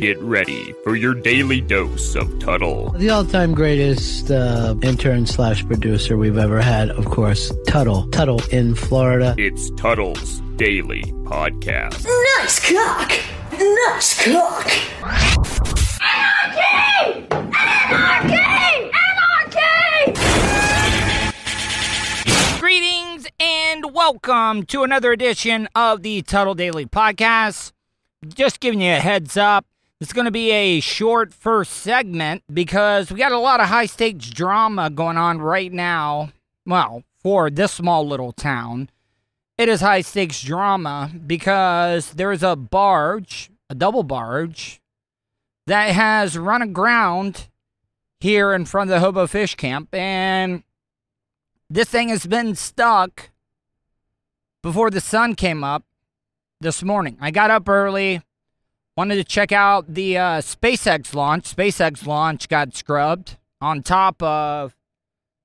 Get 0.00 0.18
ready 0.20 0.72
for 0.84 0.94
your 0.94 1.12
daily 1.14 1.60
dose 1.60 2.14
of 2.14 2.38
Tuddle. 2.38 2.90
The 2.90 3.10
all-time 3.10 3.52
greatest 3.52 4.30
uh, 4.30 4.76
intern 4.82 5.26
slash 5.26 5.66
producer 5.66 6.16
we've 6.16 6.38
ever 6.38 6.60
had, 6.60 6.90
of 6.90 7.06
course, 7.06 7.52
Tuddle. 7.66 8.08
Tuddle 8.10 8.40
in 8.52 8.76
Florida. 8.76 9.34
It's 9.38 9.70
Tuddle's 9.72 10.38
Daily 10.56 11.02
Podcast. 11.24 12.04
Nice 12.38 12.60
cock! 12.72 13.12
Nice 13.52 14.24
cock! 14.24 14.70
Anarchy! 16.00 17.26
Anarchy! 17.90 18.92
Anarchy! 20.04 21.32
Greetings 22.60 23.26
and 23.40 23.92
welcome 23.92 24.62
to 24.66 24.84
another 24.84 25.10
edition 25.10 25.68
of 25.74 26.02
the 26.02 26.22
Tuddle 26.22 26.54
Daily 26.54 26.86
Podcast. 26.86 27.72
Just 28.28 28.60
giving 28.60 28.80
you 28.80 28.92
a 28.92 29.00
heads 29.00 29.36
up. 29.36 29.66
It's 30.00 30.12
going 30.12 30.26
to 30.26 30.30
be 30.30 30.52
a 30.52 30.78
short 30.78 31.34
first 31.34 31.72
segment 31.72 32.44
because 32.52 33.10
we 33.10 33.18
got 33.18 33.32
a 33.32 33.38
lot 33.38 33.58
of 33.58 33.66
high 33.66 33.86
stakes 33.86 34.30
drama 34.30 34.90
going 34.90 35.16
on 35.16 35.40
right 35.40 35.72
now. 35.72 36.30
Well, 36.64 37.02
for 37.20 37.50
this 37.50 37.72
small 37.72 38.06
little 38.06 38.30
town, 38.30 38.90
it 39.56 39.68
is 39.68 39.80
high 39.80 40.02
stakes 40.02 40.40
drama 40.40 41.10
because 41.26 42.12
there's 42.12 42.44
a 42.44 42.54
barge, 42.54 43.50
a 43.68 43.74
double 43.74 44.04
barge, 44.04 44.80
that 45.66 45.90
has 45.96 46.38
run 46.38 46.62
aground 46.62 47.48
here 48.20 48.52
in 48.52 48.66
front 48.66 48.90
of 48.90 48.94
the 48.94 49.00
Hobo 49.00 49.26
Fish 49.26 49.56
Camp. 49.56 49.92
And 49.92 50.62
this 51.68 51.88
thing 51.88 52.10
has 52.10 52.24
been 52.24 52.54
stuck 52.54 53.30
before 54.62 54.90
the 54.90 55.00
sun 55.00 55.34
came 55.34 55.64
up 55.64 55.82
this 56.60 56.84
morning. 56.84 57.18
I 57.20 57.32
got 57.32 57.50
up 57.50 57.68
early, 57.68 58.22
wanted 58.98 59.14
to 59.14 59.22
check 59.22 59.52
out 59.52 59.94
the 59.94 60.18
uh, 60.18 60.40
SpaceX 60.40 61.14
launch. 61.14 61.54
SpaceX 61.54 62.04
launch 62.04 62.48
got 62.48 62.74
scrubbed 62.74 63.36
on 63.60 63.80
top 63.80 64.20
of 64.20 64.74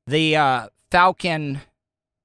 the 0.08 0.36
uh, 0.36 0.70
Falcon, 0.90 1.62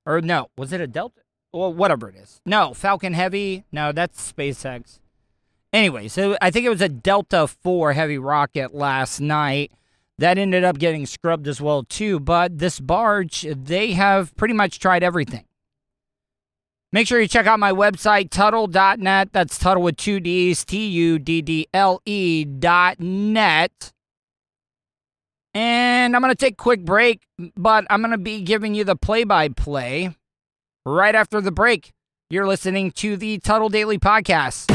or 0.06 0.22
no, 0.22 0.48
was 0.56 0.72
it 0.72 0.80
a 0.80 0.86
Delta? 0.86 1.20
Well, 1.52 1.70
whatever 1.70 2.08
it 2.08 2.14
is. 2.14 2.40
No, 2.46 2.72
Falcon 2.72 3.12
Heavy. 3.12 3.64
No, 3.70 3.92
that's 3.92 4.32
SpaceX. 4.32 5.00
Anyway, 5.70 6.08
so 6.08 6.38
I 6.40 6.50
think 6.50 6.64
it 6.64 6.70
was 6.70 6.80
a 6.80 6.88
Delta 6.88 7.46
4 7.46 7.92
heavy 7.92 8.16
rocket 8.16 8.74
last 8.74 9.20
night 9.20 9.70
that 10.16 10.38
ended 10.38 10.64
up 10.64 10.78
getting 10.78 11.04
scrubbed 11.04 11.46
as 11.46 11.60
well 11.60 11.84
too 11.84 12.18
but 12.18 12.58
this 12.58 12.80
barge 12.80 13.42
they 13.42 13.92
have 13.92 14.34
pretty 14.36 14.54
much 14.54 14.80
tried 14.80 15.04
everything 15.04 15.44
make 16.92 17.06
sure 17.06 17.20
you 17.20 17.28
check 17.28 17.46
out 17.46 17.58
my 17.58 17.72
website 17.72 18.30
tuddle.net 18.30 19.32
that's 19.32 19.58
tuddle 19.58 19.82
with 19.82 19.96
two 19.96 20.20
d's 20.20 20.64
t-u-d-d-l-e 20.64 22.44
dot 22.44 23.00
net 23.00 23.92
and 25.54 26.14
i'm 26.14 26.22
going 26.22 26.32
to 26.32 26.36
take 26.36 26.54
a 26.54 26.56
quick 26.56 26.84
break 26.84 27.22
but 27.56 27.86
i'm 27.90 28.00
going 28.00 28.10
to 28.12 28.18
be 28.18 28.40
giving 28.42 28.74
you 28.74 28.84
the 28.84 28.96
play-by-play 28.96 30.14
right 30.84 31.14
after 31.14 31.40
the 31.40 31.52
break 31.52 31.92
you're 32.30 32.46
listening 32.46 32.90
to 32.90 33.16
the 33.16 33.38
tuddle 33.38 33.68
daily 33.68 33.98
podcast 33.98 34.70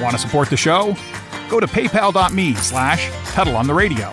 Want 0.00 0.12
to 0.12 0.18
support 0.18 0.50
the 0.50 0.56
show? 0.56 0.94
Go 1.48 1.58
to 1.58 1.66
paypal.me 1.66 2.54
slash 2.56 3.10
Tuddle 3.32 3.56
on 3.56 3.66
the 3.66 3.72
radio. 3.74 4.12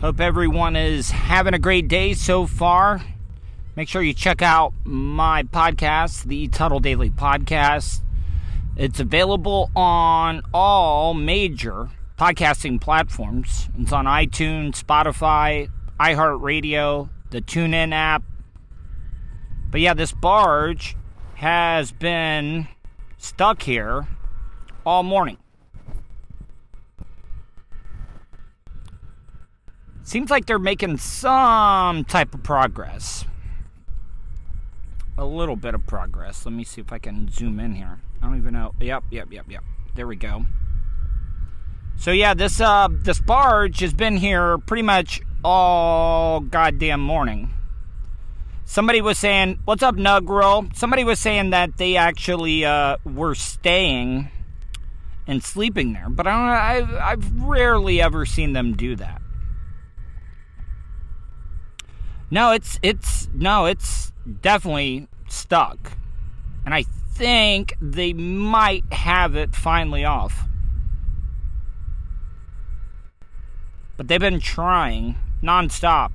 Hope 0.00 0.20
everyone 0.20 0.76
is 0.76 1.10
having 1.10 1.54
a 1.54 1.58
great 1.58 1.88
day 1.88 2.12
so 2.12 2.44
far. 2.44 3.02
Make 3.76 3.88
sure 3.88 4.02
you 4.02 4.12
check 4.12 4.42
out 4.42 4.74
my 4.84 5.42
podcast, 5.44 6.24
the 6.24 6.48
Tuddle 6.48 6.80
Daily 6.80 7.08
Podcast. 7.08 8.02
It's 8.76 9.00
available 9.00 9.70
on 9.74 10.42
all 10.52 11.14
major 11.14 11.88
podcasting 12.18 12.78
platforms. 12.78 13.70
It's 13.78 13.90
on 13.90 14.04
iTunes, 14.04 14.82
Spotify, 14.82 15.70
iHeartRadio, 15.98 17.08
the 17.30 17.40
TuneIn 17.40 17.94
app. 17.94 18.22
But 19.70 19.80
yeah, 19.80 19.94
this 19.94 20.12
barge 20.12 20.94
has 21.36 21.90
been 21.90 22.68
stuck 23.16 23.62
here 23.62 24.06
all 24.84 25.02
morning. 25.02 25.38
Seems 30.06 30.30
like 30.30 30.46
they're 30.46 30.60
making 30.60 30.98
some 30.98 32.04
type 32.04 32.32
of 32.32 32.44
progress. 32.44 33.24
A 35.18 35.24
little 35.24 35.56
bit 35.56 35.74
of 35.74 35.84
progress. 35.84 36.46
Let 36.46 36.52
me 36.52 36.62
see 36.62 36.80
if 36.80 36.92
I 36.92 36.98
can 36.98 37.28
zoom 37.28 37.58
in 37.58 37.74
here. 37.74 37.98
I 38.22 38.26
don't 38.26 38.38
even 38.38 38.54
know. 38.54 38.72
Yep, 38.78 39.02
yep, 39.10 39.32
yep, 39.32 39.46
yep. 39.48 39.64
There 39.96 40.06
we 40.06 40.14
go. 40.14 40.46
So 41.96 42.12
yeah, 42.12 42.34
this 42.34 42.60
uh 42.60 42.86
this 42.88 43.18
barge 43.18 43.80
has 43.80 43.92
been 43.92 44.16
here 44.16 44.58
pretty 44.58 44.82
much 44.84 45.20
all 45.42 46.38
goddamn 46.38 47.00
morning. 47.00 47.52
Somebody 48.64 49.00
was 49.00 49.18
saying, 49.18 49.58
"What's 49.64 49.82
up, 49.82 49.96
Nugro?" 49.96 50.74
Somebody 50.76 51.02
was 51.02 51.18
saying 51.18 51.50
that 51.50 51.78
they 51.78 51.96
actually 51.96 52.64
uh, 52.64 52.98
were 53.04 53.34
staying 53.34 54.30
and 55.26 55.42
sleeping 55.42 55.94
there, 55.94 56.08
but 56.08 56.28
I 56.28 56.30
don't. 56.30 56.90
I've 56.92 56.94
I've 56.94 57.42
rarely 57.42 58.00
ever 58.00 58.24
seen 58.24 58.52
them 58.52 58.76
do 58.76 58.94
that. 58.96 59.20
No, 62.30 62.50
it's 62.50 62.78
it's 62.82 63.28
no, 63.34 63.66
it's 63.66 64.12
definitely 64.40 65.08
stuck. 65.28 65.92
And 66.64 66.74
I 66.74 66.82
think 67.12 67.74
they 67.80 68.12
might 68.12 68.84
have 68.92 69.36
it 69.36 69.54
finally 69.54 70.04
off. 70.04 70.44
But 73.96 74.08
they've 74.08 74.20
been 74.20 74.40
trying 74.40 75.16
nonstop. 75.42 76.10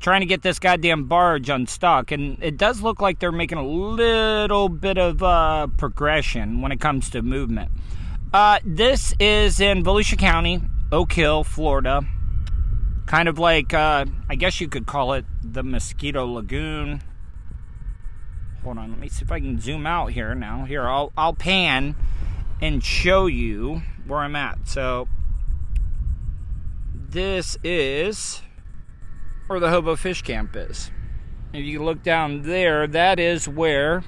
Trying 0.00 0.20
to 0.20 0.26
get 0.26 0.42
this 0.42 0.58
goddamn 0.58 1.06
barge 1.06 1.48
unstuck. 1.48 2.10
And 2.10 2.42
it 2.42 2.56
does 2.56 2.82
look 2.82 3.00
like 3.00 3.20
they're 3.20 3.32
making 3.32 3.58
a 3.58 3.66
little 3.66 4.68
bit 4.68 4.98
of 4.98 5.22
uh, 5.22 5.68
progression 5.78 6.60
when 6.60 6.72
it 6.72 6.80
comes 6.80 7.08
to 7.10 7.22
movement. 7.22 7.70
Uh, 8.32 8.58
this 8.64 9.14
is 9.20 9.60
in 9.60 9.84
Volusia 9.84 10.18
County, 10.18 10.60
Oak 10.90 11.12
Hill, 11.12 11.44
Florida 11.44 12.04
kind 13.12 13.28
of 13.28 13.38
like 13.38 13.74
uh, 13.74 14.06
I 14.30 14.36
guess 14.36 14.58
you 14.58 14.68
could 14.68 14.86
call 14.86 15.12
it 15.12 15.26
the 15.42 15.62
Mosquito 15.62 16.24
Lagoon. 16.24 17.02
Hold 18.64 18.78
on, 18.78 18.88
let 18.88 18.98
me 18.98 19.08
see 19.10 19.22
if 19.22 19.30
I 19.30 19.38
can 19.38 19.60
zoom 19.60 19.86
out 19.86 20.12
here 20.12 20.34
now. 20.34 20.64
Here, 20.64 20.88
I'll 20.88 21.12
I'll 21.14 21.34
pan 21.34 21.94
and 22.62 22.82
show 22.82 23.26
you 23.26 23.82
where 24.06 24.20
I'm 24.20 24.34
at. 24.34 24.66
So 24.66 25.08
this 26.94 27.58
is 27.62 28.40
where 29.46 29.60
the 29.60 29.68
Hobo 29.68 29.94
Fish 29.94 30.22
Camp 30.22 30.56
is. 30.56 30.90
If 31.52 31.66
you 31.66 31.84
look 31.84 32.02
down 32.02 32.42
there, 32.42 32.86
that 32.86 33.20
is 33.20 33.46
where 33.46 34.04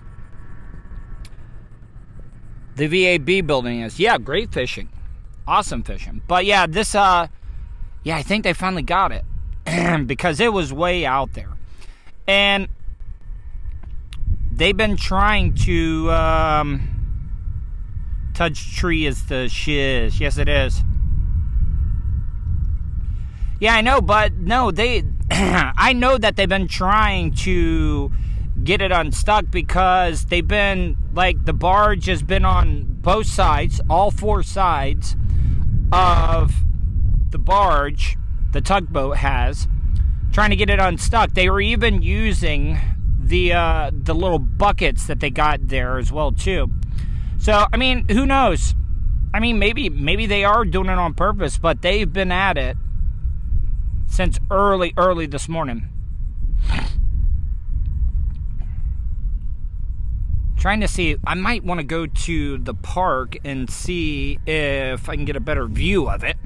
the 2.77 2.87
VAB 2.87 3.47
building 3.47 3.83
is. 3.83 4.01
Yeah, 4.01 4.17
great 4.17 4.51
fishing. 4.51 4.89
Awesome 5.47 5.83
fishing. 5.83 6.23
But 6.27 6.47
yeah, 6.47 6.67
this 6.67 6.95
uh 6.95 7.27
yeah, 8.05 8.17
I 8.17 8.23
think 8.23 8.45
they 8.45 8.53
finally 8.53 8.83
got 8.83 9.13
it 9.13 9.25
because 10.07 10.39
it 10.39 10.53
was 10.53 10.73
way 10.73 11.05
out 11.05 11.33
there. 11.33 11.51
And 12.27 12.69
they've 14.53 14.77
been 14.77 14.97
trying 14.97 15.55
to 15.55 16.11
um, 16.13 16.95
Touch 18.35 18.75
tree 18.75 19.07
is 19.07 19.27
the 19.27 19.49
shiz. 19.49 20.19
Yes, 20.19 20.39
it 20.39 20.49
is. 20.49 20.83
Yeah, 23.61 23.77
I 23.77 23.81
know, 23.81 24.01
but 24.01 24.35
no, 24.35 24.73
they. 24.73 25.05
I 25.31 25.93
know 25.93 26.19
that 26.19 26.35
they've 26.35 26.49
been 26.49 26.67
trying 26.67 27.33
to 27.37 28.11
get 28.65 28.83
it 28.83 28.91
unstuck 28.91 29.51
because 29.53 30.25
they've 30.27 30.47
been 30.47 30.97
like 31.15 31.45
the 31.45 31.53
barge 31.53 32.07
has 32.07 32.25
been 32.25 32.45
on 32.45 32.87
both 33.03 33.27
sides, 33.27 33.81
all 33.89 34.11
four 34.11 34.43
sides 34.43 35.15
of 35.93 36.53
the 37.35 37.39
barge. 37.39 38.17
The 38.53 38.61
tugboat 38.61 39.17
has 39.17 39.67
trying 40.33 40.51
to 40.51 40.57
get 40.57 40.71
it 40.71 40.79
unstuck. 40.79 41.35
They 41.35 41.51
were 41.51 41.61
even 41.61 42.01
using 42.01 42.79
the 43.21 43.53
uh, 43.53 43.91
the 43.93 44.15
little 44.15 44.39
buckets 44.39 45.09
that 45.09 45.19
they 45.19 45.31
got 45.31 45.67
there 45.67 45.99
as 45.99 46.13
well 46.13 46.31
too. 46.31 46.71
So 47.39 47.67
I 47.73 47.77
mean, 47.77 48.09
who 48.09 48.25
knows? 48.25 48.77
I 49.35 49.41
mean, 49.41 49.59
maybe 49.59 49.89
maybe 49.89 50.27
they 50.27 50.45
are 50.45 50.65
doing 50.65 50.87
it 50.89 50.97
on 50.97 51.15
purpose, 51.15 51.59
but 51.59 51.83
they've 51.83 52.11
been 52.11 52.31
at 52.31 52.57
it 52.57 52.77
since 54.07 54.39
early 54.49 54.95
early 54.97 55.27
this 55.27 55.49
morning. 55.49 55.89
Trying 60.57 60.81
to 60.81 60.89
see, 60.89 61.17
I 61.27 61.35
might 61.35 61.65
want 61.65 61.81
to 61.81 61.85
go 61.85 62.07
to 62.07 62.59
the 62.59 62.75
park 62.75 63.37
and 63.45 63.69
see 63.69 64.39
if 64.47 65.09
I 65.09 65.17
can 65.17 65.25
get 65.25 65.35
a 65.35 65.41
better 65.41 65.67
view 65.67 66.09
of 66.09 66.23
it. 66.23 66.37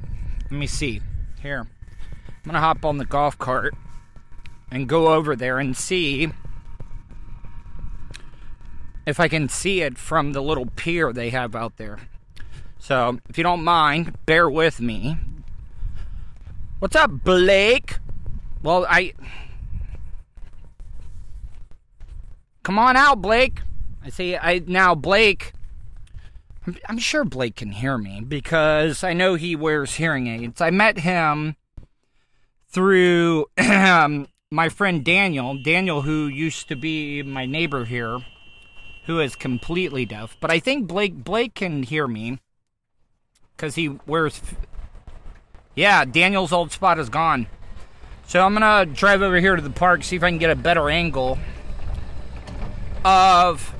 Let 0.50 0.58
me 0.58 0.66
see. 0.66 1.00
Here. 1.42 1.66
I'm 2.28 2.42
going 2.44 2.54
to 2.54 2.60
hop 2.60 2.84
on 2.84 2.98
the 2.98 3.04
golf 3.04 3.36
cart 3.38 3.74
and 4.70 4.88
go 4.88 5.08
over 5.14 5.36
there 5.36 5.58
and 5.58 5.76
see 5.76 6.30
if 9.06 9.20
I 9.20 9.28
can 9.28 9.48
see 9.48 9.82
it 9.82 9.98
from 9.98 10.32
the 10.32 10.42
little 10.42 10.66
pier 10.66 11.12
they 11.12 11.30
have 11.30 11.54
out 11.54 11.76
there. 11.76 11.98
So, 12.78 13.18
if 13.28 13.36
you 13.36 13.44
don't 13.44 13.64
mind, 13.64 14.16
bear 14.24 14.48
with 14.48 14.80
me. 14.80 15.16
What's 16.78 16.94
up, 16.94 17.10
Blake? 17.24 17.98
Well, 18.62 18.86
I. 18.88 19.14
Come 22.62 22.78
on 22.78 22.96
out, 22.96 23.20
Blake. 23.20 23.60
I 24.04 24.10
see. 24.10 24.36
I 24.36 24.62
now 24.66 24.94
Blake. 24.94 25.52
I'm, 26.88 26.98
sure 26.98 27.24
Blake 27.24 27.56
can 27.56 27.70
hear 27.70 27.96
me 27.98 28.20
because 28.20 29.04
I 29.04 29.12
know 29.12 29.34
he 29.34 29.54
wears 29.54 29.94
hearing 29.94 30.26
aids. 30.26 30.60
I 30.60 30.70
met 30.70 30.98
him 30.98 31.56
through 32.68 33.46
my 33.58 34.68
friend 34.68 35.04
Daniel. 35.04 35.56
Daniel, 35.62 36.02
who 36.02 36.26
used 36.26 36.68
to 36.68 36.76
be 36.76 37.22
my 37.22 37.46
neighbor 37.46 37.84
here, 37.84 38.20
who 39.06 39.20
is 39.20 39.36
completely 39.36 40.04
deaf. 40.04 40.36
But 40.40 40.50
I 40.50 40.58
think 40.58 40.86
Blake 40.86 41.24
Blake 41.24 41.54
can 41.54 41.82
hear 41.82 42.06
me 42.06 42.40
because 43.56 43.74
he 43.74 43.98
wears. 44.06 44.40
Yeah, 45.74 46.04
Daniel's 46.04 46.52
old 46.52 46.72
spot 46.72 46.98
is 46.98 47.08
gone. 47.08 47.46
So 48.26 48.44
I'm 48.44 48.52
gonna 48.52 48.84
drive 48.84 49.22
over 49.22 49.40
here 49.40 49.56
to 49.56 49.62
the 49.62 49.70
park, 49.70 50.04
see 50.04 50.16
if 50.16 50.22
I 50.22 50.30
can 50.30 50.38
get 50.38 50.50
a 50.50 50.56
better 50.56 50.90
angle 50.90 51.38
of 53.04 53.74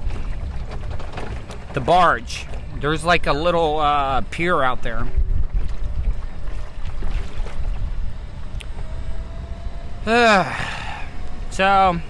the 1.75 1.81
barge. 1.81 2.46
There's 2.80 3.04
like 3.04 3.26
a 3.26 3.32
little 3.32 3.78
uh, 3.78 4.20
pier 4.30 4.62
out 4.62 4.82
there. 4.82 5.06
so, 11.50 12.00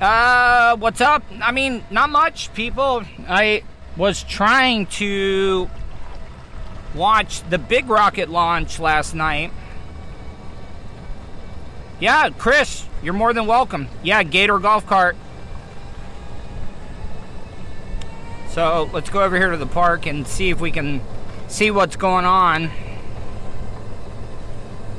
uh, 0.00 0.76
what's 0.76 1.00
up? 1.00 1.22
I 1.40 1.52
mean, 1.52 1.84
not 1.90 2.10
much, 2.10 2.52
people. 2.52 3.04
I 3.28 3.62
was 3.96 4.22
trying 4.24 4.86
to 4.86 5.70
watch 6.94 7.48
the 7.48 7.58
big 7.58 7.88
rocket 7.88 8.28
launch 8.28 8.78
last 8.78 9.14
night. 9.14 9.52
Yeah, 12.00 12.30
Chris, 12.30 12.86
you're 13.02 13.14
more 13.14 13.32
than 13.32 13.46
welcome. 13.46 13.88
Yeah, 14.02 14.22
Gator 14.24 14.58
golf 14.58 14.84
cart. 14.84 15.16
So 18.54 18.88
let's 18.92 19.10
go 19.10 19.20
over 19.20 19.36
here 19.36 19.50
to 19.50 19.56
the 19.56 19.66
park 19.66 20.06
and 20.06 20.28
see 20.28 20.50
if 20.50 20.60
we 20.60 20.70
can 20.70 21.00
see 21.48 21.72
what's 21.72 21.96
going 21.96 22.24
on. 22.24 22.70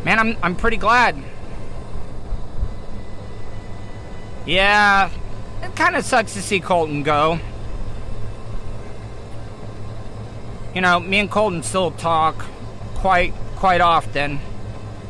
Man, 0.03 0.19
I'm 0.19 0.37
I'm 0.43 0.55
pretty 0.57 0.75
glad. 0.75 1.15
Yeah, 4.45 5.09
it 5.63 5.73
kind 5.73 5.95
of 5.95 6.03
sucks 6.03 6.33
to 6.33 6.41
see 6.41 6.59
Colton 6.59 7.03
go. 7.03 7.39
You 10.73 10.81
know, 10.81 10.99
me 10.99 11.19
and 11.19 11.31
Colton 11.31 11.63
still 11.63 11.91
talk 11.91 12.35
quite 12.95 13.33
quite 13.55 13.79
often. 13.79 14.41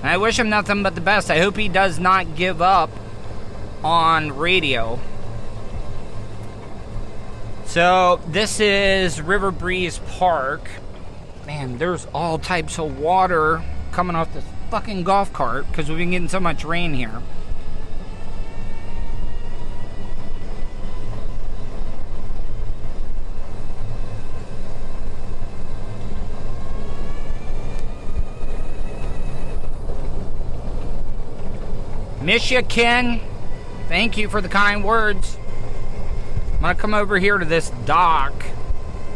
And 0.01 0.09
I 0.12 0.18
wish 0.18 0.38
him 0.38 0.50
nothing 0.50 0.83
but 0.83 0.94
the 0.94 1.01
best. 1.01 1.31
I 1.31 1.39
hope 1.39 1.57
he 1.57 1.68
does 1.68 1.97
not 1.97 2.36
give 2.36 2.62
up 2.62 2.92
on 3.83 4.38
radio. 4.38 5.00
So 7.75 8.22
this 8.30 8.62
is 8.62 9.19
River 9.22 9.51
Breeze 9.51 10.00
Park. 10.12 10.69
Man, 11.45 11.77
there's 11.77 12.07
all 12.13 12.39
types 12.39 12.80
of 12.80 12.98
water 12.98 13.62
coming 13.92 14.16
off 14.16 14.33
this 14.33 14.45
fucking 14.72 15.04
golf 15.04 15.33
cart 15.33 15.68
because 15.68 15.89
we've 15.89 15.98
been 15.98 16.12
getting 16.12 16.30
so 16.30 16.39
much 16.39 16.63
rain 16.63 16.94
here. 16.94 17.22
Ken. 32.69 33.19
Thank 33.89 34.16
you 34.16 34.30
for 34.30 34.39
the 34.39 34.48
kind 34.48 34.81
words. 34.81 35.38
I'm 36.66 36.70
gonna 36.70 36.82
come 36.82 36.94
over 36.96 37.20
here 37.20 37.38
to 37.38 37.46
this 37.46 37.70
dock. 37.86 38.34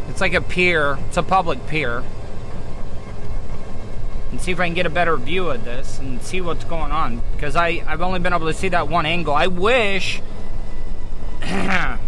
It's 0.08 0.20
like 0.20 0.34
a 0.34 0.40
pier. 0.40 1.00
It's 1.08 1.16
a 1.16 1.22
public 1.24 1.66
pier. 1.66 2.04
And 4.30 4.40
see 4.40 4.52
if 4.52 4.60
I 4.60 4.66
can 4.66 4.74
get 4.74 4.86
a 4.86 4.90
better 4.90 5.16
view 5.16 5.50
of 5.50 5.64
this 5.64 5.98
and 5.98 6.22
see 6.22 6.40
what's 6.40 6.62
going 6.62 6.92
on. 6.92 7.22
Because 7.32 7.56
I, 7.56 7.82
I've 7.88 8.02
only 8.02 8.20
been 8.20 8.32
able 8.32 8.46
to 8.46 8.54
see 8.54 8.68
that 8.68 8.86
one 8.86 9.04
angle. 9.04 9.34
I 9.34 9.48
wish... 9.48 10.22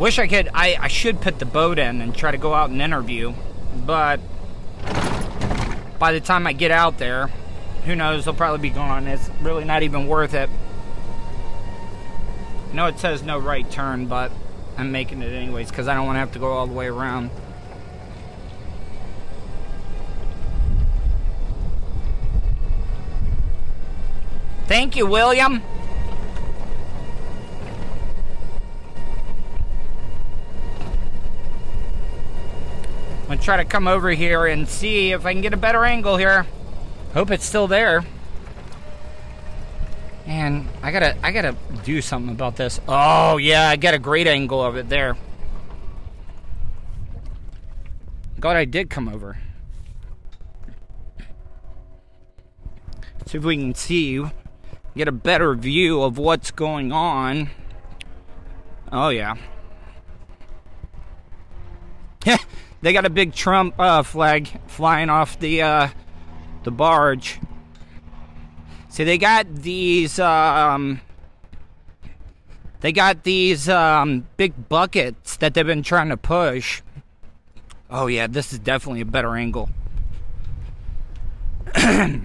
wish 0.00 0.18
I 0.18 0.26
could... 0.26 0.48
I, 0.52 0.76
I 0.80 0.88
should 0.88 1.20
put 1.20 1.38
the 1.38 1.46
boat 1.46 1.78
in 1.78 2.00
and 2.00 2.12
try 2.12 2.32
to 2.32 2.38
go 2.38 2.54
out 2.54 2.70
and 2.70 2.82
interview. 2.82 3.34
But... 3.86 4.18
By 6.00 6.10
the 6.10 6.20
time 6.20 6.48
I 6.48 6.54
get 6.54 6.72
out 6.72 6.98
there, 6.98 7.28
who 7.84 7.94
knows, 7.94 8.24
they'll 8.24 8.34
probably 8.34 8.68
be 8.68 8.74
gone. 8.74 9.06
It's 9.06 9.30
really 9.40 9.62
not 9.62 9.84
even 9.84 10.08
worth 10.08 10.34
it. 10.34 10.50
I 12.74 12.76
know 12.76 12.86
it 12.86 12.98
says 12.98 13.22
no 13.22 13.38
right 13.38 13.70
turn, 13.70 14.06
but 14.06 14.32
I'm 14.76 14.90
making 14.90 15.22
it 15.22 15.32
anyways 15.32 15.70
because 15.70 15.86
I 15.86 15.94
don't 15.94 16.06
want 16.06 16.16
to 16.16 16.18
have 16.18 16.32
to 16.32 16.40
go 16.40 16.48
all 16.48 16.66
the 16.66 16.72
way 16.72 16.88
around. 16.88 17.30
Thank 24.66 24.96
you, 24.96 25.06
William. 25.06 25.62
I'm 33.20 33.28
gonna 33.28 33.40
try 33.40 33.56
to 33.58 33.64
come 33.64 33.86
over 33.86 34.10
here 34.10 34.46
and 34.46 34.66
see 34.68 35.12
if 35.12 35.24
I 35.24 35.32
can 35.32 35.42
get 35.42 35.54
a 35.54 35.56
better 35.56 35.84
angle 35.84 36.16
here. 36.16 36.44
Hope 37.12 37.30
it's 37.30 37.44
still 37.44 37.68
there. 37.68 38.04
And 40.26 40.68
I 40.82 40.90
gotta, 40.90 41.16
I 41.24 41.32
gotta 41.32 41.54
do 41.84 42.00
something 42.00 42.34
about 42.34 42.56
this. 42.56 42.80
Oh 42.88 43.36
yeah, 43.36 43.68
I 43.68 43.76
got 43.76 43.94
a 43.94 43.98
great 43.98 44.26
angle 44.26 44.62
of 44.62 44.76
it 44.76 44.88
there. 44.88 45.16
God, 48.40 48.56
I 48.56 48.64
did 48.64 48.90
come 48.90 49.08
over. 49.08 49.38
See 53.26 53.38
if 53.38 53.44
we 53.44 53.56
can 53.56 53.74
see, 53.74 54.10
you 54.10 54.30
get 54.96 55.08
a 55.08 55.12
better 55.12 55.54
view 55.54 56.02
of 56.02 56.18
what's 56.18 56.50
going 56.50 56.92
on. 56.92 57.50
Oh 58.92 59.08
yeah. 59.08 59.36
they 62.82 62.92
got 62.92 63.04
a 63.04 63.10
big 63.10 63.34
Trump 63.34 63.74
uh, 63.78 64.02
flag 64.02 64.48
flying 64.66 65.10
off 65.10 65.38
the 65.38 65.62
uh, 65.62 65.88
the 66.64 66.70
barge. 66.70 67.40
See, 68.94 69.02
they 69.02 69.18
got 69.18 69.52
these, 69.52 70.20
um, 70.20 71.00
they 72.78 72.92
got 72.92 73.24
these, 73.24 73.68
um, 73.68 74.24
big 74.36 74.68
buckets 74.68 75.36
that 75.38 75.52
they've 75.52 75.66
been 75.66 75.82
trying 75.82 76.10
to 76.10 76.16
push. 76.16 76.80
Oh, 77.90 78.06
yeah, 78.06 78.28
this 78.28 78.52
is 78.52 78.60
definitely 78.60 79.00
a 79.00 79.04
better 79.04 79.34
angle. 79.34 79.68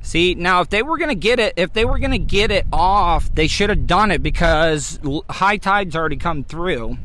See, 0.00 0.34
now 0.34 0.62
if 0.62 0.70
they 0.70 0.82
were 0.82 0.96
going 0.96 1.10
to 1.10 1.14
get 1.14 1.38
it, 1.38 1.52
if 1.58 1.74
they 1.74 1.84
were 1.84 1.98
going 1.98 2.12
to 2.12 2.18
get 2.18 2.50
it 2.50 2.64
off, 2.72 3.28
they 3.34 3.46
should 3.46 3.68
have 3.68 3.86
done 3.86 4.10
it 4.10 4.22
because 4.22 4.98
high 5.28 5.58
tide's 5.58 5.94
already 5.94 6.16
come 6.16 6.44
through. 6.44 6.96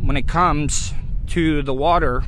When 0.00 0.16
it 0.16 0.28
comes 0.28 0.94
to 1.26 1.62
the 1.62 1.74
water 1.74 2.22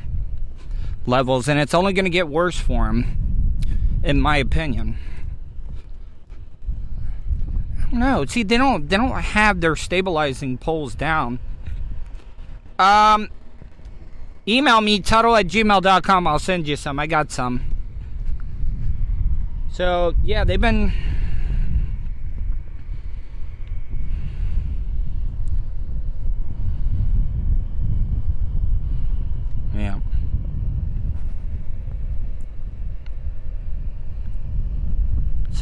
levels, 1.05 1.47
and 1.47 1.59
it's 1.59 1.73
only 1.73 1.93
going 1.93 2.05
to 2.05 2.11
get 2.11 2.27
worse 2.27 2.59
for 2.59 2.85
them, 2.85 3.59
in 4.03 4.19
my 4.19 4.37
opinion. 4.37 4.97
No, 7.91 8.25
see, 8.25 8.43
they 8.43 8.57
don't 8.57 8.89
they 8.89 8.97
don't 8.97 9.11
have 9.11 9.61
their 9.61 9.75
stabilizing 9.75 10.57
poles 10.57 10.95
down. 10.95 11.39
Um, 12.77 13.29
email 14.47 14.81
me 14.81 14.99
tuddle 14.99 15.35
at 15.35 15.47
gmail.com. 15.47 16.27
I'll 16.27 16.39
send 16.39 16.67
you 16.67 16.75
some. 16.75 16.99
I 16.99 17.07
got 17.07 17.31
some. 17.31 17.61
So 19.71 20.13
yeah, 20.23 20.43
they've 20.43 20.59
been. 20.59 20.91
Yeah. 29.73 29.99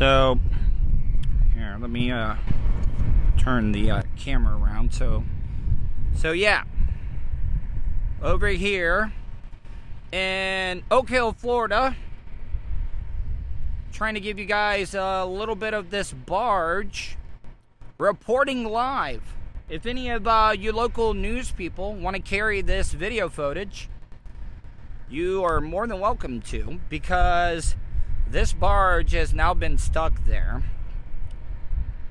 So 0.04 0.38
here, 1.54 1.78
let 1.80 1.90
me 1.90 2.12
uh, 2.12 2.36
turn 3.38 3.72
the 3.72 3.90
uh, 3.90 4.02
camera 4.18 4.58
around. 4.58 4.94
So, 4.94 5.24
so 6.14 6.34
yeah, 6.34 6.66
over 8.22 8.50
here 8.50 9.14
in 10.12 10.84
Oak 10.92 11.08
Hill, 11.08 11.32
Florida, 11.32 11.96
trying 13.94 14.16
to 14.16 14.20
give 14.20 14.38
you 14.38 14.44
guys 14.44 14.94
a 14.94 15.24
little 15.24 15.56
bit 15.56 15.74
of 15.74 15.90
this 15.90 16.12
barge 16.12 17.16
reporting 17.98 18.66
live. 18.66 19.24
If 19.70 19.86
any 19.86 20.10
of 20.10 20.28
uh, 20.28 20.54
you 20.60 20.74
local 20.74 21.14
news 21.14 21.52
people 21.52 21.96
want 21.96 22.18
to 22.18 22.22
carry 22.22 22.62
this 22.62 22.92
video 22.92 23.30
footage, 23.30 23.88
you 25.10 25.46
are 25.46 25.62
more 25.62 25.88
than 25.88 26.02
welcome 26.02 26.42
to 26.42 26.82
because 26.90 27.78
this 28.34 28.52
barge 28.52 29.12
has 29.12 29.34
now 29.34 29.54
been 29.54 29.78
stuck 29.78 30.26
there. 30.26 30.64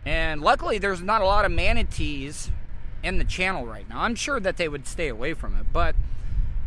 And 0.06 0.40
luckily, 0.40 0.78
there's 0.78 1.02
not 1.02 1.20
a 1.20 1.26
lot 1.26 1.44
of 1.44 1.52
manatees 1.52 2.50
in 3.02 3.18
the 3.18 3.24
channel 3.24 3.66
right 3.66 3.88
now. 3.88 4.02
I'm 4.02 4.14
sure 4.14 4.40
that 4.40 4.56
they 4.56 4.68
would 4.68 4.86
stay 4.86 5.08
away 5.08 5.34
from 5.34 5.56
it, 5.56 5.66
but 5.72 5.94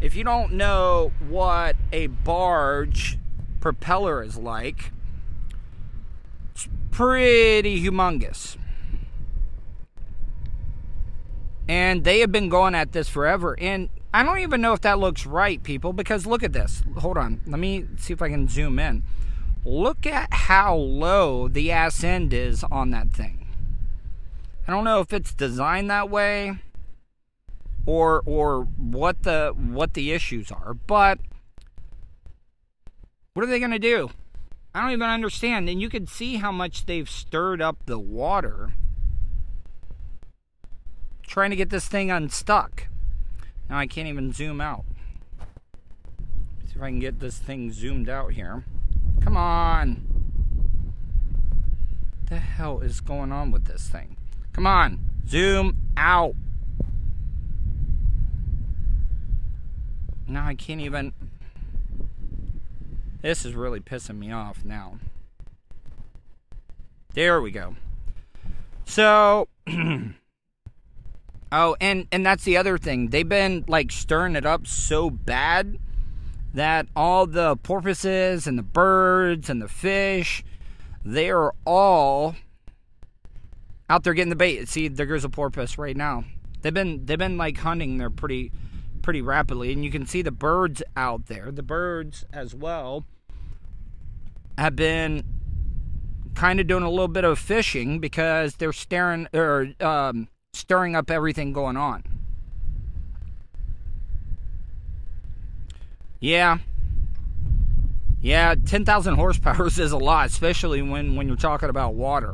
if 0.02 0.16
you 0.16 0.24
don't 0.24 0.54
know 0.54 1.14
what 1.28 1.78
a 1.94 2.08
barge 2.08 3.18
propeller 3.62 4.22
is 4.22 4.38
like, 4.38 4.92
it's 6.52 6.68
pretty 6.92 7.82
humongous. 7.82 8.58
And 11.68 12.04
they 12.04 12.20
have 12.20 12.32
been 12.32 12.50
going 12.50 12.76
at 12.76 12.92
this 12.92 13.10
forever. 13.10 13.58
And 13.60 13.90
I 14.14 14.22
don't 14.24 14.40
even 14.40 14.62
know 14.62 14.74
if 14.74 14.82
that 14.82 15.00
looks 15.00 15.26
right, 15.26 15.64
people, 15.64 15.94
because 15.94 16.26
look 16.26 16.44
at 16.44 16.54
this. 16.54 16.84
Hold 16.98 17.18
on. 17.18 17.42
Let 17.48 17.60
me 17.60 17.86
see 17.98 18.14
if 18.14 18.22
I 18.22 18.30
can 18.30 18.48
zoom 18.48 18.80
in. 18.80 19.02
Look 19.66 20.06
at 20.06 20.32
how 20.32 20.76
low 20.76 21.48
the 21.48 21.72
ass 21.72 22.04
end 22.04 22.34
is 22.34 22.64
on 22.66 22.92
that 22.92 23.10
thing. 23.10 23.48
I 24.68 24.72
don't 24.72 24.84
know 24.84 25.00
if 25.00 25.12
it's 25.12 25.34
designed 25.34 25.90
that 25.90 26.10
way 26.10 26.60
or 27.86 28.22
or 28.26 28.64
what 28.64 29.24
the 29.24 29.54
what 29.58 29.96
the 29.96 30.12
issues 30.12 30.52
are, 30.52 30.76
but 30.76 31.20
what 33.34 33.44
are 33.44 33.48
they 33.48 33.60
going 33.60 33.72
to 33.72 33.80
do? 33.80 34.12
I 34.74 34.82
don't 34.82 34.92
even 34.92 35.10
understand. 35.10 35.68
And 35.68 35.82
you 35.82 35.90
can 35.90 36.06
see 36.06 36.36
how 36.36 36.52
much 36.52 36.86
they've 36.86 37.10
stirred 37.10 37.62
up 37.62 37.78
the 37.86 38.00
water 38.00 38.74
trying 41.24 41.50
to 41.50 41.56
get 41.56 41.70
this 41.70 41.88
thing 41.88 42.12
unstuck. 42.12 42.88
Now 43.70 43.78
I 43.78 43.88
can't 43.88 44.08
even 44.08 44.32
zoom 44.32 44.62
out. 44.62 44.86
See 46.66 46.76
if 46.76 46.82
I 46.82 46.90
can 46.90 47.00
get 47.00 47.20
this 47.20 47.40
thing 47.40 47.72
zoomed 47.72 48.10
out 48.10 48.34
here. 48.34 48.64
Come 49.22 49.38
on. 49.38 50.06
What 52.20 52.30
the 52.30 52.40
hell 52.40 52.80
is 52.80 53.02
going 53.02 53.32
on 53.32 53.52
with 53.52 53.66
this 53.66 53.88
thing? 53.88 54.18
Come 54.54 54.66
on. 54.66 55.00
Zoom 55.28 55.78
out. 55.98 56.36
Now 60.28 60.48
I 60.48 60.56
can't 60.56 60.82
even. 60.82 61.14
This 63.22 63.46
is 63.46 63.54
really 63.54 63.80
pissing 63.80 64.18
me 64.18 64.32
off 64.32 64.64
now. 64.64 65.00
There 67.14 67.42
we 67.42 67.52
go. 67.52 67.76
So. 68.86 69.48
oh, 71.52 71.76
and 71.80 72.08
and 72.12 72.26
that's 72.26 72.44
the 72.44 72.58
other 72.58 72.78
thing. 72.78 73.10
They've 73.10 73.28
been 73.28 73.66
like 73.68 73.92
stirring 73.92 74.36
it 74.36 74.46
up 74.46 74.68
so 74.68 75.10
bad 75.10 75.80
that 76.56 76.88
all 76.96 77.28
the 77.28 77.58
porpoises 77.58 78.48
and 78.48 78.58
the 78.58 78.64
birds 78.64 79.50
and 79.50 79.62
the 79.62 79.68
fish, 79.68 80.44
they 81.04 81.30
are 81.30 81.54
all 81.66 82.36
out 83.90 84.04
there 84.04 84.14
getting 84.14 84.30
the 84.30 84.38
bait. 84.38 84.68
See, 84.70 84.88
there 84.88 85.06
goes 85.06 85.26
a 85.26 85.30
porpoise 85.30 85.78
right 85.78 85.96
now. 85.96 86.24
They've 86.62 86.74
been 86.74 87.06
they've 87.06 87.20
been 87.20 87.38
like 87.38 87.58
hunting 87.58 87.98
there 87.98 88.10
pretty 88.10 88.52
pretty 89.02 89.22
rapidly, 89.22 89.74
and 89.74 89.84
you 89.84 89.92
can 89.92 90.06
see 90.06 90.22
the 90.22 90.32
birds 90.32 90.82
out 90.96 91.28
there. 91.28 91.52
The 91.52 91.62
birds 91.62 92.26
as 92.32 92.56
well 92.56 93.06
have 94.58 94.76
been 94.76 95.24
kind 96.36 96.62
of 96.62 96.68
doing 96.68 96.84
a 96.84 96.90
little 96.90 97.10
bit 97.10 97.26
of 97.26 97.38
fishing 97.38 98.00
because 98.00 98.56
they're 98.56 98.74
staring 98.74 99.28
or 99.34 99.74
um, 99.82 100.30
stirring 100.54 100.96
up 100.96 101.12
everything 101.12 101.52
going 101.52 101.76
on. 101.76 102.15
Yeah. 106.25 106.58
Yeah, 108.20 108.55
10,000 108.55 109.13
horsepower 109.13 109.67
is 109.67 109.91
a 109.91 109.98
lot, 109.98 110.25
especially 110.25 110.82
when, 110.82 111.15
when 111.15 111.27
you're 111.27 111.38
talking 111.38 111.70
about 111.70 111.94
water. 111.94 112.34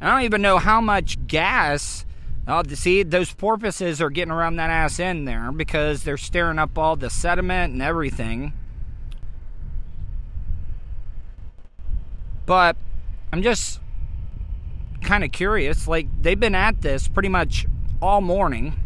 I 0.00 0.14
don't 0.14 0.22
even 0.22 0.40
know 0.40 0.56
how 0.56 0.80
much 0.80 1.26
gas. 1.26 2.06
Oh, 2.48 2.62
see, 2.62 3.02
those 3.02 3.34
porpoises 3.34 4.00
are 4.00 4.08
getting 4.08 4.32
around 4.32 4.56
that 4.56 4.70
ass 4.70 4.98
end 4.98 5.28
there 5.28 5.52
because 5.52 6.04
they're 6.04 6.16
stirring 6.16 6.58
up 6.58 6.78
all 6.78 6.96
the 6.96 7.10
sediment 7.10 7.74
and 7.74 7.82
everything. 7.82 8.54
But 12.46 12.76
I'm 13.30 13.42
just 13.42 13.80
kind 15.02 15.22
of 15.22 15.32
curious. 15.32 15.86
Like, 15.86 16.06
they've 16.22 16.40
been 16.40 16.54
at 16.54 16.80
this 16.80 17.08
pretty 17.08 17.28
much 17.28 17.66
all 18.00 18.22
morning. 18.22 18.80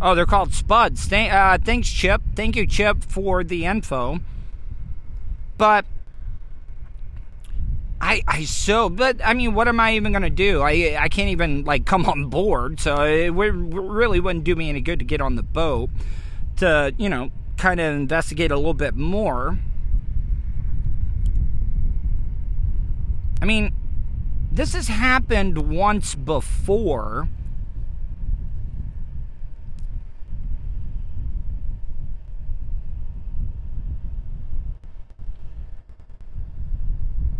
Oh, 0.00 0.14
they're 0.14 0.26
called 0.26 0.52
Spuds. 0.52 1.10
Uh, 1.12 1.58
thanks, 1.62 1.88
Chip. 1.88 2.20
Thank 2.34 2.56
you, 2.56 2.66
Chip, 2.66 3.02
for 3.04 3.42
the 3.42 3.64
info. 3.64 4.20
But 5.56 5.86
I, 8.00 8.22
I 8.28 8.44
so, 8.44 8.88
but 8.90 9.24
I 9.24 9.32
mean, 9.32 9.54
what 9.54 9.66
am 9.66 9.80
I 9.80 9.94
even 9.94 10.12
gonna 10.12 10.28
do? 10.28 10.60
I, 10.60 10.96
I 11.00 11.08
can't 11.08 11.30
even 11.30 11.64
like 11.64 11.86
come 11.86 12.04
on 12.06 12.26
board, 12.26 12.80
so 12.80 13.02
it 13.02 13.30
really 13.30 14.20
wouldn't 14.20 14.44
do 14.44 14.54
me 14.54 14.68
any 14.68 14.80
good 14.80 14.98
to 14.98 15.04
get 15.04 15.20
on 15.20 15.36
the 15.36 15.42
boat 15.42 15.88
to, 16.56 16.92
you 16.98 17.08
know, 17.08 17.30
kind 17.56 17.80
of 17.80 17.94
investigate 17.94 18.50
a 18.50 18.56
little 18.56 18.74
bit 18.74 18.94
more. 18.94 19.58
I 23.40 23.46
mean, 23.46 23.74
this 24.52 24.74
has 24.74 24.88
happened 24.88 25.70
once 25.70 26.14
before 26.14 27.28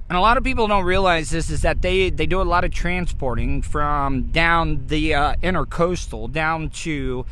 and 0.09 0.19
a 0.19 0.21
lot 0.21 0.37
of 0.37 0.45
people 0.45 0.67
don't 0.67 0.85
realize 0.85 1.31
this 1.31 1.51
is 1.51 1.63
that 1.63 1.83
they 1.83 2.11
they 2.11 2.27
do 2.27 2.41
a 2.41 2.43
lot 2.43 2.65
of 2.65 2.71
transporting 2.71 3.63
from 3.63 4.25
down 4.25 4.87
the 4.87 5.15
uh, 5.15 5.35
intercoastal 5.43 6.31
down 6.31 6.69
to 6.71 7.25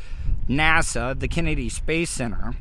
NASA, 0.49 1.19
the 1.19 1.29
Kennedy 1.29 1.69
Space 1.69 2.11
Center. 2.11 2.55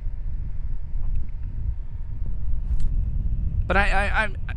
But 3.68 3.77
I, 3.77 3.89
I, 3.89 4.24
I 4.24 4.53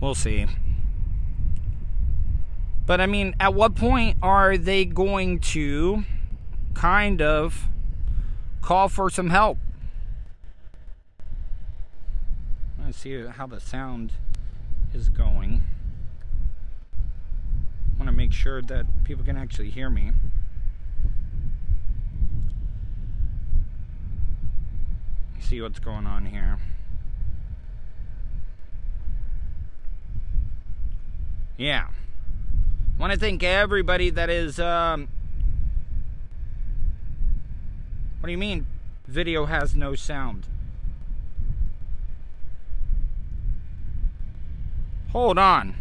We'll 0.00 0.14
see. 0.14 0.46
But 2.86 3.00
I 3.00 3.06
mean, 3.06 3.34
at 3.40 3.52
what 3.52 3.74
point 3.74 4.16
are 4.22 4.56
they 4.56 4.84
going 4.84 5.40
to 5.40 6.04
kind 6.74 7.20
of 7.20 7.66
call 8.62 8.88
for 8.88 9.10
some 9.10 9.30
help? 9.30 9.58
Let's 12.82 12.98
see 12.98 13.26
how 13.26 13.48
the 13.48 13.58
sound 13.58 14.12
is 14.94 15.08
going. 15.08 15.64
I 16.94 17.98
want 17.98 18.08
to 18.08 18.16
make 18.16 18.32
sure 18.32 18.62
that 18.62 18.86
people 19.02 19.24
can 19.24 19.36
actually 19.36 19.70
hear 19.70 19.90
me. 19.90 20.12
See 25.40 25.60
what's 25.60 25.80
going 25.80 26.06
on 26.06 26.26
here. 26.26 26.58
Yeah. 31.56 31.88
Want 33.06 33.20
to 33.20 33.24
thank 33.24 33.44
everybody 33.44 34.10
that 34.10 34.28
is. 34.28 34.58
Um, 34.58 35.06
what 38.18 38.26
do 38.26 38.32
you 38.32 38.36
mean? 38.36 38.66
Video 39.06 39.44
has 39.44 39.76
no 39.76 39.94
sound. 39.94 40.48
Hold 45.12 45.38
on. 45.38 45.76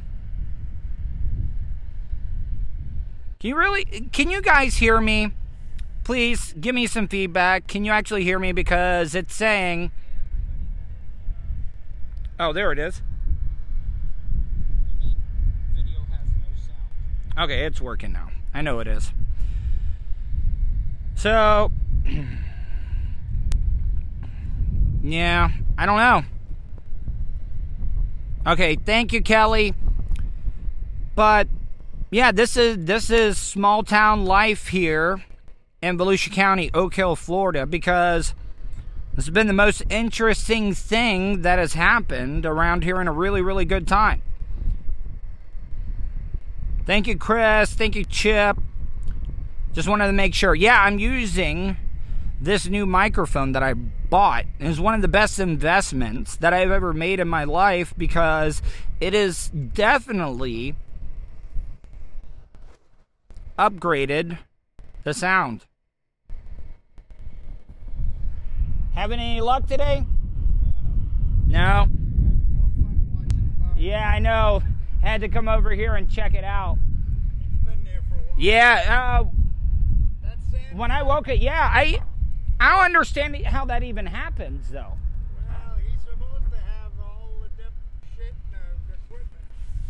Can 3.39 3.49
you 3.49 3.55
really? 3.57 3.85
Can 3.85 4.29
you 4.29 4.43
guys 4.43 4.75
hear 4.75 5.01
me? 5.01 5.31
Please 6.03 6.53
give 6.53 6.75
me 6.75 6.85
some 6.85 7.07
feedback. 7.07 7.65
Can 7.65 7.83
you 7.83 7.91
actually 7.91 8.23
hear 8.23 8.37
me? 8.37 8.51
Because 8.51 9.15
it's 9.15 9.33
saying. 9.33 9.89
Oh, 12.39 12.53
there 12.53 12.71
it 12.71 12.77
is. 12.77 13.01
Okay, 17.37 17.65
it's 17.65 17.81
working 17.81 18.13
now. 18.13 18.29
I 18.53 18.61
know 18.61 18.79
it 18.79 18.87
is. 18.87 19.11
So, 21.15 21.71
yeah, 25.03 25.51
I 25.77 25.85
don't 25.85 25.97
know. 25.97 26.23
Okay, 28.47 28.75
thank 28.75 29.11
you, 29.11 29.21
Kelly. 29.21 29.73
But 31.15 31.47
yeah, 32.11 32.31
this 32.31 32.55
is 32.55 32.85
this 32.85 33.09
is 33.09 33.37
small 33.37 33.83
town 33.83 34.25
life 34.25 34.67
here 34.67 35.23
in 35.81 35.97
Volusia 35.97 36.31
County, 36.31 36.69
Oak 36.73 36.95
Hill, 36.95 37.15
Florida, 37.15 37.65
because 37.65 38.33
this 39.15 39.25
has 39.25 39.33
been 39.33 39.47
the 39.47 39.53
most 39.53 39.83
interesting 39.89 40.73
thing 40.73 41.41
that 41.41 41.59
has 41.59 41.73
happened 41.73 42.45
around 42.45 42.83
here 42.83 43.01
in 43.01 43.07
a 43.07 43.11
really, 43.11 43.41
really 43.41 43.65
good 43.65 43.87
time. 43.87 44.21
Thank 46.85 47.07
you, 47.07 47.17
Chris. 47.17 47.73
Thank 47.73 47.95
you, 47.95 48.05
Chip. 48.05 48.57
Just 49.73 49.89
wanted 49.89 50.07
to 50.07 50.13
make 50.13 50.35
sure. 50.35 50.53
Yeah, 50.53 50.81
I'm 50.81 50.99
using 50.99 51.77
this 52.39 52.67
new 52.67 52.85
microphone 52.85 53.53
that 53.53 53.63
I 53.63 53.73
bought. 53.73 54.45
It 54.59 54.67
is 54.67 54.79
one 54.79 54.93
of 54.93 55.01
the 55.01 55.07
best 55.07 55.39
investments 55.39 56.35
that 56.37 56.53
I've 56.53 56.69
ever 56.69 56.93
made 56.93 57.19
in 57.19 57.27
my 57.27 57.43
life 57.43 57.93
because 57.97 58.61
it 59.01 59.15
is 59.15 59.49
definitely 59.49 60.75
upgraded 63.57 64.37
the 65.03 65.13
sound. 65.13 65.65
Having 68.93 69.19
any 69.19 69.41
luck 69.41 69.67
today? 69.67 70.05
No. 71.47 71.87
Yeah, 73.75 74.07
I 74.07 74.19
know 74.19 74.61
had 75.05 75.21
to 75.21 75.29
come 75.29 75.47
over 75.47 75.71
here 75.71 75.95
and 75.95 76.09
check 76.09 76.33
it 76.33 76.43
out. 76.43 76.77
Yeah, 78.37 79.21
uh, 79.23 80.27
when 80.73 80.91
I 80.91 81.03
woke 81.03 81.29
it, 81.29 81.39
yeah, 81.39 81.69
I 81.71 82.01
I 82.59 82.75
don't 82.75 82.85
understand 82.85 83.35
how 83.45 83.65
that 83.65 83.83
even 83.83 84.05
happens 84.05 84.69
though. 84.69 84.93
Well, 85.47 85.77
he's 85.85 86.01
supposed 86.01 86.51
to 86.51 86.57
have 86.57 86.91
all 87.01 87.29
the 87.41 87.63
shit 88.15 88.33
and 88.51 88.55
uh, 88.55 88.93
equipment. 88.93 89.43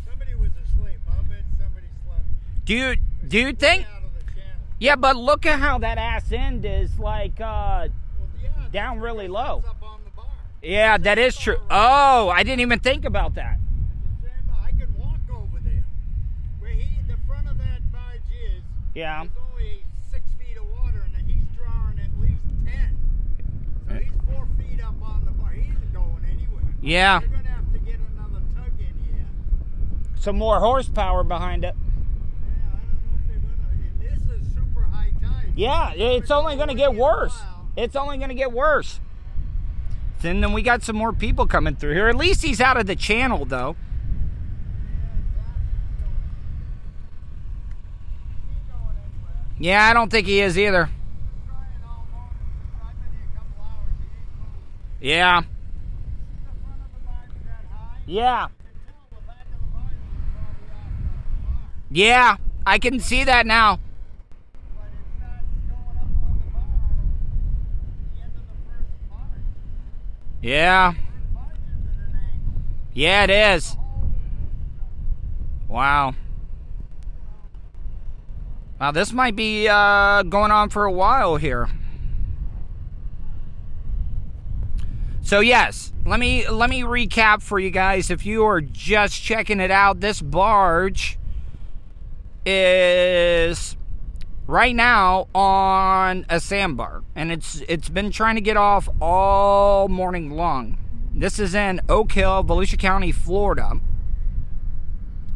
Somebody 0.07 0.35
was 0.35 0.51
asleep. 0.63 0.99
I'll 1.07 1.23
bet 1.23 1.43
somebody 1.57 1.87
slept. 2.05 2.65
Do 2.65 2.75
you 2.75 2.95
do 3.27 3.39
you 3.39 3.53
think? 3.53 3.87
Out 3.87 4.03
of 4.03 4.13
the 4.13 4.31
channel. 4.31 4.61
Yeah, 4.79 4.95
but 4.95 5.15
look 5.15 5.45
at 5.47 5.59
how 5.59 5.79
that 5.79 5.97
ass 5.97 6.31
end 6.31 6.65
is 6.65 6.99
like 6.99 7.39
uh 7.41 7.87
Well, 7.87 7.89
yeah, 8.43 8.49
down 8.71 8.99
really 8.99 9.27
low. 9.27 9.63
Up 9.67 9.81
on 9.81 10.01
the 10.05 10.11
bar. 10.15 10.25
Yeah, 10.61 10.97
that 10.99 11.17
is 11.17 11.35
true. 11.35 11.57
Oh, 11.71 12.29
I 12.29 12.43
didn't 12.43 12.61
even 12.61 12.79
think 12.79 13.05
about 13.05 13.33
that. 13.35 13.57
The 14.21 14.29
sandbar, 14.29 14.57
I 14.63 14.71
could 14.71 14.95
walk 14.97 15.19
over 15.31 15.59
there. 15.63 15.83
Where 16.59 16.71
he, 16.71 16.87
the 17.07 17.17
front 17.27 17.47
of 17.47 17.57
that 17.59 17.91
barge 17.91 18.21
is, 18.47 18.63
Yeah. 18.95 19.23
there's 19.23 19.31
only 19.51 19.83
six 20.09 20.23
feet 20.39 20.57
of 20.57 20.65
water, 20.81 21.05
and 21.17 21.29
he's 21.29 21.43
drawing 21.55 21.99
at 21.99 22.17
least 22.19 22.41
ten. 22.65 22.97
So 23.87 23.95
uh, 23.95 23.99
he's 23.99 24.11
four 24.33 24.47
feet 24.57 24.81
up 24.83 24.95
on 25.03 25.25
the 25.25 25.31
bar. 25.31 25.51
He 25.51 25.69
isn't 25.69 25.93
going 25.93 26.25
anywhere. 26.25 26.63
Yeah. 26.81 27.19
You're 27.19 27.29
gonna 27.29 27.49
have 27.49 27.73
to 27.73 27.79
get 27.79 27.99
another 28.15 28.41
tug 28.55 28.71
in 28.79 28.85
here. 29.03 29.27
Some 30.17 30.37
more 30.37 30.59
horsepower 30.59 31.25
behind 31.25 31.65
it. 31.65 31.75
Yeah, 31.75 32.67
I 32.71 32.79
don't 32.79 33.03
know 33.03 33.19
if 33.19 33.27
they're 33.27 33.37
gonna. 33.37 33.69
And 33.83 33.99
this 34.01 34.47
is 34.47 34.53
super 34.53 34.83
high 34.83 35.11
tide. 35.21 35.53
Yeah, 35.57 35.91
it's 35.91 36.31
only 36.31 36.55
going 36.55 36.69
to 36.69 36.73
get 36.73 36.95
worse. 36.95 37.37
It's 37.75 37.97
only 37.97 38.17
going 38.17 38.29
to 38.29 38.35
get 38.35 38.53
worse. 38.53 39.01
Then, 40.21 40.39
then 40.39 40.53
we 40.53 40.61
got 40.61 40.83
some 40.83 40.95
more 40.95 41.11
people 41.11 41.45
coming 41.45 41.75
through 41.75 41.93
here. 41.93 42.07
At 42.07 42.15
least 42.15 42.43
he's 42.43 42.61
out 42.61 42.77
of 42.77 42.87
the 42.87 42.95
channel, 42.95 43.43
though. 43.43 43.75
Yeah, 49.57 49.87
I 49.87 49.93
don't 49.93 50.11
think 50.11 50.27
he 50.27 50.41
is 50.41 50.57
either. 50.57 50.89
Yeah. 55.01 55.43
Yeah. 58.05 58.47
Yeah, 61.91 62.37
I 62.65 62.77
can 62.77 62.99
see 62.99 63.23
that 63.23 63.45
now. 63.45 63.79
Yeah. 70.41 70.93
Yeah, 72.93 73.23
it 73.23 73.29
is. 73.29 73.77
Wow. 75.67 76.15
Wow, 78.79 78.91
this 78.91 79.13
might 79.13 79.35
be 79.35 79.67
uh, 79.69 80.23
going 80.23 80.51
on 80.51 80.69
for 80.69 80.83
a 80.85 80.91
while 80.91 81.37
here. 81.37 81.69
So 85.21 85.39
yes, 85.39 85.93
let 86.05 86.19
me 86.19 86.47
let 86.47 86.69
me 86.69 86.81
recap 86.81 87.41
for 87.41 87.57
you 87.57 87.71
guys. 87.71 88.11
If 88.11 88.25
you 88.25 88.45
are 88.45 88.61
just 88.61 89.21
checking 89.21 89.59
it 89.59 89.71
out, 89.71 90.01
this 90.01 90.21
barge 90.21 91.17
is 92.45 93.75
right 94.45 94.75
now 94.75 95.27
on 95.33 96.25
a 96.29 96.39
sandbar, 96.39 97.03
and 97.15 97.31
it's 97.31 97.63
it's 97.67 97.89
been 97.89 98.11
trying 98.11 98.35
to 98.35 98.41
get 98.41 98.57
off 98.57 98.87
all 99.01 99.87
morning 99.87 100.31
long. 100.31 100.77
This 101.11 101.39
is 101.39 101.55
in 101.55 101.79
Oak 101.87 102.11
Hill, 102.11 102.43
Volusia 102.43 102.77
County, 102.77 103.11
Florida. 103.11 103.79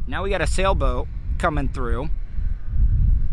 Now 0.06 0.24
we 0.24 0.30
got 0.30 0.42
a 0.42 0.48
sailboat 0.48 1.08
coming 1.38 1.70
through. 1.70 2.10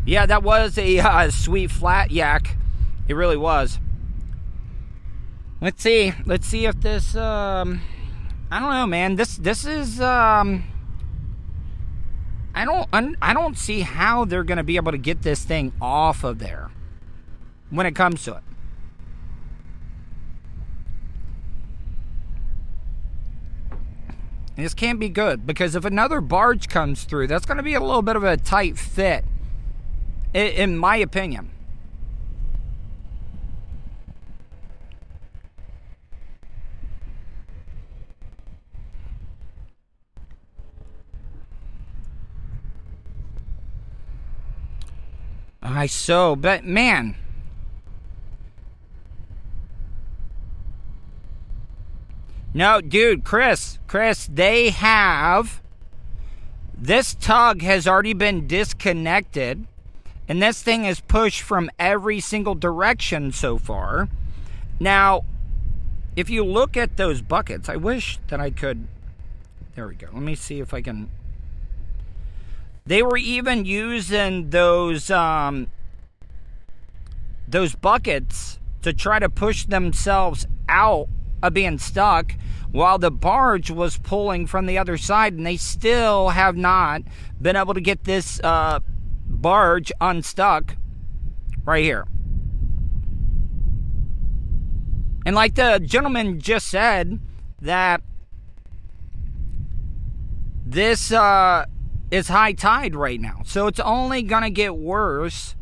Yeah, 0.07 0.25
that 0.27 0.45
was 0.45 0.79
a 0.79 1.01
uh, 1.01 1.31
sweet 1.31 1.71
flat 1.71 2.13
yak. 2.13 2.57
It 3.09 3.15
really 3.15 3.37
was. 3.37 3.81
Let's 5.61 5.83
see. 5.83 6.13
Let's 6.25 6.47
see 6.47 6.67
if 6.67 6.81
this. 6.81 7.17
Um, 7.17 7.81
I 8.51 8.61
don't 8.61 8.71
know, 8.71 8.87
man. 8.87 9.17
This 9.17 9.37
this 9.37 9.67
is. 9.67 10.01
Um, 10.01 10.65
I 12.55 12.65
don't. 12.65 12.89
un- 12.93 13.17
I 13.21 13.35
don't 13.35 13.59
see 13.59 13.81
how 13.81 14.25
they're 14.25 14.45
going 14.45 14.59
to 14.59 14.65
be 14.65 14.77
able 14.77 14.93
to 14.93 14.99
get 14.99 15.23
this 15.23 15.45
thing 15.45 15.73
off 15.81 16.23
of 16.23 16.39
there 16.39 16.71
when 17.71 17.85
it 17.85 17.97
comes 17.97 18.23
to 18.25 18.35
it. 18.35 18.43
This 24.55 24.73
can't 24.73 24.99
be 24.99 25.09
good 25.09 25.47
because 25.47 25.75
if 25.75 25.85
another 25.85 26.21
barge 26.21 26.69
comes 26.69 27.05
through, 27.05 27.27
that's 27.27 27.45
going 27.45 27.59
to 27.59 27.63
be 27.63 27.75
a 27.75 27.81
little 27.81 28.03
bit 28.03 28.17
of 28.17 28.25
a 28.25 28.37
tight 28.39 28.79
fit, 28.79 29.25
in 30.35 30.77
my 30.77 30.97
opinion. 30.97 31.51
I 45.63 45.87
so, 45.87 46.37
but 46.37 46.65
man. 46.65 47.17
No, 52.55 52.81
dude, 52.81 53.25
Chris, 53.25 53.79
Chris, 53.87 54.27
they 54.33 54.71
have. 54.71 55.61
This 56.73 57.15
tug 57.15 57.61
has 57.61 57.87
already 57.87 58.15
been 58.15 58.47
disconnected, 58.47 59.67
and 60.29 60.43
this 60.43 60.63
thing 60.63 60.85
is 60.85 61.01
pushed 61.01 61.43
from 61.43 61.71
every 61.79 62.21
single 62.21 62.55
direction 62.55 63.33
so 63.33 63.59
far. 63.59 64.09
Now, 64.81 65.25
if 66.17 66.29
you 66.31 66.45
look 66.45 66.77
at 66.77 66.97
those 66.97 67.23
buckets, 67.23 67.69
I 67.69 67.77
wish 67.77 68.19
that 68.29 68.41
I 68.41 68.51
could. 68.51 68.89
There 69.75 69.87
we 69.87 69.95
go. 69.95 70.09
Let 70.13 70.23
me 70.23 70.35
see 70.35 70.61
if 70.61 70.73
I 70.73 70.81
can 70.81 71.11
They 72.87 73.03
were 73.03 73.19
even 73.19 73.65
using 73.65 74.51
those 74.51 75.11
um, 75.11 75.69
those 77.47 77.75
buckets 77.75 78.59
to 78.83 78.93
try 78.93 79.19
to 79.19 79.29
push 79.29 79.67
themselves 79.67 80.47
out 80.69 81.09
of 81.43 81.55
being 81.55 81.79
stuck 81.79 82.35
while 82.73 82.99
the 82.99 83.11
barge 83.11 83.71
was 83.71 83.99
pulling 83.99 84.47
from 84.47 84.67
the 84.67 84.79
other 84.79 84.97
side, 84.97 85.33
and 85.35 85.47
they 85.47 85.57
still 85.57 86.31
have 86.31 86.57
not 86.57 87.03
been 87.41 87.57
able 87.57 87.75
to 87.75 87.81
get 87.81 88.05
this 88.05 88.41
uh, 88.43 88.81
barge 89.47 89.93
unstuck 90.01 90.75
right 91.65 91.85
here. 91.85 92.05
And 95.25 95.37
like 95.37 95.55
the 95.55 95.79
gentleman 95.79 96.41
just 96.41 96.67
said, 96.67 97.21
that 97.61 98.03
this 100.65 101.13
uh, 101.13 101.67
is 102.11 102.27
high 102.27 102.55
tide 102.55 102.97
right 102.97 103.21
now. 103.21 103.43
So 103.45 103.69
it's 103.69 103.79
only 103.79 104.25
going 104.25 104.43
to 104.43 104.51
get 104.51 104.77
worse 104.77 105.55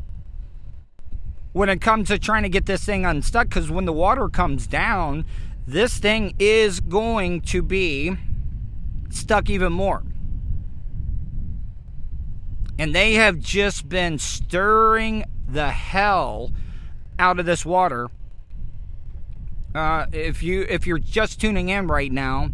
when 1.53 1.69
it 1.69 1.83
comes 1.83 2.09
to 2.09 2.19
trying 2.19 2.45
to 2.45 2.49
get 2.49 2.65
this 2.65 2.87
thing 2.87 3.05
unstuck 3.05 3.51
because 3.51 3.71
when 3.71 3.85
the 3.85 3.93
water 3.93 4.31
comes 4.31 4.67
down, 4.67 5.27
this 5.67 5.99
thing 5.99 6.35
is 6.39 6.81
going 6.81 7.43
to 7.43 7.61
be 7.61 8.17
stuck 9.11 9.51
even 9.51 9.75
more. 9.75 10.03
And 12.79 12.95
they 12.95 13.15
have 13.15 13.39
just 13.39 13.89
been 13.89 14.19
stirring 14.19 15.25
the 15.49 15.71
hell 15.71 16.51
out 17.19 17.39
of 17.39 17.47
this 17.47 17.65
water. 17.65 18.09
Uh, 19.75 20.07
if 20.13 20.43
you 20.43 20.67
if 20.69 20.87
you're 20.87 20.99
just 20.99 21.41
tuning 21.41 21.69
in 21.69 21.87
right 21.87 22.11
now, 22.11 22.51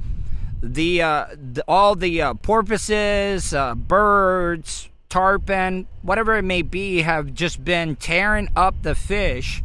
the, 0.63 1.03
uh, 1.03 1.27
the 1.53 1.65
all 1.67 1.95
the 1.95 2.21
uh, 2.21 2.35
porpoises, 2.35 3.55
uh, 3.55 3.75
birds, 3.75 4.89
tarpon, 5.09 5.87
whatever 6.03 6.37
it 6.37 6.43
may 6.43 6.63
be, 6.63 7.03
have 7.03 7.35
just 7.35 7.65
been 7.65 7.97
tearing 7.97 8.49
up 8.55 8.83
the 8.83 8.95
fish 8.95 9.63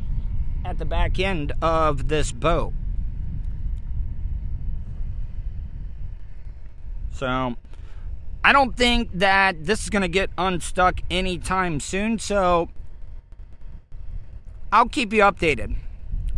at 0.66 0.80
the 0.80 0.86
back 0.86 1.20
end 1.20 1.54
of 1.62 2.08
this 2.08 2.32
boat. 2.32 2.74
So, 7.12 7.56
I 8.46 8.54
don't 8.54 8.78
think 8.78 9.10
that 9.16 9.66
this 9.66 9.82
is 9.82 9.90
going 9.90 10.04
to 10.04 10.08
get 10.08 10.30
unstuck 10.38 11.02
anytime 11.10 11.80
soon. 11.80 12.20
So, 12.20 12.70
I'll 14.72 14.88
keep 14.88 15.12
you 15.14 15.22
updated 15.22 15.78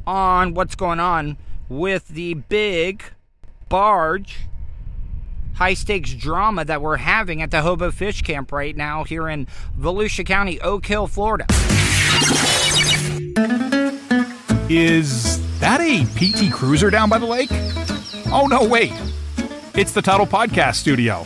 on 0.07 0.53
what's 0.53 0.73
going 0.73 1.01
on 1.01 1.35
with 1.67 2.07
the 2.07 2.35
big 2.35 3.03
barge 3.67 4.37
high 5.55 5.73
stakes 5.73 6.13
drama 6.13 6.63
that 6.63 6.81
we're 6.81 6.95
having 6.95 7.41
at 7.41 7.51
the 7.51 7.61
Hobo 7.61 7.91
Fish 7.91 8.21
Camp 8.21 8.53
right 8.53 8.77
now 8.77 9.03
here 9.03 9.27
in 9.27 9.45
Volusia 9.77 10.25
County, 10.25 10.61
Oak 10.61 10.85
Hill, 10.85 11.07
Florida. 11.07 11.45
Is 14.69 15.59
that 15.59 15.81
a 15.81 16.05
PT 16.15 16.53
Cruiser 16.53 16.89
down 16.89 17.09
by 17.09 17.17
the 17.17 17.25
lake? 17.25 17.49
Oh, 18.31 18.47
no, 18.49 18.65
wait. 18.65 18.93
It's 19.75 19.91
the 19.91 20.01
Tuddle 20.01 20.25
Podcast 20.25 20.75
Studio. 20.75 21.25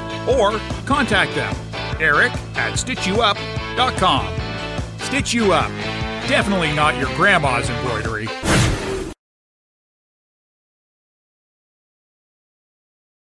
or 0.27 0.59
contact 0.85 1.35
them, 1.35 1.55
Eric 1.99 2.31
at 2.55 2.73
StitchYouUp.com. 2.73 4.41
Stitch 4.99 5.33
You 5.33 5.51
Up. 5.51 5.69
Definitely 6.27 6.73
not 6.73 6.97
your 6.97 7.13
grandma's 7.15 7.69
embroidery. 7.69 8.27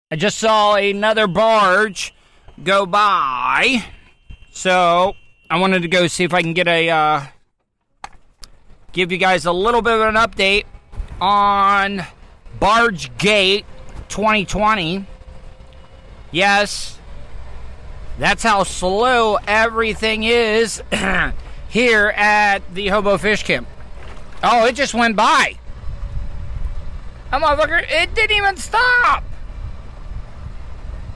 I 0.09 0.15
just 0.15 0.37
saw 0.37 0.75
another 0.75 1.27
barge 1.27 2.13
go 2.63 2.85
by. 2.85 3.83
So 4.51 5.13
I 5.49 5.59
wanted 5.59 5.81
to 5.81 5.87
go 5.87 6.07
see 6.07 6.23
if 6.23 6.33
I 6.33 6.41
can 6.41 6.53
get 6.53 6.67
a 6.67 6.89
uh, 6.89 7.25
give 8.93 9.11
you 9.11 9.17
guys 9.17 9.45
a 9.45 9.51
little 9.51 9.81
bit 9.81 9.93
of 9.93 10.01
an 10.01 10.15
update 10.15 10.63
on 11.19 12.03
Barge 12.59 13.15
Gate 13.17 13.65
2020. 14.09 15.05
Yes, 16.31 16.97
that's 18.19 18.43
how 18.43 18.63
slow 18.63 19.37
everything 19.47 20.23
is 20.23 20.81
here 21.69 22.07
at 22.15 22.59
the 22.73 22.87
Hobo 22.89 23.17
Fish 23.17 23.43
Camp. 23.43 23.67
Oh, 24.43 24.65
it 24.65 24.75
just 24.75 24.93
went 24.93 25.15
by. 25.15 25.57
A 27.31 27.39
motherfucker, 27.39 27.83
it 27.89 28.13
didn't 28.15 28.37
even 28.37 28.57
stop. 28.57 29.23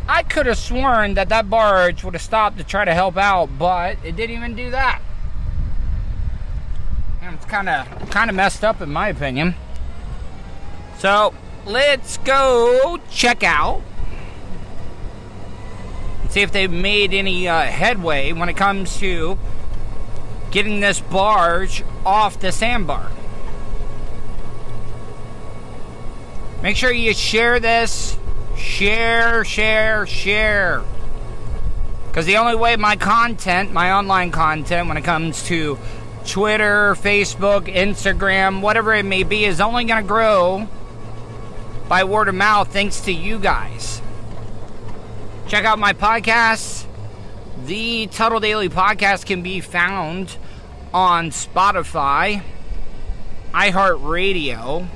I 0.08 0.24
could 0.24 0.46
have 0.46 0.58
sworn 0.58 1.14
that 1.14 1.30
that 1.30 1.50
barge 1.50 2.04
would 2.04 2.16
have 2.16 2.22
stopped 2.22 2.58
to 2.58 2.64
try 2.64 2.84
to 2.84 2.94
help 2.94 3.18
out, 3.18 3.58
but 3.58 3.98
it 4.04 4.16
didn't 4.16 4.36
even 4.36 4.56
do 4.56 4.72
that. 4.72 5.02
And 7.22 7.36
it's 7.36 7.46
kind 7.46 7.70
of 7.70 8.10
kind 8.10 8.30
of 8.30 8.36
messed 8.36 8.64
up 8.64 8.82
in 8.82 8.92
my 8.92 9.08
opinion. 9.10 9.56
So 10.98 11.34
let's 11.66 12.18
go 12.18 13.00
check 13.10 13.44
out 13.44 13.82
see 16.32 16.42
if 16.42 16.52
they've 16.52 16.72
made 16.72 17.14
any 17.14 17.48
uh, 17.48 17.62
headway 17.64 18.32
when 18.32 18.50
it 18.50 18.56
comes 18.56 18.98
to 19.00 19.38
getting 20.50 20.80
this 20.80 21.00
barge 21.00 21.84
off 22.06 22.40
the 22.40 22.52
sandbar. 22.52 23.12
Make 26.62 26.76
sure 26.76 26.92
you 26.92 27.14
share 27.14 27.60
this. 27.60 28.18
Share, 28.56 29.44
share, 29.44 30.06
share. 30.06 30.84
Because 32.08 32.26
the 32.26 32.38
only 32.38 32.56
way 32.56 32.76
my 32.76 32.96
content, 32.96 33.72
my 33.72 33.92
online 33.92 34.32
content, 34.32 34.88
when 34.88 34.98
it 34.98 35.04
comes 35.04 35.44
to 35.44 35.80
Twitter, 36.26 36.94
Facebook, 36.96 37.74
Instagram, 37.74 38.62
whatever 38.62 38.94
it 38.94 39.06
may 39.06 39.24
be, 39.24 39.46
is 39.46 39.60
only 39.60 39.86
going 39.86 40.04
to 40.04 40.08
grow 40.08 40.68
by 41.88 42.04
word 42.04 42.28
of 42.28 42.36
mouth 42.36 42.72
thanks 42.72 43.02
to 43.02 43.12
you 43.12 43.40
guys. 43.40 44.01
Check 45.52 45.66
out 45.66 45.80
my 45.80 45.92
podcast. 45.92 46.86
The 47.66 48.08
Tuddle 48.08 48.40
Daily 48.40 48.70
Podcast 48.70 49.26
can 49.26 49.42
be 49.42 49.60
found 49.60 50.38
on 50.94 51.32
Spotify, 51.32 52.42
iHeartRadio, 53.52 54.88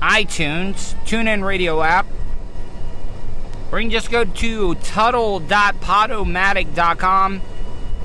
iTunes, 0.00 0.94
TuneIn 1.04 1.44
Radio 1.44 1.82
app, 1.82 2.06
or 3.72 3.80
you 3.80 3.86
can 3.86 3.90
just 3.90 4.12
go 4.12 4.24
to 4.24 4.76
tuddle.podomatic.com. 4.76 7.42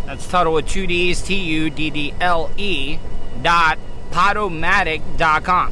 That's 0.07 0.27
Tuddle 0.27 0.53
with 0.53 0.67
two 0.67 0.87
D's, 0.87 1.21
T 1.21 1.35
U 1.35 1.69
D 1.69 1.91
D 1.91 2.11
L 2.19 2.49
E 2.57 2.97
dot 3.43 3.77
podomatic.com. 4.09 5.71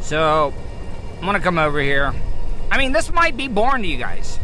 So, 0.00 0.54
I'm 1.18 1.20
going 1.20 1.34
to 1.34 1.40
come 1.40 1.58
over 1.58 1.82
here. 1.82 2.14
I 2.70 2.78
mean, 2.78 2.92
this 2.92 3.12
might 3.12 3.36
be 3.36 3.48
boring 3.48 3.82
to 3.82 3.88
you 3.88 3.98
guys. 3.98 4.38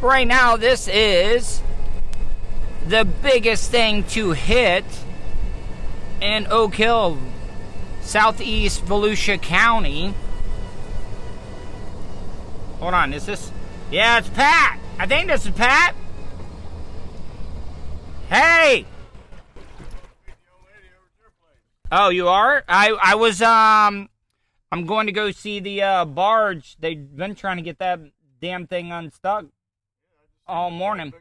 Right 0.00 0.26
now, 0.26 0.56
this 0.56 0.88
is 0.88 1.62
the 2.86 3.04
biggest 3.04 3.70
thing 3.70 4.04
to 4.04 4.32
hit 4.32 4.84
in 6.20 6.46
Oak 6.50 6.74
Hill, 6.74 7.18
southeast 8.00 8.84
Volusia 8.84 9.40
County. 9.40 10.14
Hold 12.80 12.94
on, 12.94 13.12
is 13.12 13.26
this? 13.26 13.52
Yeah, 13.90 14.18
it's 14.18 14.28
Pat. 14.28 14.78
I 14.98 15.06
think 15.06 15.28
this 15.28 15.44
is 15.44 15.52
Pat. 15.52 15.94
Hey. 18.28 18.86
Oh, 21.90 22.10
you 22.10 22.28
are? 22.28 22.64
I 22.68 22.90
I 23.02 23.14
was 23.14 23.40
um 23.40 24.10
I'm 24.70 24.84
going 24.84 25.06
to 25.06 25.12
go 25.12 25.30
see 25.30 25.60
the 25.60 25.82
uh, 25.82 26.04
barge. 26.04 26.76
They've 26.78 27.16
been 27.16 27.34
trying 27.34 27.56
to 27.56 27.62
get 27.62 27.78
that 27.78 28.00
damn 28.40 28.66
thing 28.66 28.92
unstuck 28.92 29.46
all 30.46 30.70
morning. 30.70 31.12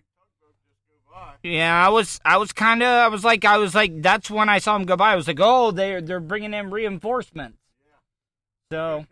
Yeah, 1.41 1.85
I 1.85 1.89
was 1.89 2.19
I 2.23 2.37
was 2.37 2.51
kind 2.51 2.83
of 2.83 2.87
I 2.87 3.07
was 3.07 3.23
like 3.23 3.43
I 3.43 3.57
was 3.57 3.73
like 3.73 4.01
that's 4.01 4.29
when 4.29 4.49
I 4.49 4.59
saw 4.59 4.75
him 4.75 4.85
go 4.85 4.95
by. 4.95 5.13
I 5.13 5.15
was 5.15 5.27
like, 5.27 5.39
"Oh, 5.41 5.71
they're 5.71 5.99
they're 5.99 6.19
bringing 6.19 6.53
in 6.53 6.69
reinforcements." 6.69 7.57
So 8.71 9.05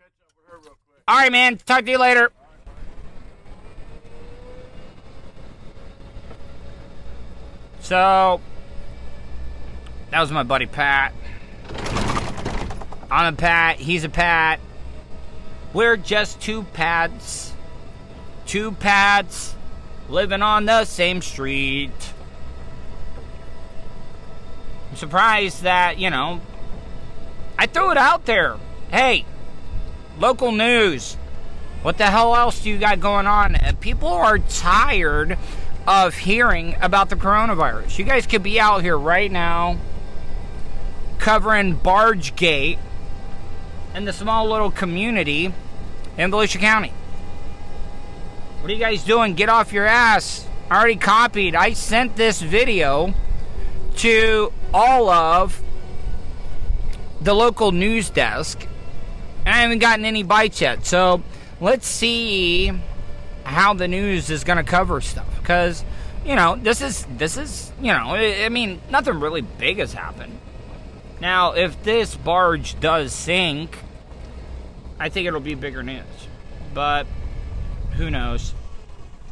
All 1.08 1.16
right, 1.16 1.32
man. 1.32 1.56
Talk 1.56 1.84
to 1.84 1.90
you 1.90 1.98
later. 1.98 2.30
So, 7.80 8.40
that 10.10 10.20
was 10.20 10.32
my 10.32 10.42
buddy 10.42 10.66
Pat. 10.66 11.14
I'm 13.16 13.32
a 13.32 13.36
Pat. 13.36 13.78
He's 13.78 14.04
a 14.04 14.10
Pat. 14.10 14.60
We're 15.72 15.96
just 15.96 16.38
two 16.38 16.64
Pats. 16.74 17.54
Two 18.44 18.72
Pats 18.72 19.54
living 20.10 20.42
on 20.42 20.66
the 20.66 20.84
same 20.84 21.22
street. 21.22 22.12
I'm 24.90 24.96
surprised 24.96 25.62
that, 25.62 25.98
you 25.98 26.10
know, 26.10 26.42
I 27.58 27.64
threw 27.64 27.90
it 27.90 27.96
out 27.96 28.26
there. 28.26 28.58
Hey, 28.90 29.24
local 30.18 30.52
news. 30.52 31.14
What 31.80 31.96
the 31.96 32.10
hell 32.10 32.36
else 32.36 32.62
do 32.62 32.68
you 32.68 32.76
got 32.76 33.00
going 33.00 33.26
on? 33.26 33.56
Uh, 33.56 33.72
People 33.80 34.10
are 34.10 34.38
tired 34.38 35.38
of 35.88 36.14
hearing 36.14 36.76
about 36.82 37.08
the 37.08 37.16
coronavirus. 37.16 37.98
You 37.98 38.04
guys 38.04 38.26
could 38.26 38.42
be 38.42 38.60
out 38.60 38.82
here 38.82 38.98
right 38.98 39.32
now 39.32 39.78
covering 41.18 41.76
Bargegate 41.76 42.78
in 43.96 44.04
the 44.04 44.12
small 44.12 44.46
little 44.46 44.70
community 44.70 45.46
in 46.18 46.30
Volusia 46.30 46.60
County. 46.60 46.92
What 48.60 48.70
are 48.70 48.74
you 48.74 48.78
guys 48.78 49.02
doing? 49.02 49.34
Get 49.34 49.48
off 49.48 49.72
your 49.72 49.86
ass. 49.86 50.46
I 50.70 50.76
already 50.76 50.96
copied. 50.96 51.54
I 51.54 51.72
sent 51.72 52.14
this 52.14 52.42
video 52.42 53.14
to 53.96 54.52
all 54.74 55.08
of 55.08 55.62
the 57.22 57.32
local 57.32 57.72
news 57.72 58.10
desk. 58.10 58.66
And 59.46 59.54
I 59.54 59.58
haven't 59.58 59.78
gotten 59.78 60.04
any 60.04 60.22
bites 60.22 60.60
yet. 60.60 60.84
So 60.84 61.22
let's 61.58 61.86
see 61.86 62.72
how 63.44 63.72
the 63.72 63.88
news 63.88 64.28
is 64.28 64.44
going 64.44 64.58
to 64.58 64.64
cover 64.64 65.00
stuff. 65.00 65.38
Because, 65.38 65.84
you 66.24 66.36
know, 66.36 66.56
this 66.56 66.82
is, 66.82 67.06
this 67.16 67.38
is, 67.38 67.72
you 67.80 67.92
know, 67.92 68.10
I, 68.10 68.44
I 68.44 68.48
mean, 68.50 68.82
nothing 68.90 69.20
really 69.20 69.40
big 69.40 69.78
has 69.78 69.94
happened. 69.94 70.38
Now, 71.18 71.52
if 71.52 71.82
this 71.82 72.14
barge 72.14 72.78
does 72.78 73.14
sink, 73.14 73.78
I 74.98 75.08
think 75.08 75.26
it'll 75.26 75.40
be 75.40 75.54
bigger 75.54 75.82
news. 75.82 76.04
But 76.72 77.06
who 77.92 78.10
knows? 78.10 78.54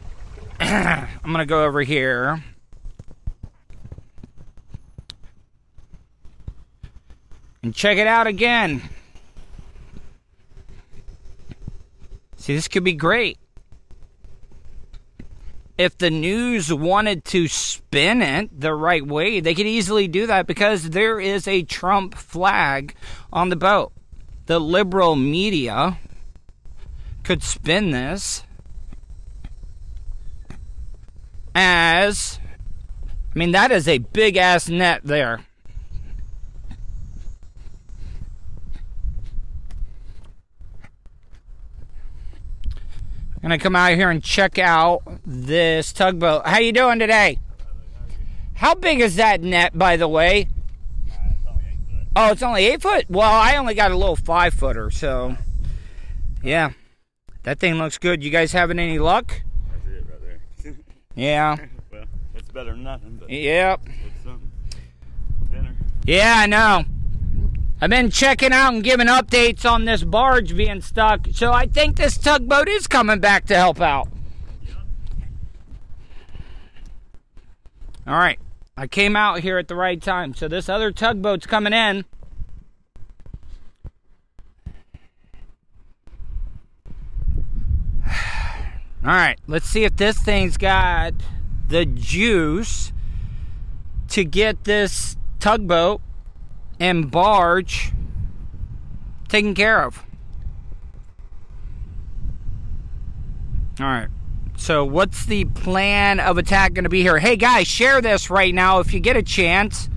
I'm 0.60 1.08
going 1.24 1.38
to 1.38 1.46
go 1.46 1.64
over 1.64 1.82
here. 1.82 2.42
And 7.62 7.74
check 7.74 7.96
it 7.96 8.06
out 8.06 8.26
again. 8.26 8.82
See, 12.36 12.54
this 12.54 12.68
could 12.68 12.84
be 12.84 12.92
great. 12.92 13.38
If 15.78 15.96
the 15.96 16.10
news 16.10 16.72
wanted 16.72 17.24
to 17.26 17.48
spin 17.48 18.20
it 18.20 18.60
the 18.60 18.74
right 18.74 19.04
way, 19.04 19.40
they 19.40 19.54
could 19.54 19.66
easily 19.66 20.06
do 20.08 20.26
that 20.26 20.46
because 20.46 20.90
there 20.90 21.18
is 21.18 21.48
a 21.48 21.62
Trump 21.62 22.14
flag 22.14 22.94
on 23.32 23.48
the 23.48 23.56
boat. 23.56 23.92
The 24.46 24.58
liberal 24.58 25.16
media 25.16 25.98
could 27.22 27.42
spin 27.42 27.90
this 27.90 28.44
as 31.54 32.38
I 33.34 33.38
mean, 33.38 33.52
that 33.52 33.72
is 33.72 33.88
a 33.88 33.98
big 33.98 34.36
ass 34.36 34.68
net 34.68 35.00
there. 35.04 35.40
gonna 43.44 43.58
come 43.58 43.76
out 43.76 43.92
here 43.92 44.08
and 44.08 44.22
check 44.22 44.58
out 44.58 45.02
this 45.26 45.92
tugboat. 45.92 46.46
How 46.46 46.58
you 46.60 46.72
doing 46.72 46.98
today? 46.98 47.38
How 48.54 48.74
big 48.74 49.00
is 49.00 49.16
that 49.16 49.42
net, 49.42 49.76
by 49.76 49.98
the 49.98 50.08
way? 50.08 50.48
Oh, 52.16 52.30
it's 52.30 52.42
only 52.42 52.64
eight 52.66 52.80
foot. 52.82 53.06
Well, 53.08 53.30
I 53.30 53.56
only 53.56 53.74
got 53.74 53.90
a 53.90 53.96
little 53.96 54.16
five 54.16 54.54
footer, 54.54 54.90
so 54.90 55.36
yeah, 56.42 56.70
that 57.42 57.58
thing 57.58 57.74
looks 57.74 57.98
good. 57.98 58.22
You 58.22 58.30
guys 58.30 58.52
having 58.52 58.78
any 58.78 58.98
luck? 58.98 59.42
That's 59.72 59.86
it 59.96 60.06
right 60.08 60.20
there. 60.22 60.74
Yeah. 61.16 61.56
well, 61.90 62.04
it's 62.36 62.48
better 62.50 62.70
than 62.72 62.84
nothing, 62.84 63.16
but 63.20 63.28
Yep. 63.30 63.80
it's 64.06 64.24
something. 64.24 64.52
Dinner. 65.50 65.74
Yeah, 66.06 66.34
I 66.38 66.46
know. 66.46 66.84
I've 67.80 67.90
been 67.90 68.10
checking 68.10 68.52
out 68.52 68.72
and 68.72 68.84
giving 68.84 69.08
updates 69.08 69.68
on 69.68 69.84
this 69.84 70.04
barge 70.04 70.56
being 70.56 70.80
stuck, 70.80 71.26
so 71.32 71.52
I 71.52 71.66
think 71.66 71.96
this 71.96 72.16
tugboat 72.16 72.68
is 72.68 72.86
coming 72.86 73.18
back 73.18 73.46
to 73.46 73.56
help 73.56 73.80
out. 73.80 74.08
All 78.06 78.14
right. 78.16 78.38
I 78.76 78.88
came 78.88 79.14
out 79.14 79.40
here 79.40 79.58
at 79.58 79.68
the 79.68 79.76
right 79.76 80.02
time, 80.02 80.34
so 80.34 80.48
this 80.48 80.68
other 80.68 80.90
tugboat's 80.90 81.46
coming 81.46 81.72
in. 81.72 82.04
All 88.06 88.12
right, 89.04 89.38
let's 89.46 89.66
see 89.66 89.84
if 89.84 89.96
this 89.96 90.18
thing's 90.18 90.56
got 90.56 91.14
the 91.68 91.86
juice 91.86 92.92
to 94.08 94.24
get 94.24 94.64
this 94.64 95.16
tugboat 95.38 96.00
and 96.80 97.10
barge 97.10 97.92
taken 99.28 99.54
care 99.54 99.84
of. 99.84 100.04
All 103.80 103.86
right. 103.86 104.08
So, 104.56 104.84
what's 104.84 105.26
the 105.26 105.44
plan 105.44 106.20
of 106.20 106.38
attack 106.38 106.74
going 106.74 106.84
to 106.84 106.90
be 106.90 107.02
here? 107.02 107.18
Hey, 107.18 107.36
guys, 107.36 107.66
share 107.66 108.00
this 108.00 108.30
right 108.30 108.54
now 108.54 108.78
if 108.78 108.94
you 108.94 109.00
get 109.00 109.16
a 109.16 109.22
chance. 109.22 109.88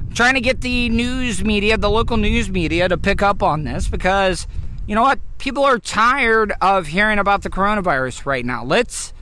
I'm 0.00 0.14
trying 0.14 0.34
to 0.34 0.40
get 0.40 0.60
the 0.60 0.88
news 0.88 1.44
media, 1.44 1.76
the 1.76 1.90
local 1.90 2.16
news 2.16 2.50
media, 2.50 2.88
to 2.88 2.96
pick 2.96 3.22
up 3.22 3.42
on 3.42 3.64
this 3.64 3.88
because, 3.88 4.46
you 4.86 4.94
know 4.94 5.02
what? 5.02 5.20
People 5.38 5.64
are 5.64 5.78
tired 5.78 6.52
of 6.60 6.88
hearing 6.88 7.18
about 7.18 7.42
the 7.42 7.50
coronavirus 7.50 8.26
right 8.26 8.44
now. 8.44 8.64
Let's, 8.64 9.12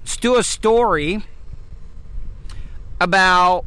let's 0.00 0.16
do 0.16 0.36
a 0.36 0.42
story 0.42 1.24
about 3.00 3.64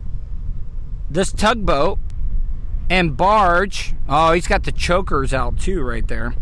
this 1.09 1.31
tugboat 1.31 1.99
and 2.89 3.17
barge. 3.17 3.95
Oh, 4.07 4.33
he's 4.33 4.47
got 4.47 4.63
the 4.63 4.71
chokers 4.71 5.33
out 5.33 5.59
too, 5.59 5.81
right 5.81 6.07
there. 6.07 6.35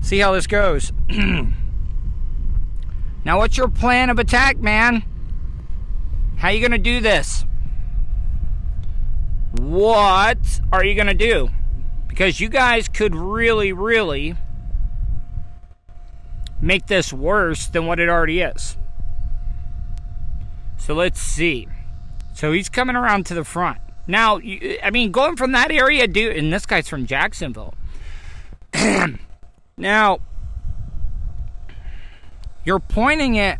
See 0.00 0.18
how 0.18 0.32
this 0.32 0.46
goes. 0.46 0.92
now, 3.24 3.38
what's 3.38 3.56
your 3.56 3.68
plan 3.68 4.10
of 4.10 4.18
attack, 4.18 4.58
man? 4.58 5.02
How 6.36 6.50
you 6.50 6.60
gonna 6.60 6.78
do 6.78 7.00
this? 7.00 7.44
What 9.58 10.60
are 10.72 10.84
you 10.84 10.94
gonna 10.94 11.14
do? 11.14 11.48
Because 12.06 12.38
you 12.40 12.48
guys 12.48 12.88
could 12.88 13.14
really, 13.14 13.72
really 13.72 14.36
make 16.60 16.86
this 16.86 17.12
worse 17.12 17.66
than 17.66 17.86
what 17.86 17.98
it 17.98 18.08
already 18.08 18.40
is. 18.40 18.76
So 20.76 20.94
let's 20.94 21.20
see. 21.20 21.66
So 22.34 22.52
he's 22.52 22.68
coming 22.68 22.94
around 22.94 23.26
to 23.26 23.34
the 23.34 23.44
front. 23.44 23.78
Now, 24.06 24.38
I 24.38 24.90
mean, 24.92 25.12
going 25.12 25.36
from 25.36 25.52
that 25.52 25.70
area, 25.70 26.06
dude, 26.06 26.36
and 26.36 26.52
this 26.52 26.66
guy's 26.66 26.88
from 26.88 27.06
Jacksonville. 27.06 27.74
now, 29.78 30.18
you're 32.64 32.80
pointing 32.80 33.34
it 33.34 33.58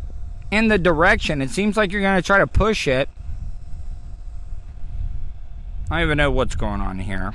in 0.51 0.69
the 0.69 0.79
direction. 0.79 1.43
It 1.43 1.51
seems 1.51 1.77
like 1.77 1.93
you're 1.93 2.01
going 2.01 2.17
to 2.17 2.27
try 2.27 2.39
to 2.39 2.47
push 2.47 2.89
it. 2.89 3.09
I 5.91 5.99
don't 5.99 6.07
even 6.07 6.19
know 6.19 6.31
what's 6.31 6.57
going 6.57 6.81
on 6.81 6.99
here. 6.99 7.35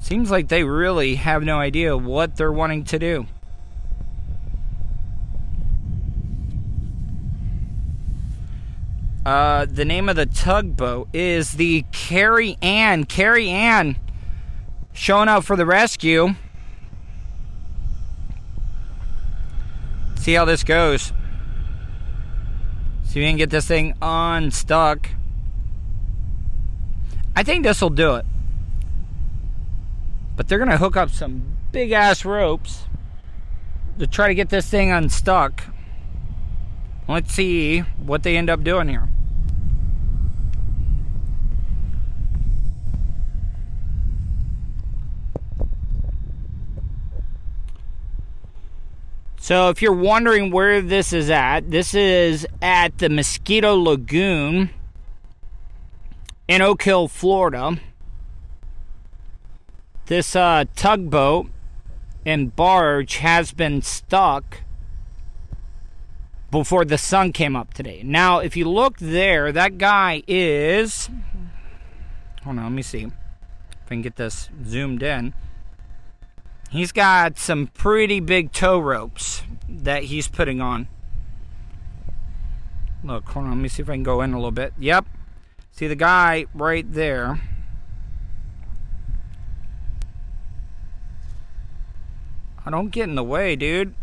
Seems 0.00 0.30
like 0.30 0.48
they 0.48 0.64
really 0.64 1.16
have 1.16 1.42
no 1.42 1.58
idea 1.58 1.96
what 1.96 2.36
they're 2.36 2.52
wanting 2.52 2.84
to 2.84 2.98
do. 2.98 3.26
Uh, 9.24 9.64
the 9.64 9.86
name 9.86 10.10
of 10.10 10.16
the 10.16 10.26
tugboat 10.26 11.08
is 11.14 11.52
the 11.52 11.86
Carrie 11.92 12.58
Ann. 12.60 13.04
Carrie 13.04 13.48
Ann 13.48 13.96
showing 14.92 15.28
up 15.28 15.44
for 15.44 15.56
the 15.56 15.64
rescue. 15.64 16.34
See 20.24 20.32
how 20.32 20.46
this 20.46 20.64
goes. 20.64 21.12
See 23.02 23.10
if 23.10 23.14
we 23.16 23.26
can 23.26 23.36
get 23.36 23.50
this 23.50 23.66
thing 23.66 23.92
unstuck. 24.00 25.10
I 27.36 27.42
think 27.42 27.62
this 27.62 27.82
will 27.82 27.90
do 27.90 28.14
it. 28.14 28.24
But 30.34 30.48
they're 30.48 30.56
going 30.56 30.70
to 30.70 30.78
hook 30.78 30.96
up 30.96 31.10
some 31.10 31.58
big 31.72 31.92
ass 31.92 32.24
ropes 32.24 32.84
to 33.98 34.06
try 34.06 34.28
to 34.28 34.34
get 34.34 34.48
this 34.48 34.66
thing 34.66 34.90
unstuck. 34.90 35.64
Let's 37.06 37.34
see 37.34 37.80
what 37.80 38.22
they 38.22 38.38
end 38.38 38.48
up 38.48 38.64
doing 38.64 38.88
here. 38.88 39.10
So, 49.44 49.68
if 49.68 49.82
you're 49.82 49.92
wondering 49.92 50.50
where 50.50 50.80
this 50.80 51.12
is 51.12 51.28
at, 51.28 51.70
this 51.70 51.92
is 51.92 52.46
at 52.62 52.96
the 52.96 53.10
Mosquito 53.10 53.74
Lagoon 53.74 54.70
in 56.48 56.62
Oak 56.62 56.82
Hill, 56.82 57.08
Florida. 57.08 57.78
This 60.06 60.34
uh, 60.34 60.64
tugboat 60.74 61.50
and 62.24 62.56
barge 62.56 63.16
has 63.16 63.52
been 63.52 63.82
stuck 63.82 64.62
before 66.50 66.86
the 66.86 66.96
sun 66.96 67.30
came 67.30 67.54
up 67.54 67.74
today. 67.74 68.00
Now, 68.02 68.38
if 68.38 68.56
you 68.56 68.66
look 68.66 68.96
there, 68.96 69.52
that 69.52 69.76
guy 69.76 70.22
is. 70.26 71.10
Hold 72.44 72.56
on, 72.56 72.64
let 72.64 72.72
me 72.72 72.80
see 72.80 73.02
if 73.02 73.12
I 73.84 73.88
can 73.88 74.00
get 74.00 74.16
this 74.16 74.48
zoomed 74.64 75.02
in. 75.02 75.34
He's 76.74 76.90
got 76.90 77.38
some 77.38 77.68
pretty 77.68 78.18
big 78.18 78.50
tow 78.50 78.80
ropes 78.80 79.44
that 79.68 80.02
he's 80.02 80.26
putting 80.26 80.60
on. 80.60 80.88
Look, 83.04 83.28
hold 83.28 83.44
on, 83.44 83.52
let 83.52 83.58
me 83.58 83.68
see 83.68 83.80
if 83.80 83.88
I 83.88 83.92
can 83.92 84.02
go 84.02 84.20
in 84.22 84.32
a 84.32 84.36
little 84.36 84.50
bit. 84.50 84.72
Yep. 84.80 85.06
See 85.70 85.86
the 85.86 85.94
guy 85.94 86.46
right 86.52 86.84
there. 86.92 87.40
I 92.66 92.70
don't 92.70 92.88
get 92.88 93.04
in 93.04 93.14
the 93.14 93.22
way, 93.22 93.54
dude. 93.54 93.94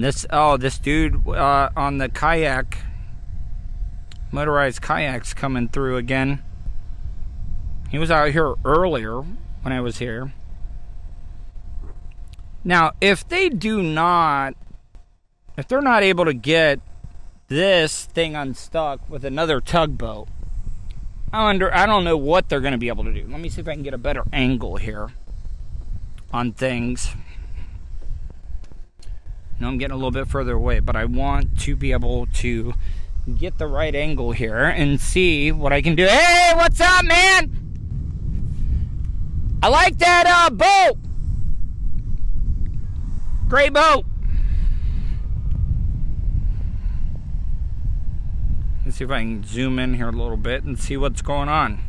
This 0.00 0.24
oh, 0.30 0.56
this 0.56 0.78
dude 0.78 1.26
uh, 1.26 1.70
on 1.76 1.98
the 1.98 2.08
kayak, 2.08 2.78
motorized 4.30 4.80
kayaks 4.80 5.34
coming 5.34 5.68
through 5.68 5.96
again. 5.96 6.42
He 7.90 7.98
was 7.98 8.10
out 8.10 8.30
here 8.30 8.54
earlier 8.64 9.20
when 9.62 9.72
I 9.72 9.80
was 9.80 9.98
here. 9.98 10.32
Now, 12.62 12.92
if 13.00 13.26
they 13.28 13.48
do 13.48 13.82
not, 13.82 14.54
if 15.56 15.66
they're 15.66 15.80
not 15.80 16.04
able 16.04 16.26
to 16.26 16.34
get 16.34 16.80
this 17.48 18.04
thing 18.04 18.36
unstuck 18.36 19.00
with 19.08 19.24
another 19.24 19.60
tugboat, 19.60 20.28
I 21.32 21.42
wonder. 21.42 21.74
I 21.74 21.86
don't 21.86 22.04
know 22.04 22.16
what 22.16 22.48
they're 22.48 22.60
going 22.60 22.72
to 22.72 22.78
be 22.78 22.88
able 22.88 23.04
to 23.04 23.12
do. 23.12 23.26
Let 23.28 23.40
me 23.40 23.48
see 23.48 23.62
if 23.62 23.68
I 23.68 23.74
can 23.74 23.82
get 23.82 23.94
a 23.94 23.98
better 23.98 24.22
angle 24.32 24.76
here 24.76 25.10
on 26.32 26.52
things. 26.52 27.08
I'm 29.60 29.78
getting 29.78 29.92
a 29.92 29.96
little 29.96 30.10
bit 30.10 30.28
further 30.28 30.54
away, 30.54 30.80
but 30.80 30.94
I 30.94 31.04
want 31.04 31.58
to 31.60 31.74
be 31.74 31.92
able 31.92 32.26
to 32.26 32.74
get 33.36 33.58
the 33.58 33.66
right 33.66 33.94
angle 33.94 34.32
here 34.32 34.64
and 34.64 35.00
see 35.00 35.50
what 35.52 35.72
I 35.72 35.82
can 35.82 35.94
do. 35.94 36.06
Hey, 36.06 36.52
what's 36.54 36.80
up, 36.80 37.04
man? 37.04 37.50
I 39.62 39.68
like 39.68 39.98
that 39.98 40.26
uh, 40.26 40.50
boat. 40.50 40.98
Great 43.48 43.72
boat. 43.72 44.04
Let's 48.84 48.96
see 48.96 49.04
if 49.04 49.10
I 49.10 49.20
can 49.20 49.44
zoom 49.44 49.78
in 49.78 49.94
here 49.94 50.08
a 50.08 50.12
little 50.12 50.36
bit 50.36 50.62
and 50.64 50.78
see 50.78 50.96
what's 50.96 51.20
going 51.20 51.48
on. 51.48 51.80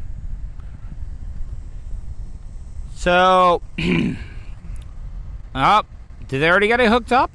So, 2.96 3.62
up. 3.62 3.62
oh, 5.56 5.84
did 6.28 6.40
they 6.40 6.50
already 6.50 6.68
get 6.68 6.82
it 6.82 6.90
hooked 6.90 7.12
up? 7.14 7.32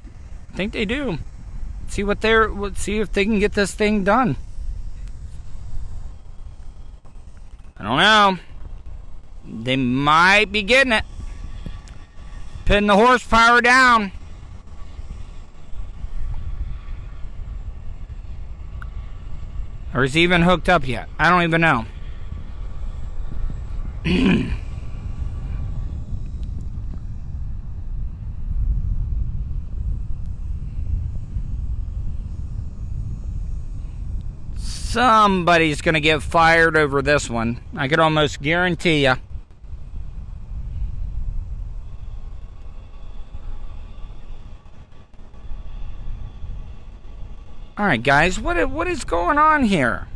Think 0.55 0.71
they 0.73 0.85
do. 0.85 1.19
See 1.87 2.03
what 2.03 2.21
they're. 2.21 2.49
See 2.75 2.99
if 2.99 3.11
they 3.11 3.25
can 3.25 3.39
get 3.39 3.53
this 3.53 3.73
thing 3.73 4.03
done. 4.03 4.37
I 7.77 7.83
don't 7.83 7.97
know. 7.97 8.37
They 9.63 9.75
might 9.75 10.51
be 10.51 10.63
getting 10.63 10.93
it. 10.93 11.03
Putting 12.65 12.87
the 12.87 12.95
horsepower 12.95 13.61
down. 13.61 14.11
Or 19.93 20.03
is 20.03 20.13
he 20.13 20.23
even 20.23 20.41
hooked 20.41 20.67
up 20.67 20.87
yet? 20.87 21.07
I 21.19 21.29
don't 21.29 21.43
even 21.43 21.61
know. 21.61 21.85
Somebody's 34.95 35.81
going 35.81 35.95
to 35.95 35.99
get 35.99 36.23
fired 36.23 36.77
over 36.77 37.01
this 37.01 37.29
one. 37.29 37.59
I 37.75 37.89
could 37.89 37.99
almost 37.99 38.41
guarantee 38.41 39.03
you. 39.03 39.15
All 47.77 47.85
right, 47.85 48.01
guys, 48.01 48.39
what 48.39 48.69
what 48.69 48.87
is 48.87 49.03
going 49.03 49.37
on 49.37 49.65
here? 49.65 50.07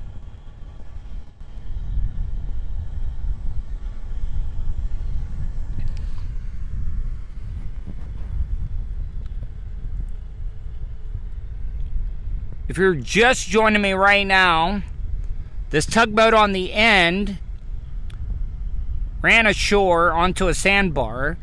If 12.70 12.78
you're 12.78 12.94
just 12.94 13.50
joining 13.50 13.82
me 13.82 13.94
right 13.94 14.28
now, 14.28 14.84
this 15.72 15.88
tugboat 15.88 16.36
on 16.36 16.52
the 16.52 16.72
end 16.72 17.40
ran 19.24 19.48
ashore 19.48 20.12
onto 20.12 20.48
a 20.48 20.54
sandbar 20.54 21.40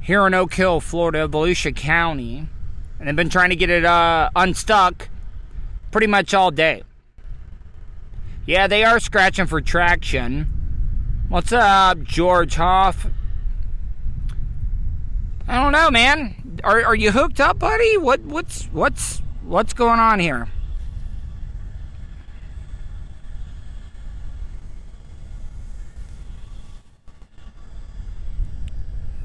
here 0.00 0.26
in 0.26 0.32
Oak 0.32 0.54
Hill, 0.54 0.80
Florida, 0.80 1.28
Volusia 1.28 1.76
County, 1.76 2.48
and 2.98 3.06
they've 3.06 3.14
been 3.14 3.28
trying 3.28 3.50
to 3.50 3.56
get 3.56 3.68
it 3.68 3.84
uh, 3.84 4.30
unstuck 4.34 5.10
pretty 5.90 6.06
much 6.06 6.32
all 6.32 6.50
day. 6.50 6.82
Yeah, 8.46 8.66
they 8.66 8.84
are 8.84 9.00
scratching 9.00 9.46
for 9.46 9.60
traction. 9.60 10.46
What's 11.28 11.52
up, 11.52 12.02
George 12.04 12.54
Hoff? 12.54 13.06
I 15.46 15.62
don't 15.62 15.72
know, 15.72 15.90
man. 15.90 16.60
Are 16.64 16.82
are 16.86 16.94
you 16.94 17.12
hooked 17.12 17.38
up, 17.38 17.58
buddy? 17.58 17.98
What 17.98 18.20
what's 18.20 18.64
what's 18.72 19.20
What's 19.44 19.72
going 19.72 19.98
on 20.00 20.20
here? 20.20 20.48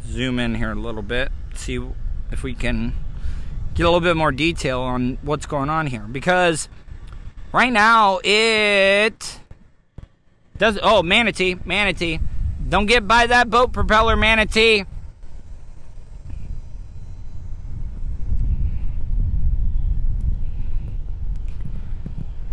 Zoom 0.06 0.40
in 0.40 0.56
here 0.56 0.72
a 0.72 0.76
little 0.76 1.04
bit, 1.04 1.32
see 1.54 1.80
if 2.32 2.42
we 2.42 2.56
can 2.56 2.94
get 3.76 3.84
a 3.84 3.90
little 3.90 4.02
bit 4.02 4.18
more 4.18 4.32
detail 4.32 4.82
on 4.82 5.20
what's 5.22 5.46
going 5.46 5.70
on 5.70 5.86
here. 5.86 6.02
Because 6.02 6.68
right 7.54 7.72
now 7.72 8.20
it 8.24 9.40
does. 10.58 10.80
Oh, 10.82 11.04
manatee, 11.04 11.58
manatee. 11.64 12.20
Don't 12.68 12.88
get 12.88 13.08
by 13.08 13.28
that 13.28 13.50
boat 13.52 13.72
propeller, 13.72 14.16
manatee. 14.16 14.86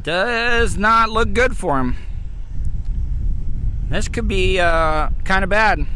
Does 0.04 0.76
not 0.76 1.08
look 1.08 1.32
good 1.32 1.56
for 1.56 1.80
him. 1.80 1.96
This 3.88 4.06
could 4.06 4.28
be 4.28 4.60
uh, 4.60 5.08
kind 5.24 5.42
of 5.42 5.50
bad. 5.50 5.86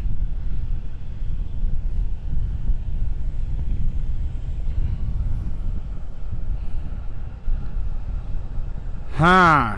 Huh. 9.13 9.77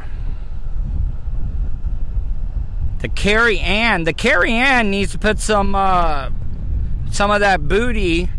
The 2.99 3.09
Carrie 3.09 3.59
Ann. 3.59 4.03
The 4.05 4.13
Carrie 4.13 4.53
Ann 4.53 4.91
needs 4.91 5.11
to 5.11 5.19
put 5.19 5.39
some 5.39 5.75
uh, 5.75 6.29
some 7.09 7.31
of 7.31 7.41
that 7.41 7.67
booty 7.67 8.29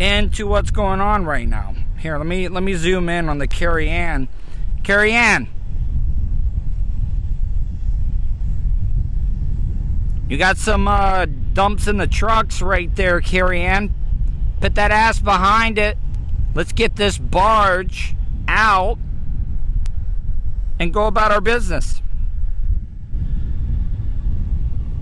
into 0.00 0.46
what's 0.46 0.70
going 0.70 1.00
on 1.00 1.26
right 1.26 1.46
now. 1.46 1.75
Here, 1.98 2.18
let 2.18 2.26
me 2.26 2.48
let 2.48 2.62
me 2.62 2.74
zoom 2.74 3.08
in 3.08 3.28
on 3.28 3.38
the 3.38 3.46
Carrie 3.46 3.88
Ann. 3.88 4.28
Carrie 4.82 5.12
Ann. 5.12 5.48
You 10.28 10.36
got 10.38 10.56
some 10.56 10.88
uh, 10.88 11.26
dumps 11.52 11.86
in 11.86 11.98
the 11.98 12.06
trucks 12.06 12.60
right 12.60 12.94
there, 12.96 13.20
Carrie 13.20 13.62
Ann. 13.62 13.94
Put 14.60 14.74
that 14.74 14.90
ass 14.90 15.20
behind 15.20 15.78
it. 15.78 15.96
Let's 16.54 16.72
get 16.72 16.96
this 16.96 17.16
barge 17.18 18.16
out 18.48 18.98
and 20.78 20.92
go 20.92 21.06
about 21.06 21.30
our 21.30 21.40
business. 21.40 22.02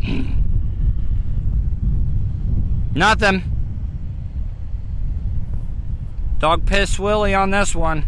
Nothing. 2.94 3.53
Dog 6.44 6.66
piss 6.66 6.98
Willie 6.98 7.34
on 7.34 7.52
this 7.52 7.74
one. 7.74 8.04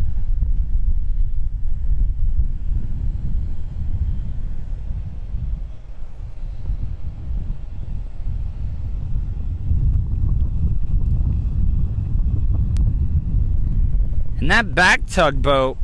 And 14.38 14.50
that 14.50 14.74
back 14.74 15.06
tugboat 15.06 15.78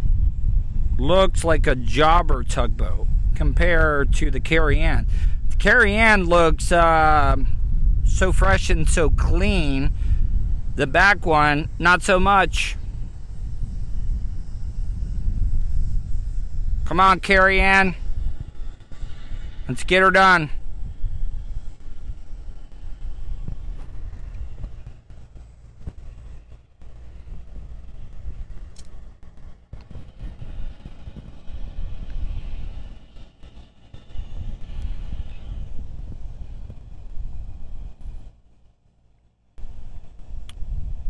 looks 0.98 1.44
like 1.44 1.66
a 1.66 1.74
jobber 1.74 2.42
tugboat 2.44 3.06
compared 3.34 4.12
to 4.16 4.30
the 4.30 4.40
Carrie 4.40 4.78
Ann. 4.78 5.06
The 5.48 5.56
Carrie 5.56 5.94
Ann 5.94 6.24
looks 6.24 6.70
uh, 6.70 7.36
so 8.04 8.30
fresh 8.30 8.68
and 8.68 8.86
so 8.86 9.08
clean. 9.08 9.94
The 10.74 10.86
back 10.86 11.26
one, 11.26 11.68
not 11.78 12.02
so 12.02 12.18
much. 12.18 12.76
Come 16.86 16.98
on, 16.98 17.20
Carrie 17.20 17.60
Ann. 17.60 17.94
Let's 19.68 19.84
get 19.84 20.02
her 20.02 20.10
done. 20.10 20.50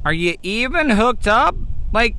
Are 0.05 0.13
you 0.13 0.37
even 0.43 0.91
hooked 0.91 1.29
up? 1.29 1.55
Like, 1.93 2.17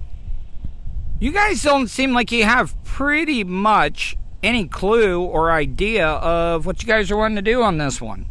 you 1.20 1.32
guys 1.32 1.62
don't 1.62 1.88
seem 1.88 2.14
like 2.14 2.32
you 2.32 2.46
have 2.46 2.82
pretty 2.84 3.44
much 3.44 4.16
any 4.42 4.68
clue 4.68 5.22
or 5.22 5.52
idea 5.52 6.08
of 6.08 6.66
what 6.66 6.82
you 6.82 6.88
guys 6.88 7.12
are 7.12 7.18
wanting 7.18 7.36
to 7.36 7.42
do 7.42 7.62
on 7.62 7.78
this 7.78 8.02
one. 8.02 8.26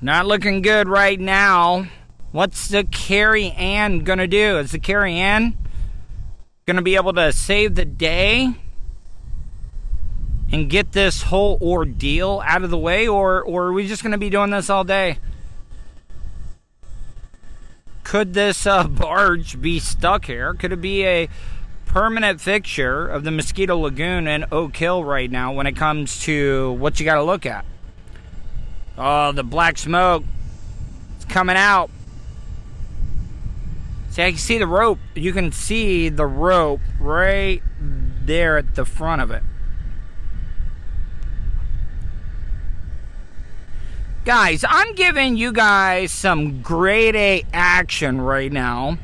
Not 0.00 0.26
looking 0.26 0.62
good 0.62 0.88
right 0.88 1.18
now. 1.18 1.86
What's 2.30 2.68
the 2.68 2.84
Carrie 2.84 3.50
Ann 3.50 4.00
gonna 4.00 4.28
do? 4.28 4.58
Is 4.58 4.70
the 4.70 4.78
Carrie 4.78 5.16
Ann 5.16 5.56
gonna 6.68 6.82
be 6.82 6.96
able 6.96 7.14
to 7.14 7.32
save 7.32 7.74
the 7.76 7.84
day 7.86 8.52
and 10.52 10.68
get 10.68 10.92
this 10.92 11.22
whole 11.22 11.58
ordeal 11.62 12.42
out 12.44 12.62
of 12.62 12.68
the 12.68 12.78
way, 12.78 13.08
or 13.08 13.42
or 13.42 13.68
are 13.68 13.72
we 13.72 13.88
just 13.88 14.02
gonna 14.02 14.18
be 14.18 14.28
doing 14.28 14.50
this 14.50 14.68
all 14.68 14.84
day? 14.84 15.18
Could 18.04 18.34
this 18.34 18.66
uh, 18.66 18.84
barge 18.88 19.60
be 19.60 19.80
stuck 19.80 20.26
here? 20.26 20.52
Could 20.52 20.72
it 20.74 20.82
be 20.82 21.06
a 21.06 21.28
permanent 21.86 22.38
fixture 22.38 23.08
of 23.08 23.24
the 23.24 23.30
Mosquito 23.30 23.78
Lagoon 23.78 24.28
and 24.28 24.44
Oak 24.52 24.76
Hill 24.76 25.02
right 25.02 25.30
now 25.30 25.54
when 25.54 25.66
it 25.66 25.74
comes 25.74 26.20
to 26.24 26.72
what 26.72 27.00
you 27.00 27.06
got 27.06 27.14
to 27.14 27.22
look 27.22 27.46
at? 27.46 27.64
Oh, 28.98 29.32
the 29.32 29.42
black 29.42 29.78
smoke. 29.78 30.22
It's 31.16 31.24
coming 31.24 31.56
out. 31.56 31.90
See, 34.18 34.24
I 34.24 34.30
can 34.32 34.38
see 34.38 34.58
the 34.58 34.66
rope. 34.66 34.98
You 35.14 35.32
can 35.32 35.52
see 35.52 36.08
the 36.08 36.26
rope 36.26 36.80
right 36.98 37.62
there 38.24 38.58
at 38.58 38.74
the 38.74 38.84
front 38.84 39.22
of 39.22 39.30
it. 39.30 39.44
Guys, 44.24 44.64
I'm 44.68 44.96
giving 44.96 45.36
you 45.36 45.52
guys 45.52 46.10
some 46.10 46.62
grade 46.62 47.14
A 47.14 47.44
action 47.52 48.20
right 48.20 48.50
now. 48.50 48.98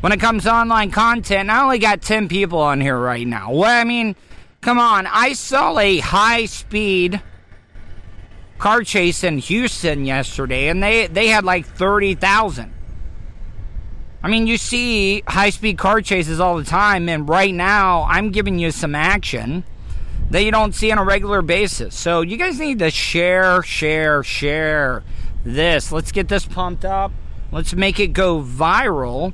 When 0.00 0.12
it 0.12 0.20
comes 0.20 0.44
to 0.44 0.54
online 0.54 0.92
content, 0.92 1.50
I 1.50 1.64
only 1.64 1.80
got 1.80 2.00
10 2.00 2.28
people 2.28 2.60
on 2.60 2.80
here 2.80 2.96
right 2.96 3.26
now. 3.26 3.52
Well, 3.52 3.80
I 3.80 3.82
mean, 3.82 4.14
come 4.60 4.78
on. 4.78 5.08
I 5.08 5.32
saw 5.32 5.76
a 5.76 5.98
high 5.98 6.44
speed 6.44 7.20
car 8.58 8.84
chase 8.84 9.24
in 9.24 9.38
Houston 9.38 10.04
yesterday, 10.04 10.68
and 10.68 10.80
they, 10.80 11.08
they 11.08 11.26
had 11.26 11.42
like 11.42 11.66
30,000. 11.66 12.74
I 14.22 14.28
mean, 14.28 14.46
you 14.46 14.58
see 14.58 15.22
high 15.26 15.50
speed 15.50 15.78
car 15.78 16.02
chases 16.02 16.40
all 16.40 16.56
the 16.56 16.64
time, 16.64 17.08
and 17.08 17.28
right 17.28 17.54
now 17.54 18.06
I'm 18.08 18.30
giving 18.30 18.58
you 18.58 18.70
some 18.70 18.94
action 18.94 19.64
that 20.30 20.44
you 20.44 20.50
don't 20.50 20.74
see 20.74 20.92
on 20.92 20.98
a 20.98 21.04
regular 21.04 21.42
basis. 21.42 21.94
So 21.94 22.20
you 22.20 22.36
guys 22.36 22.58
need 22.58 22.78
to 22.80 22.90
share, 22.90 23.62
share, 23.62 24.22
share 24.22 25.02
this. 25.44 25.90
Let's 25.90 26.12
get 26.12 26.28
this 26.28 26.44
pumped 26.44 26.84
up. 26.84 27.12
Let's 27.50 27.74
make 27.74 27.98
it 27.98 28.08
go 28.08 28.42
viral 28.42 29.32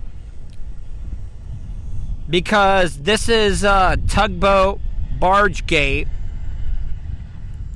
because 2.30 2.99
this 2.99 3.28
is 3.28 3.64
uh, 3.64 3.97
Tugboat 4.09 4.80
Barge 5.18 5.66
Gate 5.66 6.09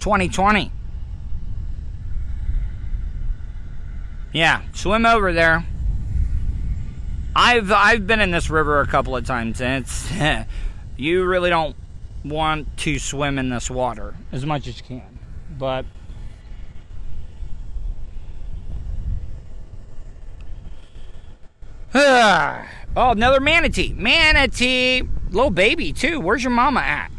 2020. 0.01 0.73
Yeah, 4.33 4.63
swim 4.73 5.05
over 5.05 5.33
there. 5.33 5.67
I've 7.35 7.71
I've 7.71 8.07
been 8.07 8.21
in 8.21 8.31
this 8.31 8.51
river 8.51 8.81
a 8.81 8.87
couple 8.87 9.17
of 9.17 9.25
times, 9.25 9.61
and 9.61 9.85
it's 9.85 10.11
you 10.97 11.25
really 11.25 11.51
don't 11.51 11.77
want 12.25 12.77
to 12.79 12.99
swim 12.99 13.39
in 13.39 13.49
this 13.49 13.71
water 13.71 14.15
as 14.33 14.45
much 14.45 14.67
as 14.67 14.79
you 14.79 14.85
can, 14.85 15.19
but. 15.59 15.85
oh, 21.95 22.65
another 22.97 23.41
manatee. 23.41 23.93
Manatee. 23.95 25.03
Little 25.31 25.51
baby, 25.51 25.93
too. 25.93 26.21
Where's 26.21 26.45
your 26.45 26.53
mama 26.53 26.79
at? 26.79 27.11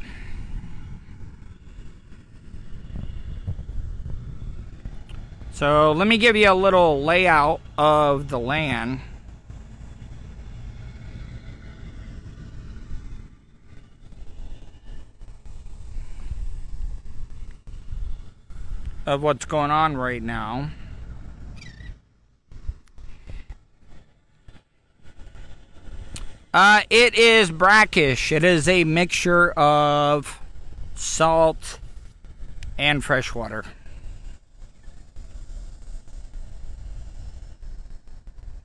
So, 5.52 5.92
let 5.92 6.08
me 6.08 6.18
give 6.18 6.38
you 6.38 6.50
a 6.50 6.56
little 6.56 7.04
layout 7.04 7.60
of 7.78 8.30
the 8.30 8.40
land. 8.40 9.02
Of 19.12 19.22
what's 19.22 19.44
going 19.44 19.72
on 19.72 19.98
right 19.98 20.24
now. 20.24 20.70
Uh, 26.54 26.84
it 26.90 27.14
is 27.16 27.52
brackish. 27.52 28.32
It 28.32 28.46
is 28.46 28.70
a 28.70 28.86
mixture 28.86 29.52
of 29.52 30.40
salt 30.96 31.80
and 32.78 33.04
fresh 33.04 33.36
water. 33.36 33.66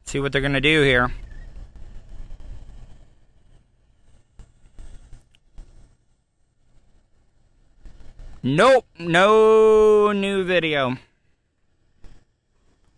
See 0.05 0.21
what 0.21 0.31
they're 0.31 0.41
going 0.41 0.53
to 0.53 0.61
do 0.61 0.83
here. 0.85 1.13
Nope, 8.49 8.87
no 8.97 10.13
new 10.13 10.45
video. 10.45 10.99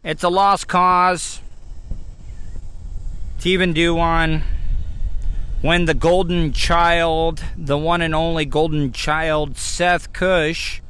It's 0.05 0.23
a 0.23 0.29
lost 0.29 0.69
cause 0.69 1.41
to 3.41 3.49
even 3.49 3.73
do 3.73 3.95
one 3.95 4.43
when 5.63 5.87
the 5.87 5.95
golden 5.95 6.53
child, 6.53 7.43
the 7.57 7.79
one 7.79 8.03
and 8.03 8.15
only 8.15 8.45
golden 8.45 8.93
child, 8.93 9.57
Seth 9.57 10.13
Cush, 10.13 10.83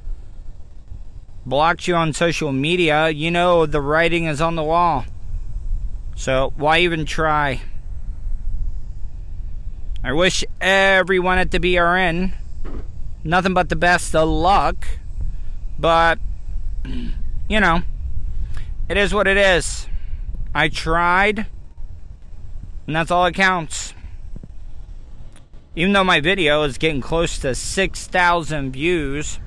blocked 1.47 1.87
you 1.87 1.95
on 1.95 2.13
social 2.13 2.51
media, 2.51 3.11
you 3.11 3.31
know 3.31 3.65
the 3.65 3.81
writing 3.81 4.25
is 4.25 4.41
on 4.41 4.57
the 4.57 4.65
wall. 4.65 5.05
So 6.17 6.53
why 6.57 6.81
even 6.81 7.07
try? 7.07 7.63
I 10.03 10.13
wish 10.13 10.45
everyone 10.61 11.39
at 11.39 11.53
the 11.53 11.61
BRN 11.61 12.33
nothing 13.29 13.53
but 13.53 13.68
the 13.68 13.76
best 13.76 14.16
of 14.16 14.29
luck, 14.29 14.89
but 15.79 16.18
you 17.49 17.61
know, 17.61 17.83
it 18.89 18.97
is 18.97 19.12
what 19.12 19.29
it 19.29 19.37
is. 19.37 19.87
I 20.55 20.68
tried, 20.68 21.47
and 22.87 22.97
that's 22.97 23.11
all 23.11 23.24
that 23.24 23.35
counts. 23.35 23.93
Even 25.76 25.93
though 25.93 26.05
my 26.05 26.20
video 26.20 26.62
is 26.64 26.79
getting 26.79 27.01
close 27.01 27.39
to 27.39 27.55
6,000 27.55 28.72
views 28.72 29.39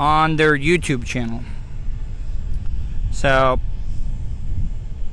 on 0.00 0.36
their 0.36 0.56
YouTube 0.56 1.04
channel. 1.04 1.42
So, 3.12 3.60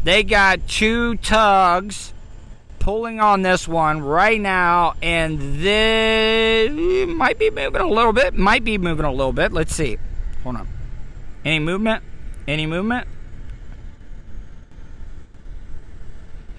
they 0.04 0.24
got 0.24 0.68
two 0.68 1.18
tugs 1.18 2.14
pulling 2.86 3.20
on 3.20 3.42
this 3.42 3.68
one 3.68 4.00
right 4.00 4.40
now, 4.40 4.94
and 5.02 5.60
this 5.60 6.70
might 7.08 7.40
be 7.40 7.50
moving 7.50 7.82
a 7.82 7.90
little 7.90 8.14
bit. 8.14 8.36
Might 8.36 8.64
be 8.64 8.78
moving 8.78 9.08
a 9.08 9.12
little 9.12 9.34
bit. 9.34 9.52
Let's 9.52 9.74
see. 9.74 9.98
Hold 10.44 10.58
on. 10.58 10.68
Any 11.44 11.58
movement? 11.58 12.04
Any 12.48 12.68
movement? 12.68 13.08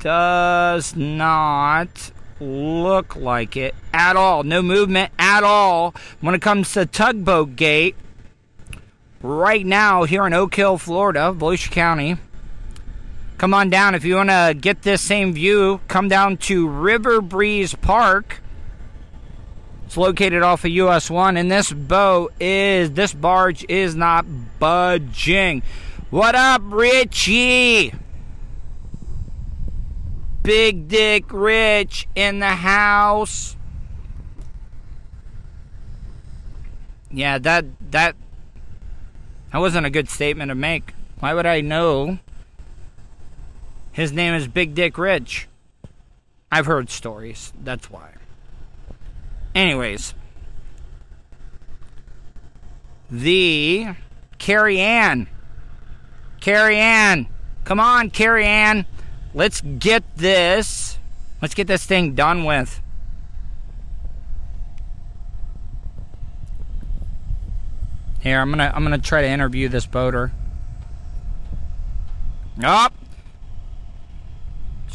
Does 0.01 0.97
not 0.97 2.11
look 2.41 3.14
like 3.14 3.57
it 3.57 3.77
at 3.95 4.16
all. 4.16 4.43
No 4.43 4.62
movement 4.62 5.12
at 5.20 5.45
all 5.45 5.95
when 6.20 6.35
it 6.35 6.43
comes 6.43 6.72
to 6.72 6.87
Tugboat 6.87 7.55
Gate. 7.55 7.95
Right 9.22 9.64
now, 9.64 10.03
here 10.03 10.27
in 10.27 10.35
Oak 10.35 10.57
Hill, 10.57 10.77
Florida, 10.77 11.33
Volusia 11.33 11.70
County. 11.70 12.16
Come 13.39 13.53
on 13.53 13.68
down 13.68 13.95
if 13.95 14.05
you 14.05 14.14
want 14.14 14.30
to 14.30 14.57
get 14.59 14.82
this 14.82 15.03
same 15.03 15.34
view. 15.34 15.80
Come 15.89 16.09
down 16.09 16.39
to 16.39 16.66
River 16.68 17.20
Breeze 17.20 17.74
Park. 17.74 18.41
It's 19.84 19.97
located 19.97 20.43
off 20.43 20.64
of 20.64 20.70
US 20.70 21.11
1, 21.11 21.37
and 21.37 21.51
this 21.51 21.72
boat 21.72 22.32
is, 22.41 22.93
this 22.93 23.12
barge 23.12 23.64
is 23.68 23.95
not 23.95 24.24
budging. 24.59 25.62
What 26.11 26.34
up, 26.34 26.62
Richie? 26.64 27.93
Big 30.43 30.89
Dick 30.89 31.24
Rich 31.30 32.09
in 32.14 32.39
the 32.39 32.47
house. 32.47 33.57
Yeah, 37.11 37.39
that 37.39 37.64
that 37.91 38.16
that 39.53 39.59
wasn't 39.59 39.87
a 39.87 39.91
good 39.91 40.09
statement 40.09 40.51
to 40.51 40.55
make. 40.55 40.95
Why 41.18 41.34
would 41.34 41.47
I 41.47 41.61
know? 41.61 42.18
His 43.97 44.12
name 44.12 44.34
is 44.34 44.47
Big 44.47 44.74
Dick 44.74 44.99
Rich. 44.99 45.49
I've 46.53 46.66
heard 46.66 46.90
stories. 46.90 47.55
That's 47.64 47.90
why. 47.90 48.12
Anyways, 49.55 50.12
the 53.11 53.86
Carrie 54.36 54.80
Ann. 54.80 55.28
Carrie 56.42 56.76
Ann. 56.76 57.26
Come 57.64 57.80
on, 57.80 58.11
Carrie 58.11 58.44
Ann. 58.44 58.84
Let's 59.32 59.62
get 59.62 60.05
this. 60.14 60.99
Let's 61.40 61.55
get 61.55 61.66
this 61.66 61.86
thing 61.86 62.14
done 62.14 62.44
with. 62.44 62.82
Here, 68.20 68.40
I'm 68.40 68.51
gonna 68.51 68.70
I'm 68.74 68.82
gonna 68.82 68.99
try 68.99 69.22
to 69.22 69.28
interview 69.28 69.70
this 69.70 69.86
boater. 69.86 70.32
Up. 72.62 72.92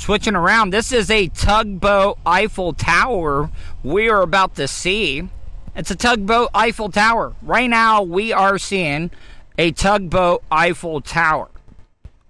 Switching 0.01 0.35
around. 0.35 0.71
This 0.71 0.91
is 0.91 1.11
a 1.11 1.27
tugboat 1.27 2.17
Eiffel 2.25 2.73
Tower 2.73 3.51
we 3.83 4.09
are 4.09 4.23
about 4.23 4.55
to 4.55 4.67
see. 4.67 5.29
It's 5.75 5.91
a 5.91 5.95
tugboat 5.95 6.49
Eiffel 6.55 6.89
Tower. 6.89 7.35
Right 7.43 7.69
now, 7.69 8.01
we 8.01 8.33
are 8.33 8.57
seeing 8.57 9.11
a 9.59 9.71
tugboat 9.71 10.43
Eiffel 10.51 11.01
Tower. 11.01 11.51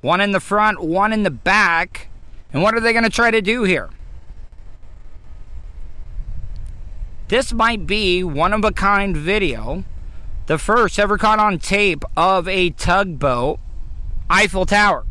One 0.02 0.20
in 0.20 0.32
the 0.32 0.42
front, 0.42 0.82
one 0.84 1.14
in 1.14 1.24
the 1.24 1.32
back. 1.32 2.10
And 2.52 2.62
what 2.62 2.76
are 2.76 2.82
they 2.82 2.92
going 2.92 3.06
to 3.06 3.10
try 3.10 3.32
to 3.32 3.42
do 3.42 3.64
here? 3.64 3.90
This 7.30 7.54
might 7.54 7.88
be 7.88 8.22
one 8.22 8.52
of 8.52 8.66
a 8.66 8.74
kind 8.74 9.16
video, 9.16 9.86
the 10.48 10.58
first 10.58 11.00
ever 11.00 11.18
caught 11.18 11.40
on 11.40 11.58
tape 11.58 12.04
of 12.18 12.50
a 12.50 12.72
tugboat 12.72 13.62
Eiffel 14.30 14.66
Tower. 14.66 15.06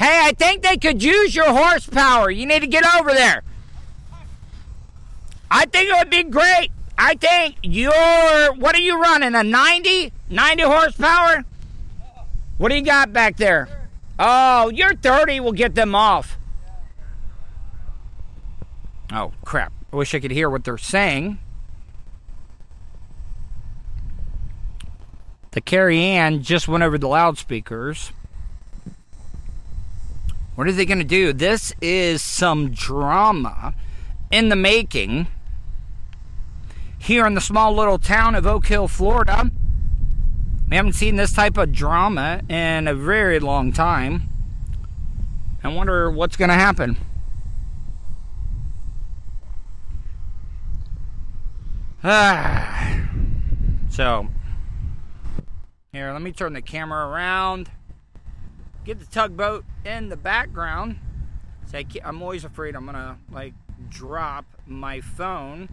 Hey, 0.00 0.22
I 0.24 0.32
think 0.32 0.62
they 0.62 0.78
could 0.78 1.02
use 1.02 1.34
your 1.34 1.52
horsepower. 1.52 2.30
You 2.30 2.46
need 2.46 2.60
to 2.60 2.66
get 2.66 2.86
over 2.98 3.12
there. 3.12 3.42
I 5.50 5.66
think 5.66 5.90
it 5.90 5.94
would 5.98 6.08
be 6.08 6.22
great. 6.22 6.70
I 6.96 7.16
think 7.16 7.56
you're, 7.62 8.54
what 8.54 8.74
are 8.74 8.80
you 8.80 8.98
running, 8.98 9.34
a 9.34 9.42
90? 9.44 10.10
90 10.30 10.62
horsepower? 10.62 11.44
What 12.56 12.70
do 12.70 12.76
you 12.76 12.82
got 12.82 13.12
back 13.12 13.36
there? 13.36 13.68
Oh, 14.18 14.70
your 14.70 14.96
30 14.96 15.40
will 15.40 15.52
get 15.52 15.74
them 15.74 15.94
off. 15.94 16.38
Oh, 19.12 19.32
crap. 19.44 19.70
I 19.92 19.96
wish 19.96 20.14
I 20.14 20.20
could 20.20 20.30
hear 20.30 20.48
what 20.48 20.64
they're 20.64 20.78
saying. 20.78 21.38
The 25.50 25.60
Carrie 25.60 26.00
Ann 26.00 26.42
just 26.42 26.68
went 26.68 26.84
over 26.84 26.96
the 26.96 27.08
loudspeakers. 27.08 28.12
What 30.60 30.68
are 30.68 30.72
they 30.72 30.84
going 30.84 30.98
to 30.98 31.04
do? 31.04 31.32
This 31.32 31.72
is 31.80 32.20
some 32.20 32.70
drama 32.70 33.74
in 34.30 34.50
the 34.50 34.56
making 34.56 35.26
here 36.98 37.26
in 37.26 37.32
the 37.32 37.40
small 37.40 37.74
little 37.74 37.98
town 37.98 38.34
of 38.34 38.46
Oak 38.46 38.66
Hill, 38.66 38.86
Florida. 38.86 39.50
We 40.68 40.76
haven't 40.76 40.92
seen 40.92 41.16
this 41.16 41.32
type 41.32 41.56
of 41.56 41.72
drama 41.72 42.42
in 42.50 42.88
a 42.88 42.94
very 42.94 43.38
long 43.38 43.72
time. 43.72 44.28
I 45.64 45.68
wonder 45.68 46.10
what's 46.10 46.36
going 46.36 46.50
to 46.50 46.54
happen. 46.54 46.98
Ah. 52.04 53.00
So, 53.88 54.28
here, 55.90 56.12
let 56.12 56.20
me 56.20 56.32
turn 56.32 56.52
the 56.52 56.60
camera 56.60 57.08
around. 57.08 57.70
Get 58.84 58.98
the 58.98 59.06
tugboat 59.06 59.64
in 59.84 60.08
the 60.08 60.16
background. 60.16 60.98
Say, 61.66 61.86
I'm 62.04 62.22
always 62.22 62.44
afraid 62.44 62.74
I'm 62.74 62.86
to, 62.86 63.16
like, 63.30 63.54
drop 63.88 64.44
my 64.66 65.00
phone 65.00 65.68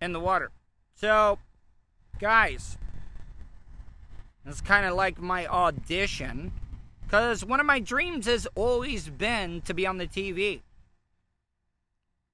in 0.00 0.12
the 0.12 0.20
water. 0.20 0.50
So, 0.94 1.38
guys, 2.18 2.78
it's 4.46 4.60
kind 4.60 4.86
of 4.86 4.94
like 4.94 5.20
my 5.20 5.46
audition. 5.46 6.52
Because 7.02 7.44
one 7.44 7.60
of 7.60 7.66
my 7.66 7.80
dreams 7.80 8.26
has 8.26 8.46
always 8.54 9.08
been 9.08 9.60
to 9.62 9.74
be 9.74 9.86
on 9.86 9.98
the 9.98 10.06
TV. 10.06 10.60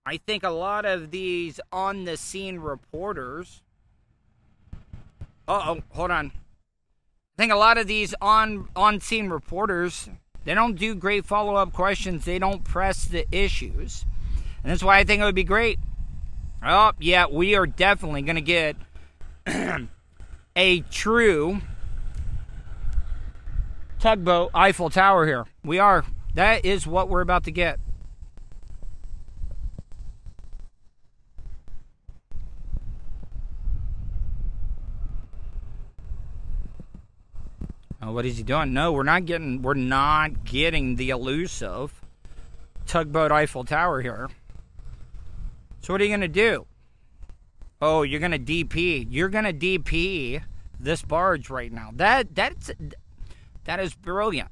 I 0.07 0.16
think 0.16 0.43
a 0.43 0.51
lot 0.51 0.85
of 0.85 1.11
these 1.11 1.61
on 1.73 2.05
the 2.05 2.16
scene 2.16 2.59
reporters. 2.59 3.62
Uh 5.47 5.62
oh, 5.66 5.83
hold 5.91 6.11
on. 6.11 6.33
I 7.41 7.43
think 7.43 7.53
a 7.55 7.57
lot 7.57 7.78
of 7.78 7.86
these 7.86 8.14
on 8.20 8.68
on 8.76 9.01
scene 9.01 9.30
reporters 9.30 10.11
they 10.45 10.53
don't 10.53 10.74
do 10.74 10.95
great 10.95 11.24
follow 11.24 11.55
up 11.55 11.72
questions. 11.72 12.26
They 12.26 12.38
don't 12.38 12.64
press 12.64 13.07
the 13.07 13.24
issues, 13.34 14.05
and 14.62 14.70
that's 14.70 14.82
why 14.82 14.99
I 14.99 15.05
think 15.05 15.22
it 15.22 15.24
would 15.24 15.34
be 15.34 15.43
great. 15.43 15.78
Oh 16.62 16.93
yeah, 16.99 17.28
we 17.32 17.55
are 17.55 17.66
definitely 17.66 18.20
going 18.20 18.36
to 18.36 18.43
get 18.43 18.76
a 20.55 20.80
true 20.91 21.62
tugboat 23.99 24.51
Eiffel 24.55 24.91
Tower 24.91 25.24
here. 25.24 25.47
We 25.64 25.78
are. 25.78 26.05
That 26.34 26.66
is 26.66 26.86
what 26.86 27.09
we're 27.09 27.22
about 27.22 27.45
to 27.45 27.51
get. 27.51 27.80
What 38.13 38.27
is 38.27 38.37
he 38.37 38.43
doing? 38.43 38.73
No, 38.73 38.93
we're 38.93 39.03
not 39.03 39.27
getting. 39.27 39.63
We're 39.63 39.75
not 39.75 40.45
getting 40.45 40.97
the 40.97 41.11
elusive 41.11 41.93
tugboat 42.87 43.33
Eiffel 43.33 43.65
Tower 43.65 44.01
here. 44.01 44.29
So 45.81 45.95
what 45.95 46.01
are 46.01 46.05
you 46.05 46.11
gonna 46.11 46.29
do? 46.29 46.67
Oh, 47.81 48.03
you're 48.03 48.21
gonna 48.21 48.39
DP. 48.39 49.07
You're 49.09 49.29
gonna 49.29 49.53
DP 49.53 50.43
this 50.79 51.03
barge 51.03 51.51
right 51.51 51.73
now. 51.73 51.91
That 51.95 52.35
that's 52.35 52.71
that 53.65 53.81
is 53.81 53.95
brilliant. 53.95 54.51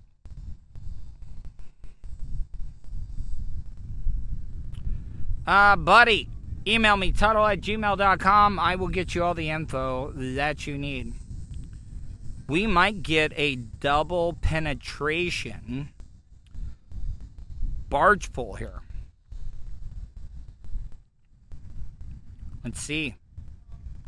Uh, 5.46 5.76
buddy, 5.76 6.28
email 6.66 6.96
me, 6.96 7.10
tuddle 7.10 7.46
at 7.46 7.60
gmail.com. 7.60 8.58
I 8.58 8.76
will 8.76 8.88
get 8.88 9.14
you 9.14 9.24
all 9.24 9.32
the 9.32 9.48
info 9.48 10.12
that 10.14 10.66
you 10.66 10.76
need. 10.76 11.14
We 12.48 12.66
might 12.66 13.02
get 13.02 13.32
a 13.36 13.56
double 13.56 14.32
penetration 14.32 15.90
barge 17.90 18.32
pull 18.32 18.54
here. 18.54 18.80
Let's 22.64 22.80
see. 22.80 23.16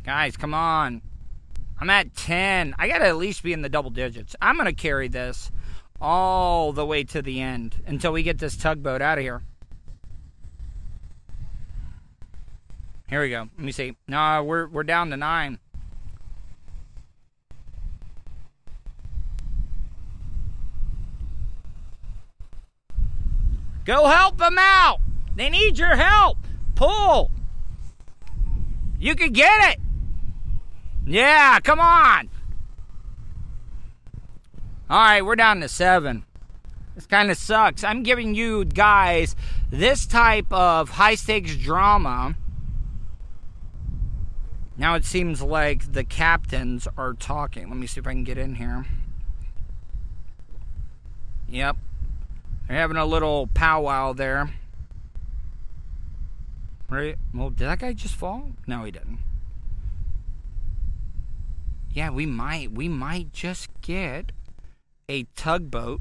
Guys, 0.03 0.35
come 0.37 0.53
on. 0.53 1.01
I'm 1.79 1.89
at 1.89 2.15
10. 2.15 2.75
I 2.77 2.87
got 2.87 2.99
to 2.99 3.07
at 3.07 3.17
least 3.17 3.43
be 3.43 3.53
in 3.53 3.61
the 3.61 3.69
double 3.69 3.89
digits. 3.89 4.35
I'm 4.41 4.55
going 4.55 4.65
to 4.67 4.73
carry 4.73 5.07
this 5.07 5.51
all 5.99 6.73
the 6.73 6.85
way 6.85 7.03
to 7.03 7.21
the 7.21 7.41
end 7.41 7.81
until 7.85 8.11
we 8.11 8.23
get 8.23 8.39
this 8.39 8.55
tugboat 8.55 9.01
out 9.01 9.19
of 9.19 9.23
here. 9.23 9.43
Here 13.07 13.21
we 13.21 13.29
go. 13.29 13.49
Let 13.57 13.59
me 13.59 13.71
see. 13.71 13.95
No, 14.07 14.43
we're 14.43 14.67
we're 14.67 14.83
down 14.83 15.09
to 15.09 15.17
9. 15.17 15.59
Go 23.85 24.07
help 24.07 24.37
them 24.37 24.57
out. 24.57 24.99
They 25.35 25.49
need 25.49 25.77
your 25.77 25.95
help. 25.95 26.37
Pull. 26.75 27.31
You 28.99 29.15
can 29.15 29.31
get 29.33 29.71
it. 29.71 29.79
Yeah, 31.05 31.59
come 31.59 31.79
on. 31.79 32.29
All 34.89 34.99
right, 34.99 35.25
we're 35.25 35.35
down 35.35 35.61
to 35.61 35.67
seven. 35.67 36.25
This 36.95 37.07
kind 37.07 37.31
of 37.31 37.37
sucks. 37.37 37.83
I'm 37.83 38.03
giving 38.03 38.35
you 38.35 38.65
guys 38.65 39.35
this 39.71 40.05
type 40.05 40.51
of 40.51 40.89
high 40.89 41.15
stakes 41.15 41.55
drama. 41.55 42.35
Now 44.77 44.95
it 44.95 45.05
seems 45.05 45.41
like 45.41 45.93
the 45.93 46.03
captains 46.03 46.87
are 46.97 47.13
talking. 47.13 47.69
Let 47.69 47.77
me 47.77 47.87
see 47.87 47.99
if 47.99 48.07
I 48.07 48.11
can 48.11 48.23
get 48.23 48.37
in 48.37 48.55
here. 48.55 48.85
Yep. 51.47 51.77
They're 52.71 52.79
having 52.79 52.95
a 52.95 53.05
little 53.05 53.47
powwow 53.47 54.13
there. 54.13 54.49
Right? 56.89 57.17
Well, 57.33 57.49
did 57.49 57.67
that 57.67 57.79
guy 57.79 57.91
just 57.91 58.15
fall? 58.15 58.51
No, 58.65 58.85
he 58.85 58.91
didn't. 58.91 59.19
Yeah, 61.93 62.11
we 62.11 62.25
might 62.25 62.71
we 62.71 62.87
might 62.87 63.33
just 63.33 63.67
get 63.81 64.31
a 65.09 65.23
tugboat 65.35 65.99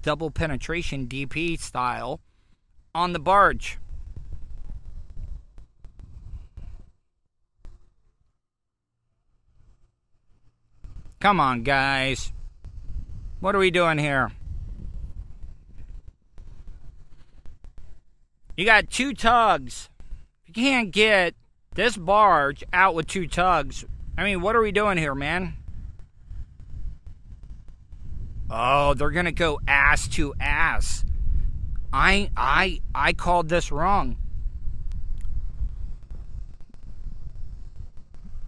double 0.00 0.30
penetration 0.30 1.08
DP 1.08 1.60
style 1.60 2.20
on 2.94 3.12
the 3.12 3.18
barge. 3.18 3.76
Come 11.20 11.38
on, 11.38 11.64
guys. 11.64 12.32
What 13.40 13.54
are 13.54 13.58
we 13.58 13.70
doing 13.70 13.98
here? 13.98 14.32
You 18.56 18.64
got 18.64 18.90
two 18.90 19.12
tugs. 19.12 19.90
You 20.46 20.54
can't 20.54 20.90
get 20.90 21.34
this 21.74 21.96
barge 21.96 22.64
out 22.72 22.94
with 22.94 23.06
two 23.06 23.26
tugs. 23.26 23.84
I 24.16 24.24
mean, 24.24 24.40
what 24.40 24.56
are 24.56 24.62
we 24.62 24.72
doing 24.72 24.96
here, 24.96 25.14
man? 25.14 25.54
Oh, 28.48 28.94
they're 28.94 29.10
gonna 29.10 29.32
go 29.32 29.60
ass 29.68 30.08
to 30.08 30.32
ass. 30.40 31.04
I 31.92 32.30
I 32.36 32.80
I 32.94 33.12
called 33.12 33.48
this 33.50 33.70
wrong. 33.70 34.16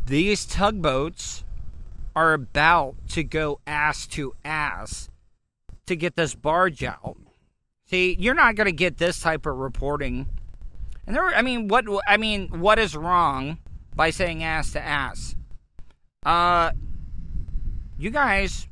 These 0.07 0.47
tugboats 0.47 1.45
are 2.17 2.33
about 2.33 2.95
to 3.11 3.23
go 3.23 3.61
ass 3.67 4.07
to 4.09 4.33
ass 4.43 5.11
to 5.85 5.97
get 5.97 6.17
this 6.17 6.35
barge 6.35 6.83
out. 6.83 7.19
See, 7.89 8.17
you're 8.19 8.35
not 8.35 8.55
going 8.55 8.67
to 8.67 8.73
get 8.73 8.99
this 8.99 9.19
type 9.19 9.47
of 9.47 9.57
reporting. 9.57 10.27
And 11.07 11.17
there, 11.17 11.25
I 11.25 11.41
mean, 11.41 11.69
what 11.69 11.87
I 12.07 12.19
mean, 12.19 12.61
what 12.61 12.79
is 12.79 12.95
wrong 12.95 13.59
by 13.95 14.11
saying 14.11 14.45
ass 14.45 14.73
to 14.73 14.83
ass? 14.85 15.35
Uh, 16.25 16.73
you 17.99 18.11
guys. 18.11 18.69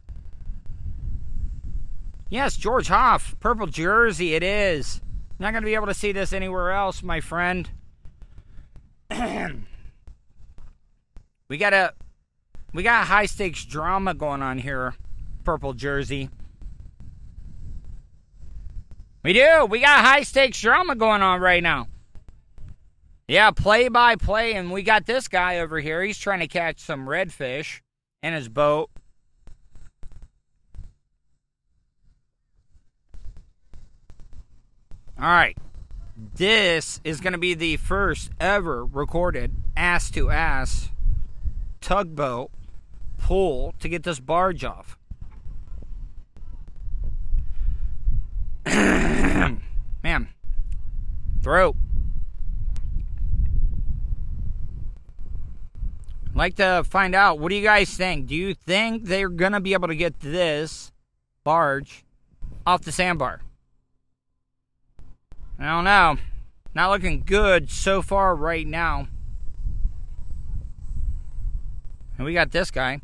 Yes, 2.29 2.57
George 2.57 2.89
Hoff, 2.89 3.37
purple 3.41 3.67
jersey. 3.67 4.35
It 4.35 4.43
is. 4.43 5.01
Not 5.39 5.53
going 5.53 5.63
to 5.63 5.67
be 5.67 5.75
able 5.75 5.87
to 5.87 5.95
see 5.95 6.13
this 6.13 6.33
anywhere 6.33 6.73
else, 6.73 7.03
my 7.03 7.21
friend. 7.21 7.71
we 11.49 11.57
got 11.57 11.73
a, 11.73 11.95
we 12.75 12.83
got 12.83 13.07
high 13.07 13.27
stakes 13.27 13.65
drama 13.65 14.13
going 14.13 14.43
on 14.43 14.59
here. 14.59 14.95
Purple 15.45 15.73
jersey. 15.73 16.29
We 19.27 19.33
do. 19.33 19.67
We 19.69 19.81
got 19.81 20.05
high 20.05 20.23
stakes 20.23 20.61
drama 20.61 20.95
going 20.95 21.21
on 21.21 21.41
right 21.41 21.61
now. 21.61 21.89
Yeah, 23.27 23.51
play 23.51 23.89
by 23.89 24.15
play, 24.15 24.55
and 24.55 24.71
we 24.71 24.85
got 24.85 25.05
this 25.05 25.27
guy 25.27 25.59
over 25.59 25.81
here. 25.81 26.01
He's 26.01 26.17
trying 26.17 26.39
to 26.39 26.47
catch 26.47 26.79
some 26.79 27.09
redfish 27.09 27.81
in 28.23 28.35
his 28.35 28.49
boat. 28.49 28.89
All 35.19 35.25
right. 35.27 35.59
This 36.17 37.01
is 37.03 37.21
going 37.21 37.33
to 37.33 37.39
be 37.41 37.55
the 37.55 37.79
first 37.79 38.31
ever 38.39 38.85
recorded 38.85 39.51
ass 39.77 40.09
to 40.13 40.31
ass 40.31 40.91
tugboat 41.81 42.53
pull 43.19 43.75
to 43.81 43.89
get 43.89 44.05
this 44.05 44.21
barge 44.21 44.63
off. 44.63 44.97
Throat. 51.47 51.77
like 56.35 56.57
to 56.57 56.83
find 56.83 57.15
out 57.15 57.39
what 57.39 57.51
do 57.51 57.55
you 57.55 57.63
guys 57.63 57.97
think? 57.97 58.27
Do 58.27 58.35
you 58.35 58.53
think 58.53 59.05
they're 59.05 59.29
gonna 59.29 59.61
be 59.61 59.73
able 59.73 59.87
to 59.87 59.95
get 59.95 60.19
this 60.19 60.91
barge 61.45 62.05
off 62.67 62.83
the 62.83 62.91
sandbar? 62.91 63.43
I 65.57 65.67
don't 65.67 65.85
know. 65.85 66.17
Not 66.75 66.91
looking 66.91 67.23
good 67.25 67.71
so 67.71 68.03
far 68.03 68.35
right 68.35 68.67
now. 68.67 69.07
And 72.19 72.27
we 72.27 72.33
got 72.33 72.51
this 72.51 72.73
guy. 72.73 73.01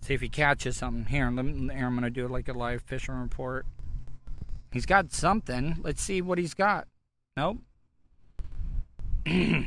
See 0.00 0.14
if 0.14 0.22
he 0.22 0.30
catches 0.30 0.78
something. 0.78 1.04
Here, 1.04 1.30
let 1.30 1.44
me, 1.44 1.74
here 1.74 1.88
I'm 1.88 1.92
going 1.92 2.04
to 2.04 2.10
do 2.10 2.26
like 2.26 2.48
a 2.48 2.54
live 2.54 2.80
fishing 2.80 3.16
report. 3.16 3.66
He's 4.72 4.86
got 4.86 5.12
something. 5.12 5.76
Let's 5.82 6.02
see 6.02 6.22
what 6.22 6.38
he's 6.38 6.54
got. 6.54 6.88
Nope. 7.36 7.58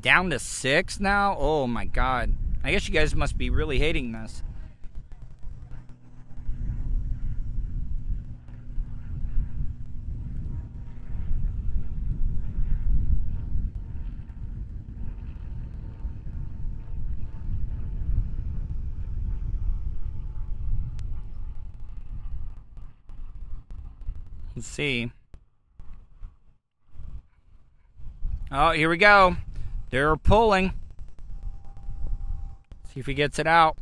Down 0.00 0.30
to 0.30 0.38
six 0.38 1.00
now? 1.00 1.36
Oh 1.38 1.66
my 1.66 1.86
god. 1.86 2.32
I 2.62 2.72
guess 2.72 2.86
you 2.86 2.94
guys 2.94 3.14
must 3.14 3.38
be 3.38 3.48
really 3.48 3.78
hating 3.78 4.12
this. 4.12 4.42
Let's 24.56 24.68
see. 24.68 25.12
Oh, 28.50 28.70
here 28.70 28.88
we 28.88 28.96
go. 28.96 29.36
They're 29.90 30.16
pulling. 30.16 30.72
See 32.94 33.00
if 33.00 33.06
he 33.06 33.12
gets 33.12 33.38
it 33.38 33.46
out. 33.46 33.76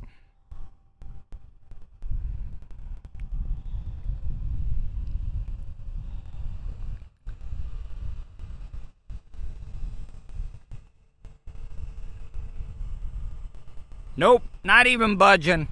Nope, 14.16 14.42
not 14.64 14.88
even 14.88 15.16
budging. 15.16 15.68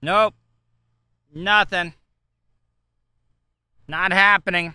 Nope. 0.00 0.34
Nothing. 1.34 1.94
Not 3.86 4.12
happening. 4.12 4.74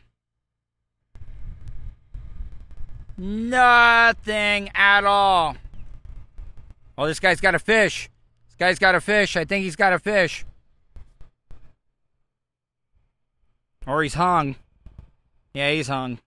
Nothing 3.17 4.69
at 4.74 5.03
all. 5.05 5.55
Oh, 6.97 7.07
this 7.07 7.19
guy's 7.19 7.39
got 7.39 7.55
a 7.55 7.59
fish. 7.59 8.09
This 8.47 8.55
guy's 8.57 8.80
got 8.80 8.95
a 8.95 9.01
fish. 9.01 9.38
I 9.38 9.45
think 9.45 9.63
he's 9.63 9.76
got 9.76 9.93
a 9.93 9.99
fish. 9.99 10.45
Or 13.86 14.03
he's 14.03 14.13
hung. 14.13 14.55
Yeah, 15.53 15.71
he's 15.71 15.88
hung. 15.88 16.19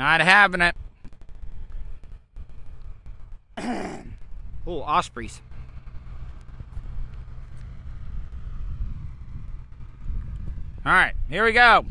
Not 0.00 0.22
having 0.22 0.62
it. 0.62 0.74
oh, 4.66 4.80
ospreys. 4.80 5.42
All 10.86 10.92
right, 10.92 11.12
here 11.28 11.44
we 11.44 11.52
go. 11.52 11.84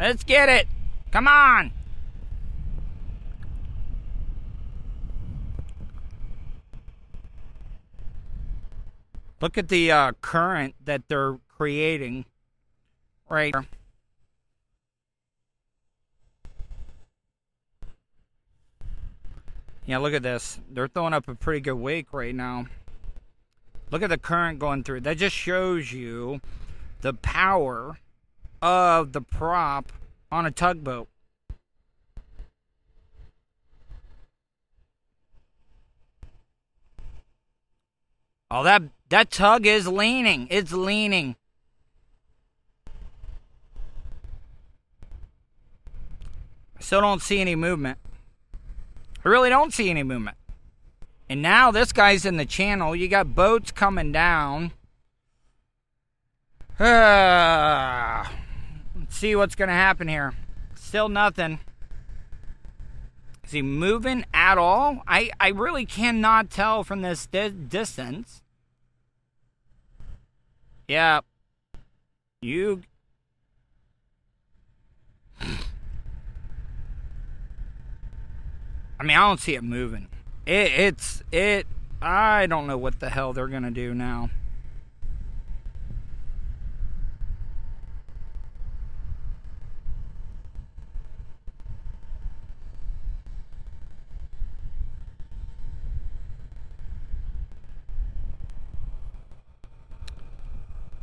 Let's 0.00 0.24
get 0.24 0.48
it. 0.48 0.66
Come 1.10 1.28
on. 1.28 1.72
Look 9.42 9.58
at 9.58 9.68
the 9.68 9.92
uh, 9.92 10.12
current 10.22 10.76
that 10.82 11.08
they're 11.08 11.36
creating 11.58 12.24
right 13.28 13.54
here. 13.54 13.66
Yeah, 19.86 19.98
look 19.98 20.14
at 20.14 20.22
this. 20.22 20.60
They're 20.70 20.88
throwing 20.88 21.12
up 21.12 21.28
a 21.28 21.34
pretty 21.34 21.60
good 21.60 21.74
wake 21.74 22.12
right 22.12 22.34
now. 22.34 22.66
Look 23.90 24.02
at 24.02 24.08
the 24.08 24.18
current 24.18 24.58
going 24.58 24.82
through. 24.82 25.02
That 25.02 25.18
just 25.18 25.36
shows 25.36 25.92
you 25.92 26.40
the 27.02 27.12
power 27.12 27.98
of 28.62 29.12
the 29.12 29.20
prop 29.20 29.92
on 30.32 30.46
a 30.46 30.50
tugboat. 30.50 31.08
Oh, 38.50 38.62
that 38.62 38.82
that 39.10 39.30
tug 39.30 39.66
is 39.66 39.86
leaning. 39.86 40.46
It's 40.50 40.72
leaning. 40.72 41.36
I 46.76 46.80
still 46.80 47.00
don't 47.00 47.20
see 47.20 47.40
any 47.40 47.54
movement. 47.54 47.98
I 49.24 49.28
really 49.28 49.48
don't 49.48 49.72
see 49.72 49.88
any 49.88 50.02
movement. 50.02 50.36
And 51.28 51.40
now 51.40 51.70
this 51.70 51.92
guy's 51.92 52.26
in 52.26 52.36
the 52.36 52.44
channel. 52.44 52.94
You 52.94 53.08
got 53.08 53.34
boats 53.34 53.70
coming 53.70 54.12
down. 54.12 54.72
Let's 56.78 58.28
see 59.08 59.34
what's 59.34 59.54
going 59.54 59.68
to 59.68 59.74
happen 59.74 60.08
here. 60.08 60.34
Still 60.74 61.08
nothing. 61.08 61.60
Is 63.44 63.52
he 63.52 63.62
moving 63.62 64.26
at 64.34 64.58
all? 64.58 65.02
I, 65.06 65.30
I 65.40 65.48
really 65.48 65.86
cannot 65.86 66.50
tell 66.50 66.84
from 66.84 67.02
this 67.02 67.26
di- 67.26 67.48
distance. 67.50 68.42
Yeah. 70.88 71.20
You. 72.42 72.82
I 79.04 79.06
mean, 79.06 79.18
I 79.18 79.28
don't 79.28 79.38
see 79.38 79.54
it 79.54 79.62
moving. 79.62 80.08
It, 80.46 80.72
it's 80.72 81.22
it. 81.30 81.66
I 82.00 82.46
don't 82.46 82.66
know 82.66 82.78
what 82.78 83.00
the 83.00 83.10
hell 83.10 83.34
they're 83.34 83.48
gonna 83.48 83.70
do 83.70 83.92
now. 83.92 84.30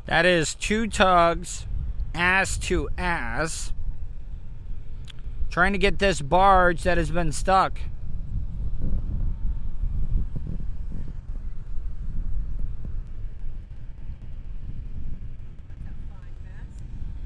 That 0.07 0.25
is 0.25 0.55
two 0.55 0.87
tugs, 0.87 1.67
ass 2.15 2.57
to 2.57 2.89
ass, 2.97 3.73
trying 5.51 5.73
to 5.73 5.77
get 5.77 5.99
this 5.99 6.19
barge 6.19 6.81
that 6.81 6.97
has 6.97 7.11
been 7.11 7.31
stuck. 7.31 7.79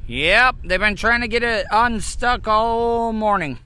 Yep, 0.08 0.58
they've 0.64 0.80
been 0.80 0.96
trying 0.96 1.22
to 1.22 1.28
get 1.28 1.42
it 1.42 1.66
unstuck 1.72 2.48
all 2.48 3.12
morning. 3.12 3.58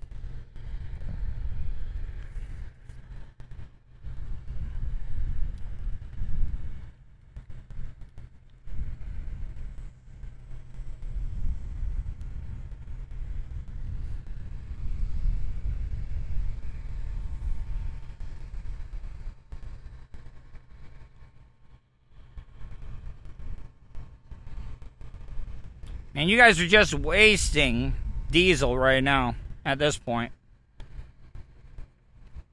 And 26.15 26.29
you 26.29 26.37
guys 26.37 26.59
are 26.59 26.67
just 26.67 26.93
wasting 26.93 27.93
diesel 28.31 28.77
right 28.77 29.03
now 29.03 29.35
at 29.63 29.79
this 29.79 29.97
point. 29.97 30.31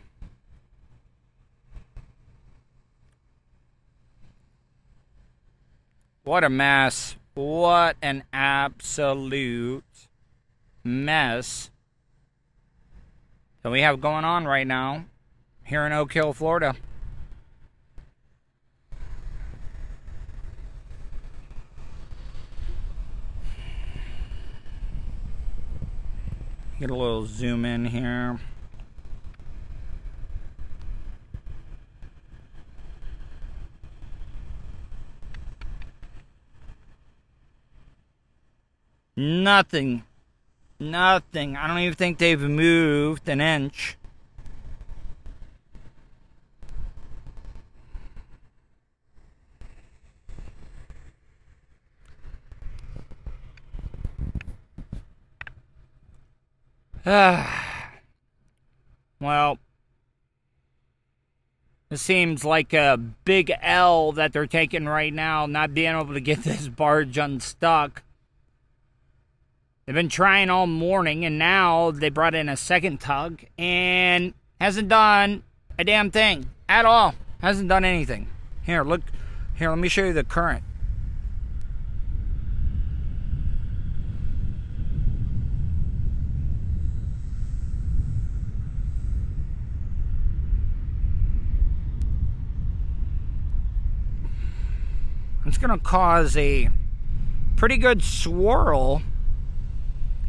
what 6.24 6.44
a 6.44 6.50
mess. 6.50 7.16
What 7.34 7.98
an 8.02 8.24
absolute 8.32 9.84
mess 10.84 11.70
that 13.62 13.72
we 13.72 13.82
have 13.82 14.00
going 14.00 14.24
on 14.24 14.46
right 14.46 14.66
now 14.66 15.06
here 15.66 15.86
in 15.86 15.92
Oak 15.92 16.14
Hill, 16.14 16.32
Florida. 16.32 16.76
Get 26.78 26.90
a 26.90 26.96
little 26.96 27.26
zoom 27.26 27.64
in 27.64 27.86
here. 27.86 28.38
Nothing. 39.16 40.04
Nothing. 40.78 41.56
I 41.56 41.68
don't 41.68 41.80
even 41.80 41.96
think 41.96 42.18
they've 42.18 42.42
moved 42.42 43.30
an 43.30 43.40
inch. 43.40 43.96
well, 59.20 59.60
it 61.92 61.98
seems 61.98 62.44
like 62.44 62.74
a 62.74 63.00
big 63.26 63.52
L 63.62 64.12
that 64.14 64.34
they're 64.34 64.48
taking 64.48 64.88
right 64.88 65.14
now, 65.14 65.46
not 65.46 65.76
being 65.76 65.96
able 65.96 66.16
to 66.16 66.20
get 66.20 66.44
this 66.44 66.68
barge 66.68 67.20
unstuck. 67.20 68.02
They've 69.86 69.94
been 69.94 70.10
trying 70.10 70.50
all 70.50 70.66
morning, 70.66 71.26
and 71.26 71.38
now 71.38 71.92
they 71.92 72.10
brought 72.10 72.34
in 72.34 72.50
a 72.50 72.58
second 72.58 73.02
tug 73.02 73.44
and 73.56 74.34
hasn't 74.60 74.90
done 74.90 75.44
a 75.78 75.84
damn 75.84 76.10
thing 76.10 76.50
at 76.68 76.86
all. 76.86 77.14
Hasn't 77.40 77.70
done 77.70 77.86
anything. 77.86 78.30
Here, 78.64 78.84
look. 78.84 79.02
Here, 79.54 79.70
let 79.70 79.78
me 79.78 79.90
show 79.90 80.06
you 80.06 80.14
the 80.14 80.24
current. 80.24 80.64
It's 95.46 95.58
going 95.58 95.78
to 95.78 95.84
cause 95.84 96.36
a 96.36 96.70
pretty 97.56 97.78
good 97.78 98.04
swirl 98.04 99.02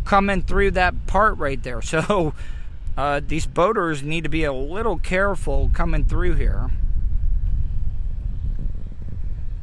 coming 0.04 0.42
through 0.42 0.72
that 0.72 1.06
part 1.06 1.36
right 1.38 1.62
there. 1.62 1.80
So 1.86 2.34
uh, 2.96 3.20
these 3.26 3.46
boaters 3.46 4.02
need 4.02 4.24
to 4.24 4.30
be 4.30 4.44
a 4.44 4.52
little 4.52 4.98
careful 4.98 5.70
coming 5.74 6.04
through 6.04 6.34
here. 6.34 6.70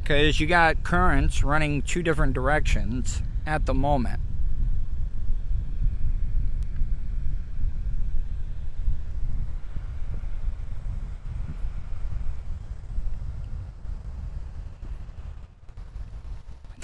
Because 0.00 0.38
you 0.38 0.46
got 0.46 0.84
currents 0.84 1.42
running 1.42 1.82
two 1.82 2.02
different 2.02 2.32
directions 2.32 3.22
at 3.46 3.66
the 3.66 3.74
moment. 3.74 4.20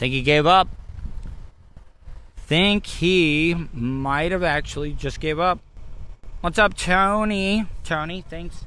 Think 0.00 0.14
he 0.14 0.22
gave 0.22 0.46
up. 0.46 0.66
Think 2.34 2.86
he 2.86 3.54
might 3.74 4.32
have 4.32 4.42
actually 4.42 4.94
just 4.94 5.20
gave 5.20 5.38
up. 5.38 5.58
What's 6.40 6.58
up, 6.58 6.74
Tony? 6.74 7.66
Tony, 7.84 8.22
thanks. 8.22 8.64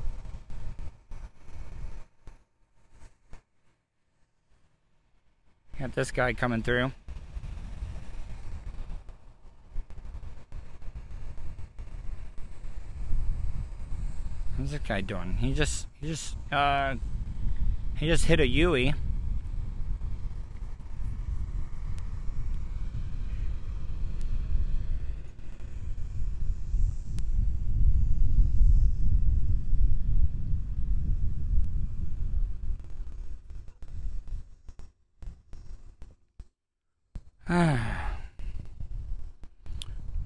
Got 5.79 5.95
this 5.95 6.11
guy 6.11 6.33
coming 6.33 6.61
through. 6.61 6.91
What's 14.57 14.69
this 14.69 14.81
guy 14.87 15.01
doing? 15.01 15.37
He 15.39 15.55
just, 15.55 15.87
he 15.99 16.09
just, 16.09 16.35
uh, 16.51 16.97
he 17.97 18.05
just 18.05 18.25
hit 18.25 18.39
a 18.39 18.45
Yui. 18.45 18.93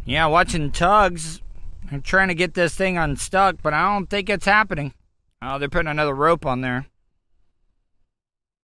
Yeah, 0.08 0.28
watching 0.28 0.72
tugs. 0.72 1.42
I'm 1.92 2.02
trying 2.02 2.30
to 2.30 2.34
get 2.34 2.54
this 2.54 2.74
thing 2.74 2.98
unstuck, 2.98 3.58
but 3.62 3.74
I 3.74 3.94
don't 3.94 4.10
think 4.10 4.30
it's 4.30 4.46
happening. 4.46 4.94
Oh, 5.42 5.60
they're 5.60 5.68
putting 5.68 5.90
another 5.90 6.16
rope 6.16 6.46
on 6.46 6.62
there. 6.62 6.86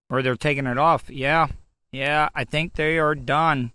Or 0.10 0.22
they're 0.22 0.38
taking 0.38 0.68
it 0.68 0.78
off. 0.78 1.10
Yeah. 1.10 1.48
Yeah, 1.91 2.30
I 2.34 2.46
think 2.46 2.76
they 2.76 2.98
are 2.98 3.14
done. 3.14 3.74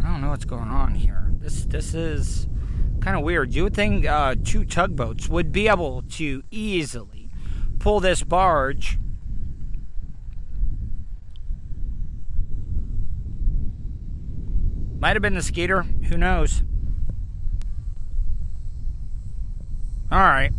I 0.00 0.12
don't 0.12 0.20
know 0.20 0.30
what's 0.30 0.44
going 0.44 0.68
on 0.68 0.94
here. 0.94 1.26
This 1.40 1.64
this 1.64 1.92
is 1.92 2.46
kind 3.00 3.16
of 3.16 3.24
weird. 3.24 3.52
You 3.52 3.64
would 3.64 3.74
think 3.74 4.06
uh, 4.06 4.36
two 4.44 4.64
tugboats 4.64 5.28
would 5.28 5.50
be 5.50 5.66
able 5.66 6.02
to 6.02 6.44
easily 6.52 7.15
pull 7.78 8.00
this 8.00 8.22
barge. 8.22 8.98
Might 14.98 15.14
have 15.14 15.22
been 15.22 15.34
the 15.34 15.42
Skeeter. 15.42 15.82
Who 15.82 16.16
knows? 16.16 16.62
All 20.10 20.18
right. 20.18 20.52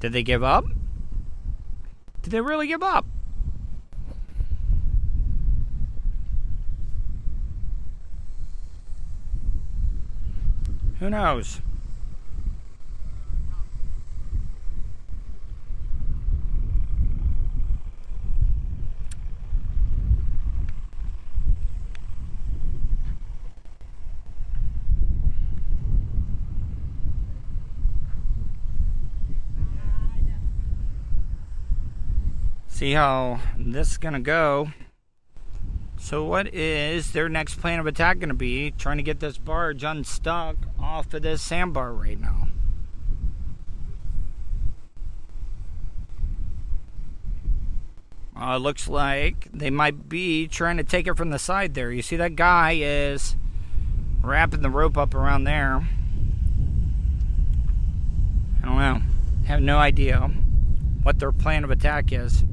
Did 0.00 0.12
they 0.12 0.22
give 0.22 0.44
up? 0.44 0.64
Did 2.22 2.30
they 2.30 2.40
really 2.40 2.66
give 2.66 2.82
up? 2.82 3.06
Who 11.00 11.10
knows? 11.10 11.60
See 32.66 32.92
how 32.92 33.40
this 33.56 33.92
is 33.92 33.98
gonna 33.98 34.18
go. 34.18 34.72
So, 36.00 36.24
what 36.24 36.54
is 36.54 37.12
their 37.12 37.28
next 37.28 37.60
plan 37.60 37.80
of 37.80 37.86
attack 37.86 38.18
going 38.18 38.28
to 38.28 38.34
be? 38.34 38.70
Trying 38.70 38.96
to 38.96 39.02
get 39.02 39.20
this 39.20 39.36
barge 39.36 39.82
unstuck 39.82 40.56
off 40.88 41.12
of 41.12 41.20
this 41.20 41.42
sandbar 41.42 41.92
right 41.92 42.18
now. 42.18 42.48
Uh, 48.34 48.56
looks 48.56 48.88
like 48.88 49.48
they 49.52 49.68
might 49.68 50.08
be 50.08 50.48
trying 50.48 50.78
to 50.78 50.84
take 50.84 51.06
it 51.06 51.14
from 51.14 51.28
the 51.28 51.38
side 51.38 51.74
there. 51.74 51.92
You 51.92 52.00
see 52.00 52.16
that 52.16 52.36
guy 52.36 52.78
is 52.80 53.36
wrapping 54.22 54.62
the 54.62 54.70
rope 54.70 54.96
up 54.96 55.14
around 55.14 55.44
there. 55.44 55.86
I 58.62 58.66
don't 58.66 58.78
know. 58.78 59.02
Have 59.46 59.60
no 59.60 59.76
idea 59.76 60.30
what 61.02 61.18
their 61.18 61.32
plan 61.32 61.64
of 61.64 61.70
attack 61.70 62.12
is. 62.12 62.44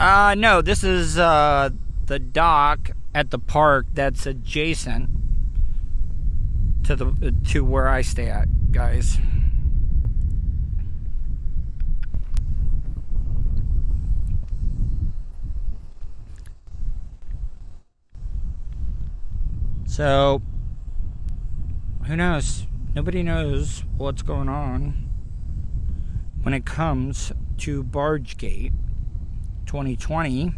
Uh, 0.00 0.34
no, 0.36 0.60
this 0.60 0.82
is 0.82 1.18
uh, 1.18 1.70
the 2.06 2.18
dock 2.18 2.90
at 3.14 3.30
the 3.30 3.38
park 3.38 3.86
that's 3.94 4.26
adjacent 4.26 5.10
to 6.84 6.96
the 6.96 7.34
to 7.48 7.64
where 7.64 7.88
I 7.88 8.02
stay 8.02 8.28
at, 8.28 8.48
guys. 8.72 9.18
So, 19.86 20.42
who 22.06 22.14
knows? 22.14 22.66
Nobody 22.94 23.22
knows 23.22 23.82
what's 23.96 24.22
going 24.22 24.48
on 24.48 25.10
when 26.42 26.54
it 26.54 26.64
comes 26.64 27.32
to 27.58 27.82
Bargegate 27.82 28.72
2020. 29.66 30.54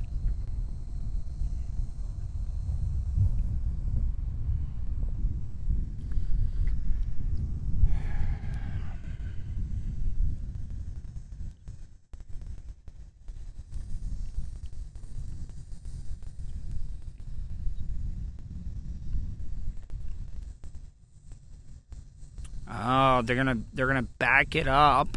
They're 23.26 23.36
gonna 23.36 23.58
they're 23.72 23.86
gonna 23.86 24.02
back 24.02 24.54
it 24.54 24.68
up. 24.68 25.16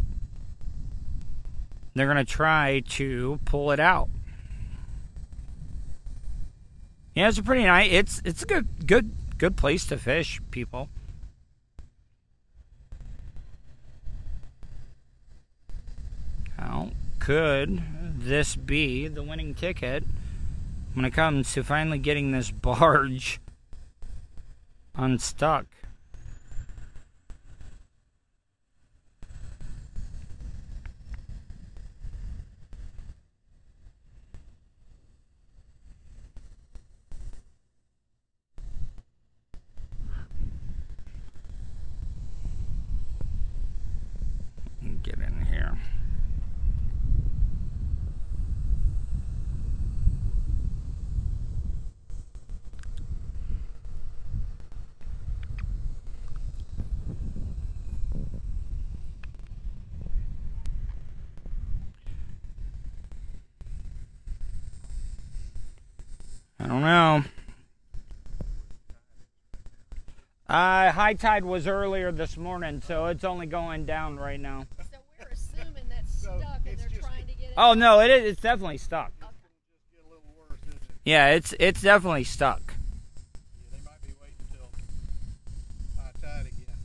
They're 1.94 2.06
gonna 2.06 2.24
try 2.24 2.82
to 2.90 3.38
pull 3.44 3.70
it 3.70 3.80
out. 3.80 4.08
Yeah, 7.14 7.28
it's 7.28 7.38
a 7.38 7.42
pretty 7.42 7.64
nice. 7.64 7.90
It's 7.92 8.22
it's 8.24 8.42
a 8.42 8.46
good 8.46 8.86
good 8.86 9.12
good 9.38 9.56
place 9.56 9.86
to 9.86 9.96
fish, 9.96 10.40
people. 10.50 10.88
How 16.58 16.90
could 17.18 17.82
this 18.18 18.56
be 18.56 19.06
the 19.06 19.22
winning 19.22 19.54
ticket 19.54 20.04
when 20.94 21.04
it 21.04 21.12
comes 21.12 21.52
to 21.52 21.62
finally 21.62 21.98
getting 21.98 22.32
this 22.32 22.50
barge 22.50 23.40
unstuck? 24.96 25.66
Get 45.02 45.18
in 45.18 45.46
here. 45.46 45.76
I 66.58 66.66
don't 66.66 66.80
know. 66.80 67.22
Uh, 70.48 70.92
high 71.20 71.34
tide 71.34 71.44
was 71.44 71.66
earlier 71.66 72.10
this 72.12 72.36
morning, 72.36 72.82
so 72.84 73.06
it's 73.06 73.24
only 73.24 73.46
going 73.46 73.86
down 73.86 74.16
right 74.16 74.40
now. 74.40 74.66
So 74.78 74.98
we're 75.20 75.28
assuming 75.28 75.88
that's 75.88 76.12
stuck 76.18 76.34
and 76.66 76.78
they're 76.78 77.00
trying 77.00 77.26
to 77.26 77.34
get 77.34 77.50
it. 77.50 77.54
Oh 77.56 77.74
no, 77.74 78.00
it 78.00 78.10
is. 78.10 78.32
It's 78.32 78.40
definitely 78.40 78.78
stuck. 78.78 79.12
Yeah, 81.04 81.28
it's 81.28 81.54
it's 81.60 81.82
definitely 81.82 82.24
stuck. 82.24 82.74
They 83.70 83.78
might 83.84 84.00
be 84.02 84.14
waiting 84.20 84.36
until 84.50 84.70
high 85.98 86.12
tide 86.20 86.46
again. 86.46 86.78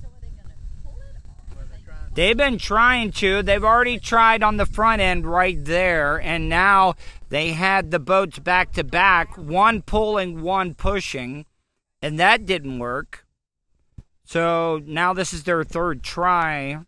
So 0.00 0.06
are 0.08 0.20
they 0.20 0.28
gonna 0.28 0.54
pull 0.84 0.96
it 1.00 1.16
or 1.56 1.62
are 1.62 1.66
they 1.66 1.82
They've 2.14 2.36
been 2.36 2.58
trying 2.58 3.12
to. 3.12 3.42
They've 3.42 3.64
already 3.64 3.98
tried 3.98 4.42
on 4.42 4.58
the 4.58 4.66
front 4.66 5.00
end 5.00 5.26
right 5.26 5.56
there, 5.64 6.20
and 6.20 6.46
now 6.46 6.94
they 7.30 7.52
had 7.52 7.90
the 7.90 7.98
boats 7.98 8.38
back 8.38 8.72
to 8.72 8.84
back, 8.84 9.38
one 9.38 9.80
pulling, 9.80 10.42
one 10.42 10.74
pushing, 10.74 11.46
and 12.02 12.20
that 12.20 12.44
didn't 12.44 12.78
work. 12.78 13.24
So 14.24 14.82
now 14.84 15.14
this 15.14 15.32
is 15.32 15.44
their 15.44 15.64
third 15.64 16.02
try 16.02 16.84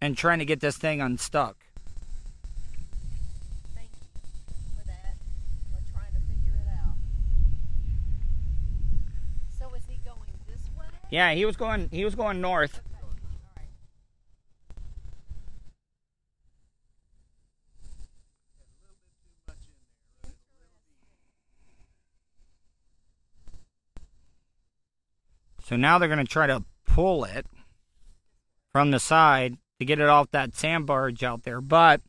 and 0.00 0.16
trying 0.16 0.38
to 0.38 0.44
get 0.44 0.60
this 0.60 0.76
thing 0.76 1.00
unstuck. 1.00 1.56
thank 3.74 3.90
you 4.00 4.54
for 4.78 4.86
that? 4.86 5.16
We're 5.72 5.80
trying 5.92 6.12
to 6.12 6.20
figure 6.20 6.54
it 6.54 6.68
out. 6.68 6.94
So 9.58 9.68
he 9.88 9.98
going 10.04 10.30
this 10.46 10.70
way? 10.78 10.86
Yeah, 11.10 11.32
he 11.32 11.44
was 11.44 11.56
going 11.56 11.88
he 11.90 12.04
was 12.04 12.14
going 12.14 12.40
north. 12.40 12.80
So 25.70 25.76
now 25.76 25.98
they're 25.98 26.08
going 26.08 26.18
to 26.18 26.24
try 26.24 26.48
to 26.48 26.64
pull 26.84 27.22
it 27.22 27.46
from 28.72 28.90
the 28.90 28.98
side 28.98 29.56
to 29.78 29.84
get 29.84 30.00
it 30.00 30.08
off 30.08 30.32
that 30.32 30.56
sand 30.56 30.84
barge 30.84 31.22
out 31.22 31.44
there. 31.44 31.60
But 31.60 32.00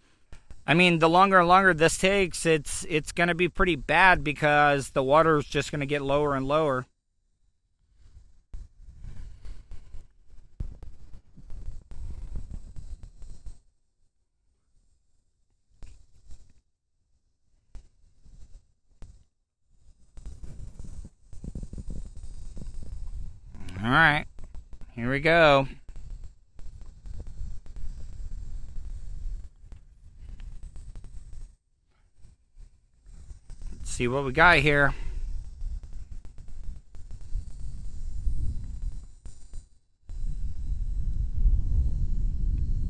I 0.65 0.73
mean, 0.73 0.97
the 0.97 1.07
longer 1.07 1.37
and 1.37 1.47
longer 1.47 1.71
this 1.71 1.99
takes, 1.99 2.43
it's 2.47 2.87
it's 2.89 3.11
going 3.11 3.27
to 3.27 3.35
be 3.35 3.47
pretty 3.47 3.75
bad 3.75 4.23
because 4.23 4.89
the 4.89 5.03
water 5.03 5.37
is 5.37 5.45
just 5.45 5.69
going 5.69 5.81
to 5.81 5.85
get 5.85 6.01
lower 6.01 6.35
and 6.35 6.47
lower. 6.47 6.87
All 23.91 23.97
right, 23.97 24.25
here 24.95 25.11
we 25.11 25.19
go. 25.19 25.67
Let's 33.73 33.91
see 33.91 34.07
what 34.07 34.23
we 34.23 34.31
got 34.31 34.59
here. 34.59 34.95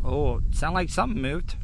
Oh, 0.05 0.41
sound 0.51 0.75
like 0.75 0.91
something 0.91 1.19
moved. 1.19 1.55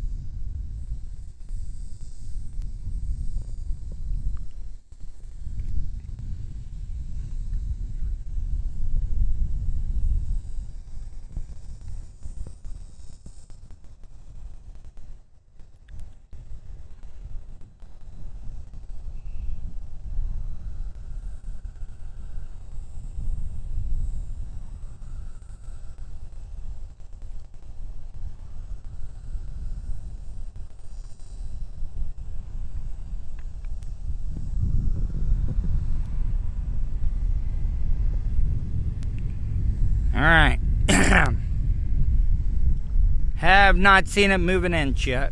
All 40.17 40.23
right. 40.23 40.57
Have 43.77 43.83
not 43.83 44.07
seen 44.07 44.31
it 44.31 44.39
move 44.39 44.63
an 44.63 44.73
inch 44.73 45.05
yet. 45.05 45.31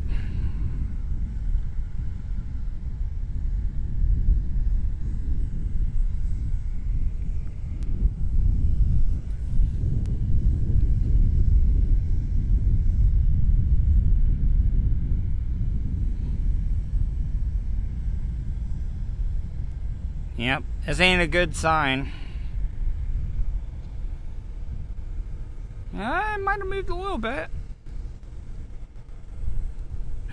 Yep, 20.38 20.64
this 20.86 21.00
ain't 21.00 21.20
a 21.20 21.26
good 21.26 21.56
sign. 21.56 22.12
Uh, 25.98 26.36
it 26.36 26.42
might 26.42 26.60
have 26.60 26.68
moved 26.68 26.90
a 26.90 26.96
little 26.96 27.18
bit. 27.18 27.50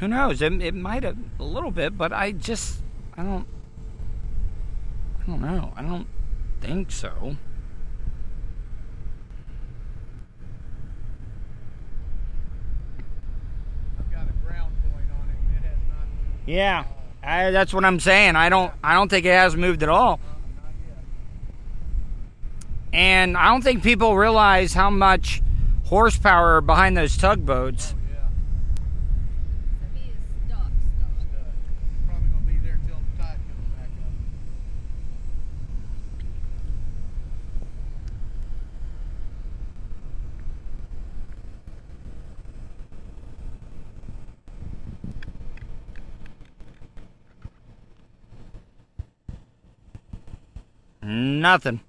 Who 0.02 0.08
knows? 0.08 0.42
It, 0.42 0.60
it 0.60 0.74
might 0.74 1.04
have 1.04 1.16
a 1.38 1.44
little 1.44 1.70
bit, 1.70 1.96
but 1.96 2.12
I 2.12 2.32
just 2.32 2.82
I 3.16 3.22
don't 3.22 3.46
I 5.20 5.26
don't 5.30 5.40
know. 5.40 5.72
I 5.76 5.82
don't 5.82 6.08
think 6.60 6.90
so. 6.90 7.36
I've 13.98 14.10
got 14.10 14.28
a 14.28 14.32
ground 14.44 14.74
point 14.90 15.04
on 15.12 15.28
it, 15.28 15.36
and 15.46 15.56
it 15.56 15.62
has 15.68 15.78
not 15.88 16.08
moved. 16.08 16.48
Yeah, 16.48 16.84
I, 17.22 17.50
that's 17.52 17.72
what 17.72 17.84
I'm 17.84 18.00
saying. 18.00 18.34
I 18.34 18.48
don't 18.48 18.72
I 18.82 18.94
don't 18.94 19.08
think 19.08 19.24
it 19.24 19.30
has 19.32 19.54
moved 19.56 19.84
at 19.84 19.88
all. 19.88 20.14
Uh, 20.14 20.18
and 22.92 23.36
I 23.36 23.46
don't 23.46 23.62
think 23.62 23.82
people 23.82 24.16
realize 24.16 24.74
how 24.74 24.90
much 24.90 25.42
horsepower 25.84 26.60
behind 26.60 26.96
those 26.96 27.16
tugboats. 27.16 27.94
Yeah, 28.10 28.28
So 29.80 29.86
he 29.94 30.10
is 30.10 30.16
stuck, 30.46 30.58
stuck. 30.98 31.08
stuck. 31.30 31.46
Probably 32.06 32.28
gonna 32.28 32.46
be 32.46 32.58
there 32.58 32.78
till 32.86 32.96
the 32.96 33.22
tide 33.22 33.36
comes 33.36 33.68
back 33.76 33.88
up. 34.04 34.12
Nothing. 35.82 36.22
Hope 36.62 36.70
he 36.80 37.00
brought 37.00 37.12
a 37.12 37.20
lunch. 37.20 37.32
They're 51.02 51.10
gonna 51.10 51.22
be 51.22 51.31
there. 51.42 51.80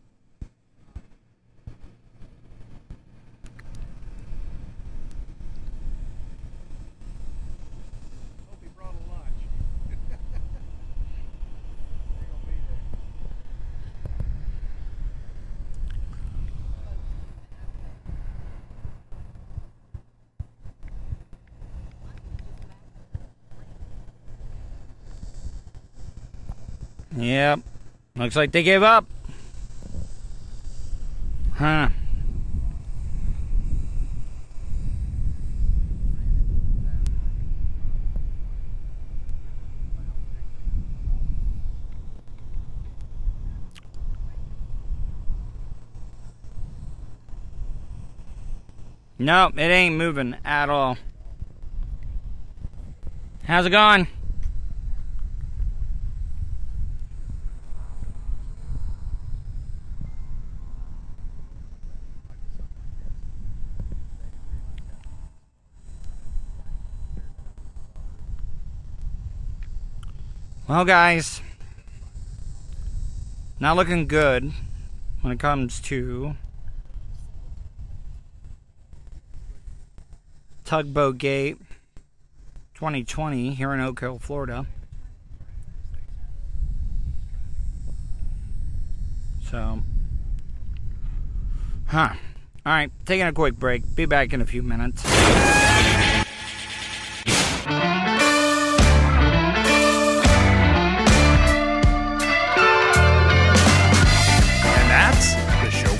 Yep. 27.15 27.59
Looks 28.15 28.35
like 28.35 28.51
they 28.51 28.63
gave 28.63 28.81
up. 28.81 29.12
Huh. 31.63 31.87
Nope, 49.17 49.57
it 49.57 49.61
ain't 49.61 49.95
moving 49.95 50.35
at 50.43 50.69
all. 50.69 50.97
How's 53.45 53.65
it 53.65 53.69
going? 53.69 54.09
Well, 70.65 70.85
guys, 70.85 71.41
not 73.59 73.75
looking 73.75 74.07
good 74.07 74.53
when 75.19 75.33
it 75.33 75.39
comes 75.39 75.81
to 75.81 76.35
Tugboat 80.63 81.17
Gate 81.17 81.57
2020 82.75 83.55
here 83.55 83.73
in 83.73 83.81
Oak 83.81 83.99
Hill, 83.99 84.19
Florida. 84.19 84.65
So, 89.41 89.83
huh. 91.87 92.13
All 92.65 92.71
right, 92.71 92.89
taking 93.05 93.27
a 93.27 93.33
quick 93.33 93.55
break. 93.55 93.83
Be 93.95 94.05
back 94.05 94.31
in 94.31 94.39
a 94.39 94.45
few 94.45 94.63
minutes. 94.63 95.03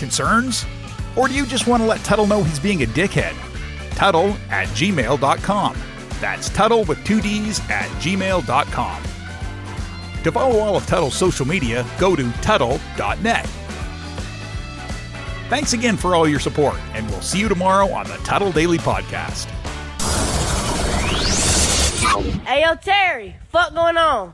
Concerns? 0.00 0.66
Or 1.16 1.28
do 1.28 1.34
you 1.34 1.46
just 1.46 1.68
want 1.68 1.82
to 1.82 1.86
let 1.86 2.00
Tuddle 2.00 2.26
know 2.26 2.42
he's 2.42 2.58
being 2.58 2.82
a 2.82 2.86
dickhead? 2.86 3.34
Tuddle 3.90 4.36
at 4.50 4.66
gmail.com. 4.68 5.76
That's 6.20 6.48
Tuddle 6.48 6.84
with 6.84 7.04
two 7.04 7.20
D's 7.20 7.60
at 7.70 7.88
gmail.com. 8.02 9.02
To 10.24 10.32
follow 10.32 10.58
all 10.58 10.76
of 10.76 10.86
Tuddle's 10.86 11.14
social 11.14 11.46
media, 11.46 11.86
go 11.98 12.16
to 12.16 12.30
Tuddle.net. 12.42 13.46
Thanks 15.48 15.72
again 15.72 15.96
for 15.96 16.14
all 16.14 16.28
your 16.28 16.38
support, 16.38 16.76
and 16.92 17.08
we'll 17.10 17.22
see 17.22 17.40
you 17.40 17.48
tomorrow 17.48 17.88
on 17.90 18.06
the 18.06 18.16
Tuddle 18.18 18.52
Daily 18.52 18.78
Podcast. 18.78 19.46
Hey, 22.44 22.62
yo, 22.62 22.74
Terry, 22.76 23.36
fuck 23.48 23.74
going 23.74 23.96
on? 23.96 24.28